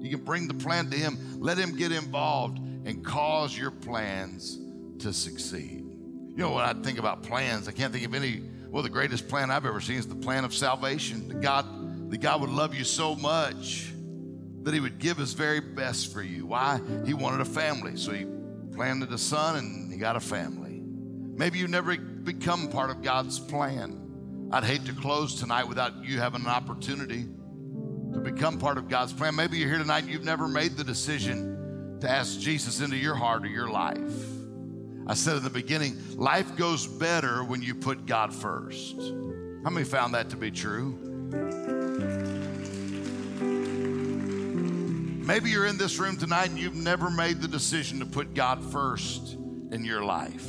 You 0.00 0.10
can 0.10 0.24
bring 0.24 0.48
the 0.48 0.54
plan 0.54 0.90
to 0.90 0.96
Him, 0.96 1.40
let 1.40 1.58
Him 1.58 1.76
get 1.76 1.92
involved, 1.92 2.58
and 2.58 3.04
cause 3.04 3.56
your 3.56 3.70
plans 3.70 4.58
to 4.98 5.12
succeed. 5.12 5.81
You 6.34 6.38
know 6.38 6.50
what 6.50 6.64
I 6.64 6.72
think 6.80 6.98
about 6.98 7.22
plans? 7.22 7.68
I 7.68 7.72
can't 7.72 7.92
think 7.92 8.06
of 8.06 8.14
any. 8.14 8.42
Well, 8.70 8.82
the 8.82 8.88
greatest 8.88 9.28
plan 9.28 9.50
I've 9.50 9.66
ever 9.66 9.82
seen 9.82 9.96
is 9.96 10.08
the 10.08 10.14
plan 10.14 10.44
of 10.44 10.54
salvation. 10.54 11.28
That 11.28 11.42
God, 11.42 12.10
that 12.10 12.18
God 12.22 12.40
would 12.40 12.48
love 12.48 12.74
you 12.74 12.84
so 12.84 13.14
much 13.14 13.92
that 14.62 14.72
He 14.72 14.80
would 14.80 14.98
give 14.98 15.18
His 15.18 15.34
very 15.34 15.60
best 15.60 16.10
for 16.10 16.22
you. 16.22 16.46
Why? 16.46 16.80
He 17.04 17.12
wanted 17.12 17.42
a 17.42 17.44
family, 17.44 17.96
so 17.96 18.12
He 18.12 18.26
planted 18.72 19.12
a 19.12 19.18
son 19.18 19.56
and 19.56 19.92
He 19.92 19.98
got 19.98 20.16
a 20.16 20.20
family. 20.20 20.80
Maybe 20.82 21.58
you 21.58 21.68
never 21.68 21.96
become 21.98 22.68
part 22.68 22.88
of 22.88 23.02
God's 23.02 23.38
plan. 23.38 24.48
I'd 24.50 24.64
hate 24.64 24.86
to 24.86 24.94
close 24.94 25.38
tonight 25.38 25.68
without 25.68 26.02
you 26.02 26.18
having 26.18 26.42
an 26.42 26.46
opportunity 26.46 27.26
to 28.14 28.20
become 28.20 28.58
part 28.58 28.78
of 28.78 28.88
God's 28.88 29.12
plan. 29.12 29.34
Maybe 29.34 29.58
you're 29.58 29.68
here 29.68 29.78
tonight 29.78 30.04
and 30.04 30.10
you've 30.10 30.24
never 30.24 30.48
made 30.48 30.78
the 30.78 30.84
decision 30.84 31.98
to 32.00 32.10
ask 32.10 32.38
Jesus 32.38 32.80
into 32.80 32.96
your 32.96 33.14
heart 33.14 33.44
or 33.44 33.48
your 33.48 33.68
life. 33.68 34.31
I 35.06 35.14
said 35.14 35.36
in 35.36 35.42
the 35.42 35.50
beginning, 35.50 35.96
life 36.16 36.56
goes 36.56 36.86
better 36.86 37.42
when 37.42 37.60
you 37.60 37.74
put 37.74 38.06
God 38.06 38.32
first. 38.32 38.96
How 39.64 39.70
many 39.70 39.84
found 39.84 40.14
that 40.14 40.30
to 40.30 40.36
be 40.36 40.50
true? 40.50 40.98
Maybe 45.24 45.50
you're 45.50 45.66
in 45.66 45.78
this 45.78 45.98
room 45.98 46.16
tonight 46.16 46.50
and 46.50 46.58
you've 46.58 46.74
never 46.74 47.10
made 47.10 47.40
the 47.40 47.48
decision 47.48 48.00
to 48.00 48.06
put 48.06 48.34
God 48.34 48.62
first 48.72 49.34
in 49.70 49.84
your 49.84 50.04
life. 50.04 50.48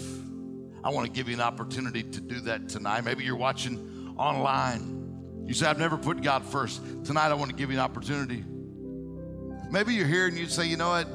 I 0.84 0.89
want 0.89 1.06
to 1.08 1.12
give 1.12 1.28
you 1.28 1.36
an 1.36 1.41
opportunity 1.41 2.04
to 2.04 2.22
do 2.22 2.41
that 2.41 2.70
tonight. 2.70 3.06
Maybe 3.06 3.24
you're 3.24 3.36
watching 3.36 4.16
online. 4.18 5.45
You 5.45 5.54
say, 5.54 5.68
I've 5.68 5.80
never 5.80 5.97
put 5.97 6.22
God 6.22 6.43
first. 6.43 6.82
Tonight, 7.06 7.30
I 7.30 7.34
want 7.36 7.49
to 7.51 7.56
give 7.56 7.72
you 7.72 7.78
an 7.78 7.84
opportunity. 7.84 8.43
Maybe 9.72 9.93
you're 9.93 10.08
here 10.08 10.28
and 10.28 10.38
you 10.38 10.47
say, 10.47 10.66
you 10.66 10.78
know 10.78 10.89
what? 10.89 11.08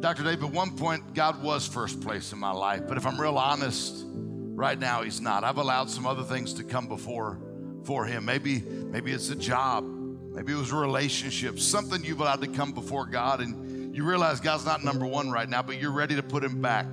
Dr. 0.00 0.24
Dave, 0.24 0.42
at 0.42 0.50
one 0.50 0.76
point, 0.76 1.14
God 1.14 1.42
was 1.42 1.66
first 1.66 2.00
place 2.02 2.32
in 2.32 2.38
my 2.38 2.52
life. 2.52 2.82
But 2.86 2.98
if 2.98 3.06
I'm 3.06 3.18
real 3.18 3.38
honest, 3.38 4.04
right 4.04 4.78
now, 4.78 5.02
He's 5.02 5.20
not. 5.20 5.42
I've 5.42 5.58
allowed 5.58 5.88
some 5.90 6.06
other 6.06 6.22
things 6.22 6.54
to 6.54 6.64
come 6.64 6.86
before 6.86 7.38
for 7.84 8.04
Him. 8.04 8.24
Maybe, 8.24 8.60
maybe 8.60 9.12
it's 9.12 9.30
a 9.30 9.36
job. 9.36 9.84
Maybe 9.84 10.52
it 10.52 10.56
was 10.56 10.70
a 10.70 10.76
relationship. 10.76 11.58
Something 11.58 12.04
you've 12.04 12.20
allowed 12.20 12.42
to 12.42 12.48
come 12.48 12.72
before 12.72 13.06
God, 13.06 13.40
and 13.40 13.96
you 13.96 14.04
realize 14.04 14.38
God's 14.40 14.66
not 14.66 14.84
number 14.84 15.06
one 15.06 15.30
right 15.30 15.48
now, 15.48 15.62
but 15.62 15.80
you're 15.80 15.92
ready 15.92 16.14
to 16.16 16.22
put 16.22 16.44
Him 16.44 16.60
back 16.60 16.86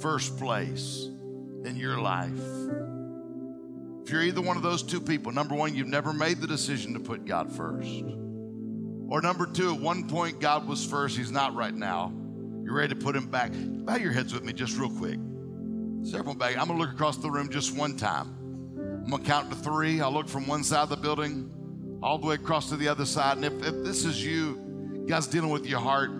first 0.00 0.38
place 0.38 1.08
in 1.64 1.76
your 1.76 1.98
life. 1.98 2.30
If 4.04 4.10
you're 4.10 4.22
either 4.22 4.40
one 4.40 4.56
of 4.56 4.62
those 4.62 4.82
two 4.82 5.00
people, 5.00 5.32
number 5.32 5.54
one, 5.54 5.74
you've 5.74 5.86
never 5.86 6.14
made 6.14 6.40
the 6.40 6.46
decision 6.46 6.94
to 6.94 7.00
put 7.00 7.26
God 7.26 7.52
first. 7.52 8.04
Or 9.08 9.20
number 9.20 9.46
two, 9.46 9.74
at 9.74 9.80
one 9.80 10.08
point, 10.08 10.40
God 10.40 10.66
was 10.66 10.84
first, 10.84 11.16
He's 11.16 11.30
not 11.30 11.54
right 11.54 11.74
now. 11.74 12.14
You're 12.72 12.80
ready 12.80 12.94
to 12.94 13.00
put 13.04 13.14
him 13.14 13.26
back. 13.26 13.52
Bow 13.54 13.96
your 13.96 14.12
heads 14.12 14.32
with 14.32 14.44
me 14.44 14.54
just 14.54 14.78
real 14.78 14.88
quick. 14.88 15.20
Several 16.04 16.34
back. 16.34 16.56
I'm 16.56 16.68
going 16.68 16.78
to 16.78 16.86
look 16.86 16.94
across 16.94 17.18
the 17.18 17.30
room 17.30 17.50
just 17.50 17.76
one 17.76 17.98
time. 17.98 18.34
I'm 19.04 19.10
going 19.10 19.22
to 19.22 19.28
count 19.28 19.50
to 19.50 19.56
three. 19.56 20.00
I'll 20.00 20.10
look 20.10 20.26
from 20.26 20.46
one 20.46 20.64
side 20.64 20.84
of 20.84 20.88
the 20.88 20.96
building 20.96 21.50
all 22.02 22.16
the 22.16 22.26
way 22.26 22.36
across 22.36 22.70
to 22.70 22.78
the 22.78 22.88
other 22.88 23.04
side. 23.04 23.36
And 23.36 23.44
if, 23.44 23.52
if 23.62 23.84
this 23.84 24.06
is 24.06 24.24
you, 24.24 25.04
God's 25.06 25.26
dealing 25.26 25.50
with 25.50 25.66
your 25.66 25.80
heart, 25.80 26.12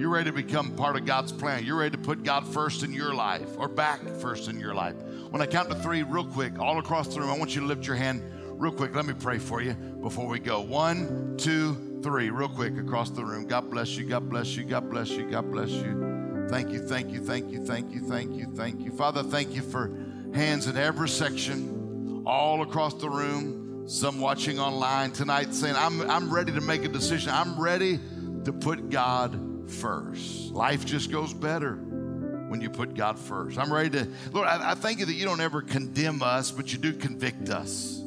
you're 0.00 0.08
ready 0.08 0.30
to 0.30 0.32
become 0.34 0.74
part 0.74 0.96
of 0.96 1.04
God's 1.04 1.32
plan. 1.32 1.66
You're 1.66 1.76
ready 1.76 1.98
to 1.98 2.02
put 2.02 2.22
God 2.22 2.48
first 2.48 2.82
in 2.82 2.94
your 2.94 3.12
life 3.12 3.58
or 3.58 3.68
back 3.68 4.00
first 4.22 4.48
in 4.48 4.58
your 4.58 4.72
life. 4.72 4.96
When 5.28 5.42
I 5.42 5.46
count 5.46 5.68
to 5.68 5.74
three, 5.74 6.02
real 6.02 6.24
quick, 6.24 6.58
all 6.58 6.78
across 6.78 7.08
the 7.08 7.20
room, 7.20 7.28
I 7.28 7.36
want 7.36 7.54
you 7.54 7.60
to 7.60 7.66
lift 7.66 7.86
your 7.86 7.96
hand 7.96 8.22
real 8.58 8.72
quick. 8.72 8.94
Let 8.94 9.04
me 9.04 9.12
pray 9.12 9.36
for 9.36 9.60
you 9.60 9.74
before 9.74 10.28
we 10.28 10.38
go. 10.38 10.62
One, 10.62 11.34
two, 11.36 11.85
three, 12.02 12.30
real 12.30 12.48
quick, 12.48 12.76
across 12.78 13.10
the 13.10 13.24
room. 13.24 13.46
God 13.46 13.70
bless 13.70 13.96
you, 13.96 14.04
God 14.04 14.28
bless 14.28 14.56
you, 14.56 14.64
God 14.64 14.90
bless 14.90 15.10
you, 15.10 15.30
God 15.30 15.50
bless 15.50 15.70
you. 15.70 16.46
Thank 16.48 16.70
you, 16.70 16.86
thank 16.86 17.10
you, 17.10 17.20
thank 17.20 17.50
you, 17.50 17.64
thank 17.64 17.92
you, 17.92 18.00
thank 18.00 18.32
you, 18.34 18.46
thank 18.54 18.80
you. 18.80 18.92
Father, 18.92 19.22
thank 19.22 19.54
you 19.54 19.62
for 19.62 19.96
hands 20.34 20.66
in 20.66 20.76
every 20.76 21.08
section, 21.08 22.22
all 22.26 22.62
across 22.62 22.94
the 22.94 23.08
room, 23.08 23.88
some 23.88 24.20
watching 24.20 24.58
online 24.58 25.12
tonight 25.12 25.54
saying, 25.54 25.74
I'm, 25.76 26.08
I'm 26.10 26.32
ready 26.32 26.52
to 26.52 26.60
make 26.60 26.84
a 26.84 26.88
decision. 26.88 27.30
I'm 27.30 27.58
ready 27.58 27.98
to 28.44 28.52
put 28.52 28.90
God 28.90 29.70
first. 29.70 30.52
Life 30.52 30.84
just 30.84 31.10
goes 31.10 31.32
better 31.32 31.74
when 31.74 32.60
you 32.60 32.70
put 32.70 32.94
God 32.94 33.18
first. 33.18 33.58
I'm 33.58 33.72
ready 33.72 33.90
to, 33.90 34.08
Lord, 34.32 34.46
I, 34.46 34.72
I 34.72 34.74
thank 34.74 35.00
you 35.00 35.06
that 35.06 35.14
you 35.14 35.24
don't 35.24 35.40
ever 35.40 35.62
condemn 35.62 36.22
us, 36.22 36.50
but 36.50 36.72
you 36.72 36.78
do 36.78 36.92
convict 36.92 37.48
us. 37.48 38.00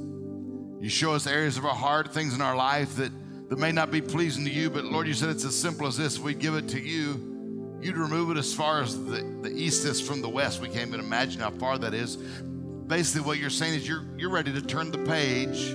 You 0.80 0.88
show 0.88 1.14
us 1.14 1.28
areas 1.28 1.58
of 1.58 1.66
our 1.66 1.76
heart, 1.76 2.14
things 2.14 2.34
in 2.34 2.42
our 2.42 2.56
life 2.56 2.96
that 2.96 3.12
that 3.50 3.58
may 3.58 3.72
not 3.72 3.89
be 3.89 4.00
pleasing 4.00 4.45
to 4.45 4.52
you, 4.52 4.70
but 4.70 4.86
Lord, 4.86 5.08
you 5.08 5.14
said 5.14 5.30
it's 5.30 5.43
as 5.43 5.56
simple 5.56 5.88
as 5.88 5.97
this. 5.97 6.20
We 6.20 6.36
give 6.36 6.54
it 6.56 6.70
to 6.70 6.80
you. 6.80 7.78
You'd 7.82 7.97
remove 7.97 8.30
it 8.30 8.38
as 8.38 8.54
far 8.54 8.82
as 8.82 9.04
the, 9.06 9.24
the 9.41 9.52
east 9.52 9.86
is 9.86 10.00
from 10.00 10.22
the 10.22 10.30
west. 10.30 10.62
We 10.62 10.68
can't 10.68 10.89
even 10.89 11.00
imagine 11.00 11.41
how 11.41 11.50
far 11.52 11.80
that 11.80 11.93
is. 11.93 12.16
Basically, 12.16 13.22
what 13.26 13.39
you're 13.39 13.50
saying 13.50 13.74
is 13.74 13.88
you're, 13.88 14.06
you're 14.18 14.30
ready 14.30 14.54
to 14.54 14.62
turn 14.62 14.91
the 14.91 15.00
page 15.00 15.70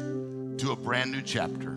to 0.62 0.70
a 0.70 0.76
brand 0.76 1.10
new 1.10 1.22
chapter. 1.22 1.72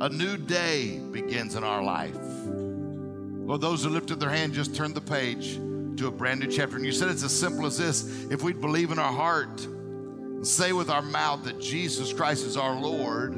A 0.00 0.08
new 0.08 0.38
day 0.38 0.98
begins 0.98 1.54
in 1.54 1.64
our 1.64 1.82
life. 1.82 2.16
Well, 2.16 3.58
those 3.58 3.84
who 3.84 3.90
lifted 3.90 4.20
their 4.20 4.30
hand 4.30 4.54
just 4.54 4.74
turned 4.74 4.94
the 4.94 5.02
page 5.02 5.56
to 5.98 6.06
a 6.06 6.10
brand 6.10 6.40
new 6.40 6.46
chapter. 6.46 6.76
And 6.76 6.86
you 6.86 6.92
said 6.92 7.10
it's 7.10 7.22
as 7.22 7.38
simple 7.38 7.66
as 7.66 7.76
this 7.76 8.24
if 8.30 8.42
we'd 8.42 8.60
believe 8.60 8.90
in 8.90 8.98
our 8.98 9.12
heart 9.12 9.64
and 9.66 10.46
say 10.46 10.72
with 10.72 10.88
our 10.88 11.02
mouth 11.02 11.44
that 11.44 11.60
Jesus 11.60 12.12
Christ 12.12 12.46
is 12.46 12.56
our 12.56 12.74
Lord, 12.74 13.36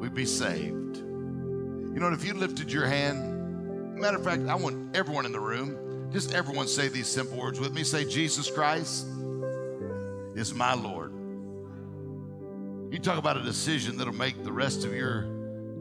we'd 0.00 0.14
be 0.14 0.26
saved. 0.26 0.75
You 1.96 2.02
know, 2.02 2.12
if 2.12 2.26
you 2.26 2.34
lifted 2.34 2.70
your 2.70 2.86
hand, 2.86 3.96
matter 3.98 4.18
of 4.18 4.24
fact, 4.24 4.42
I 4.48 4.54
want 4.54 4.94
everyone 4.94 5.24
in 5.24 5.32
the 5.32 5.40
room, 5.40 6.10
just 6.12 6.34
everyone 6.34 6.68
say 6.68 6.88
these 6.88 7.06
simple 7.06 7.38
words 7.38 7.58
with 7.58 7.72
me. 7.72 7.84
Say, 7.84 8.04
Jesus 8.04 8.50
Christ 8.50 9.06
is 10.34 10.52
my 10.52 10.74
Lord. 10.74 11.14
You 12.92 12.98
talk 12.98 13.16
about 13.16 13.38
a 13.38 13.42
decision 13.42 13.96
that'll 13.96 14.12
make 14.12 14.44
the 14.44 14.52
rest 14.52 14.84
of 14.84 14.94
your 14.94 15.24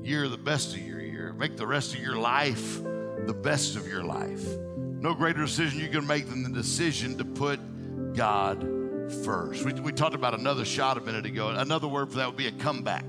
year 0.06 0.30
the 0.30 0.38
best 0.38 0.74
of 0.74 0.80
your 0.80 1.02
year, 1.02 1.34
make 1.34 1.58
the 1.58 1.68
rest 1.68 1.94
of 1.94 2.00
your 2.00 2.16
life 2.16 2.82
the 3.26 3.36
best 3.38 3.76
of 3.76 3.86
your 3.86 4.06
life. 4.06 4.46
No 4.78 5.14
greater 5.16 5.42
decision 5.42 5.82
you 5.82 5.90
can 5.90 6.08
make 6.08 6.30
than 6.30 6.44
the 6.44 6.50
decision 6.50 7.18
to 7.18 7.26
put 7.26 7.60
God 8.14 8.62
first. 9.26 9.66
We, 9.66 9.74
we 9.74 9.92
talked 9.92 10.16
about 10.16 10.34
another 10.34 10.64
shot 10.64 10.98
a 10.98 11.02
minute 11.02 11.26
ago. 11.26 11.50
Another 11.50 11.90
word 11.90 12.10
for 12.10 12.20
that 12.20 12.28
would 12.28 12.38
be 12.38 12.48
a 12.48 12.54
comeback. 12.54 13.04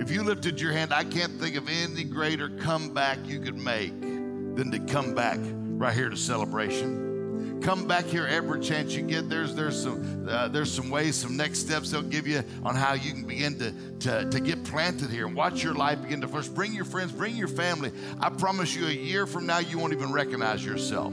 If 0.00 0.10
you 0.10 0.22
lifted 0.22 0.58
your 0.58 0.72
hand, 0.72 0.94
I 0.94 1.04
can't 1.04 1.38
think 1.38 1.56
of 1.56 1.68
any 1.68 2.04
greater 2.04 2.48
comeback 2.48 3.18
you 3.26 3.38
could 3.38 3.58
make 3.58 4.00
than 4.00 4.70
to 4.70 4.78
come 4.78 5.14
back 5.14 5.38
right 5.42 5.94
here 5.94 6.08
to 6.08 6.16
celebration. 6.16 7.60
Come 7.62 7.86
back 7.86 8.06
here 8.06 8.26
every 8.26 8.60
chance 8.60 8.94
you 8.94 9.02
get. 9.02 9.28
There's 9.28 9.54
there's 9.54 9.80
some 9.80 10.26
uh, 10.26 10.48
there's 10.48 10.72
some 10.72 10.88
ways, 10.88 11.16
some 11.16 11.36
next 11.36 11.58
steps 11.58 11.90
they'll 11.90 12.00
give 12.00 12.26
you 12.26 12.42
on 12.64 12.76
how 12.76 12.94
you 12.94 13.12
can 13.12 13.24
begin 13.24 13.58
to, 13.58 13.74
to 13.98 14.30
to 14.30 14.40
get 14.40 14.64
planted 14.64 15.10
here 15.10 15.26
and 15.26 15.36
watch 15.36 15.62
your 15.62 15.74
life 15.74 16.00
begin 16.00 16.22
to 16.22 16.28
first. 16.28 16.54
Bring 16.54 16.72
your 16.72 16.86
friends, 16.86 17.12
bring 17.12 17.36
your 17.36 17.48
family. 17.48 17.92
I 18.20 18.30
promise 18.30 18.74
you, 18.74 18.86
a 18.86 18.90
year 18.90 19.26
from 19.26 19.44
now, 19.44 19.58
you 19.58 19.76
won't 19.76 19.92
even 19.92 20.12
recognize 20.12 20.64
yourself. 20.64 21.12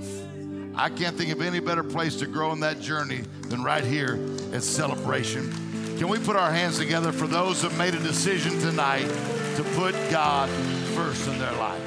I 0.76 0.88
can't 0.88 1.18
think 1.18 1.34
of 1.34 1.42
any 1.42 1.60
better 1.60 1.84
place 1.84 2.16
to 2.18 2.26
grow 2.26 2.54
in 2.54 2.62
that 2.62 2.80
journey 2.80 3.24
than 3.50 3.64
right 3.64 3.84
here 3.84 4.18
at 4.54 4.64
Celebration. 4.64 5.67
Can 5.98 6.10
we 6.10 6.20
put 6.20 6.36
our 6.36 6.52
hands 6.52 6.78
together 6.78 7.12
for 7.12 7.26
those 7.26 7.64
that 7.64 7.76
made 7.76 7.96
a 7.96 8.00
decision 8.00 8.60
tonight 8.60 9.08
to 9.56 9.64
put 9.74 9.96
God 10.12 10.48
first 10.94 11.28
in 11.28 11.40
their 11.40 11.54
life? 11.54 11.82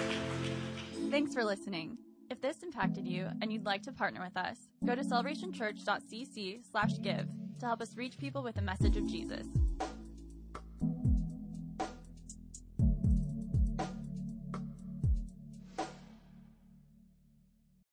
Thanks 1.10 1.32
for 1.32 1.44
listening. 1.44 1.96
If 2.28 2.40
this 2.40 2.64
impacted 2.64 3.06
you 3.06 3.28
and 3.40 3.52
you'd 3.52 3.64
like 3.64 3.82
to 3.82 3.92
partner 3.92 4.20
with 4.20 4.36
us, 4.36 4.68
go 4.84 4.96
to 4.96 5.02
celebrationchurch.cc/give 5.02 7.28
to 7.60 7.66
help 7.66 7.80
us 7.80 7.96
reach 7.96 8.18
people 8.18 8.42
with 8.42 8.56
the 8.56 8.62
message 8.62 8.96
of 8.96 9.06
Jesus. 9.06 9.46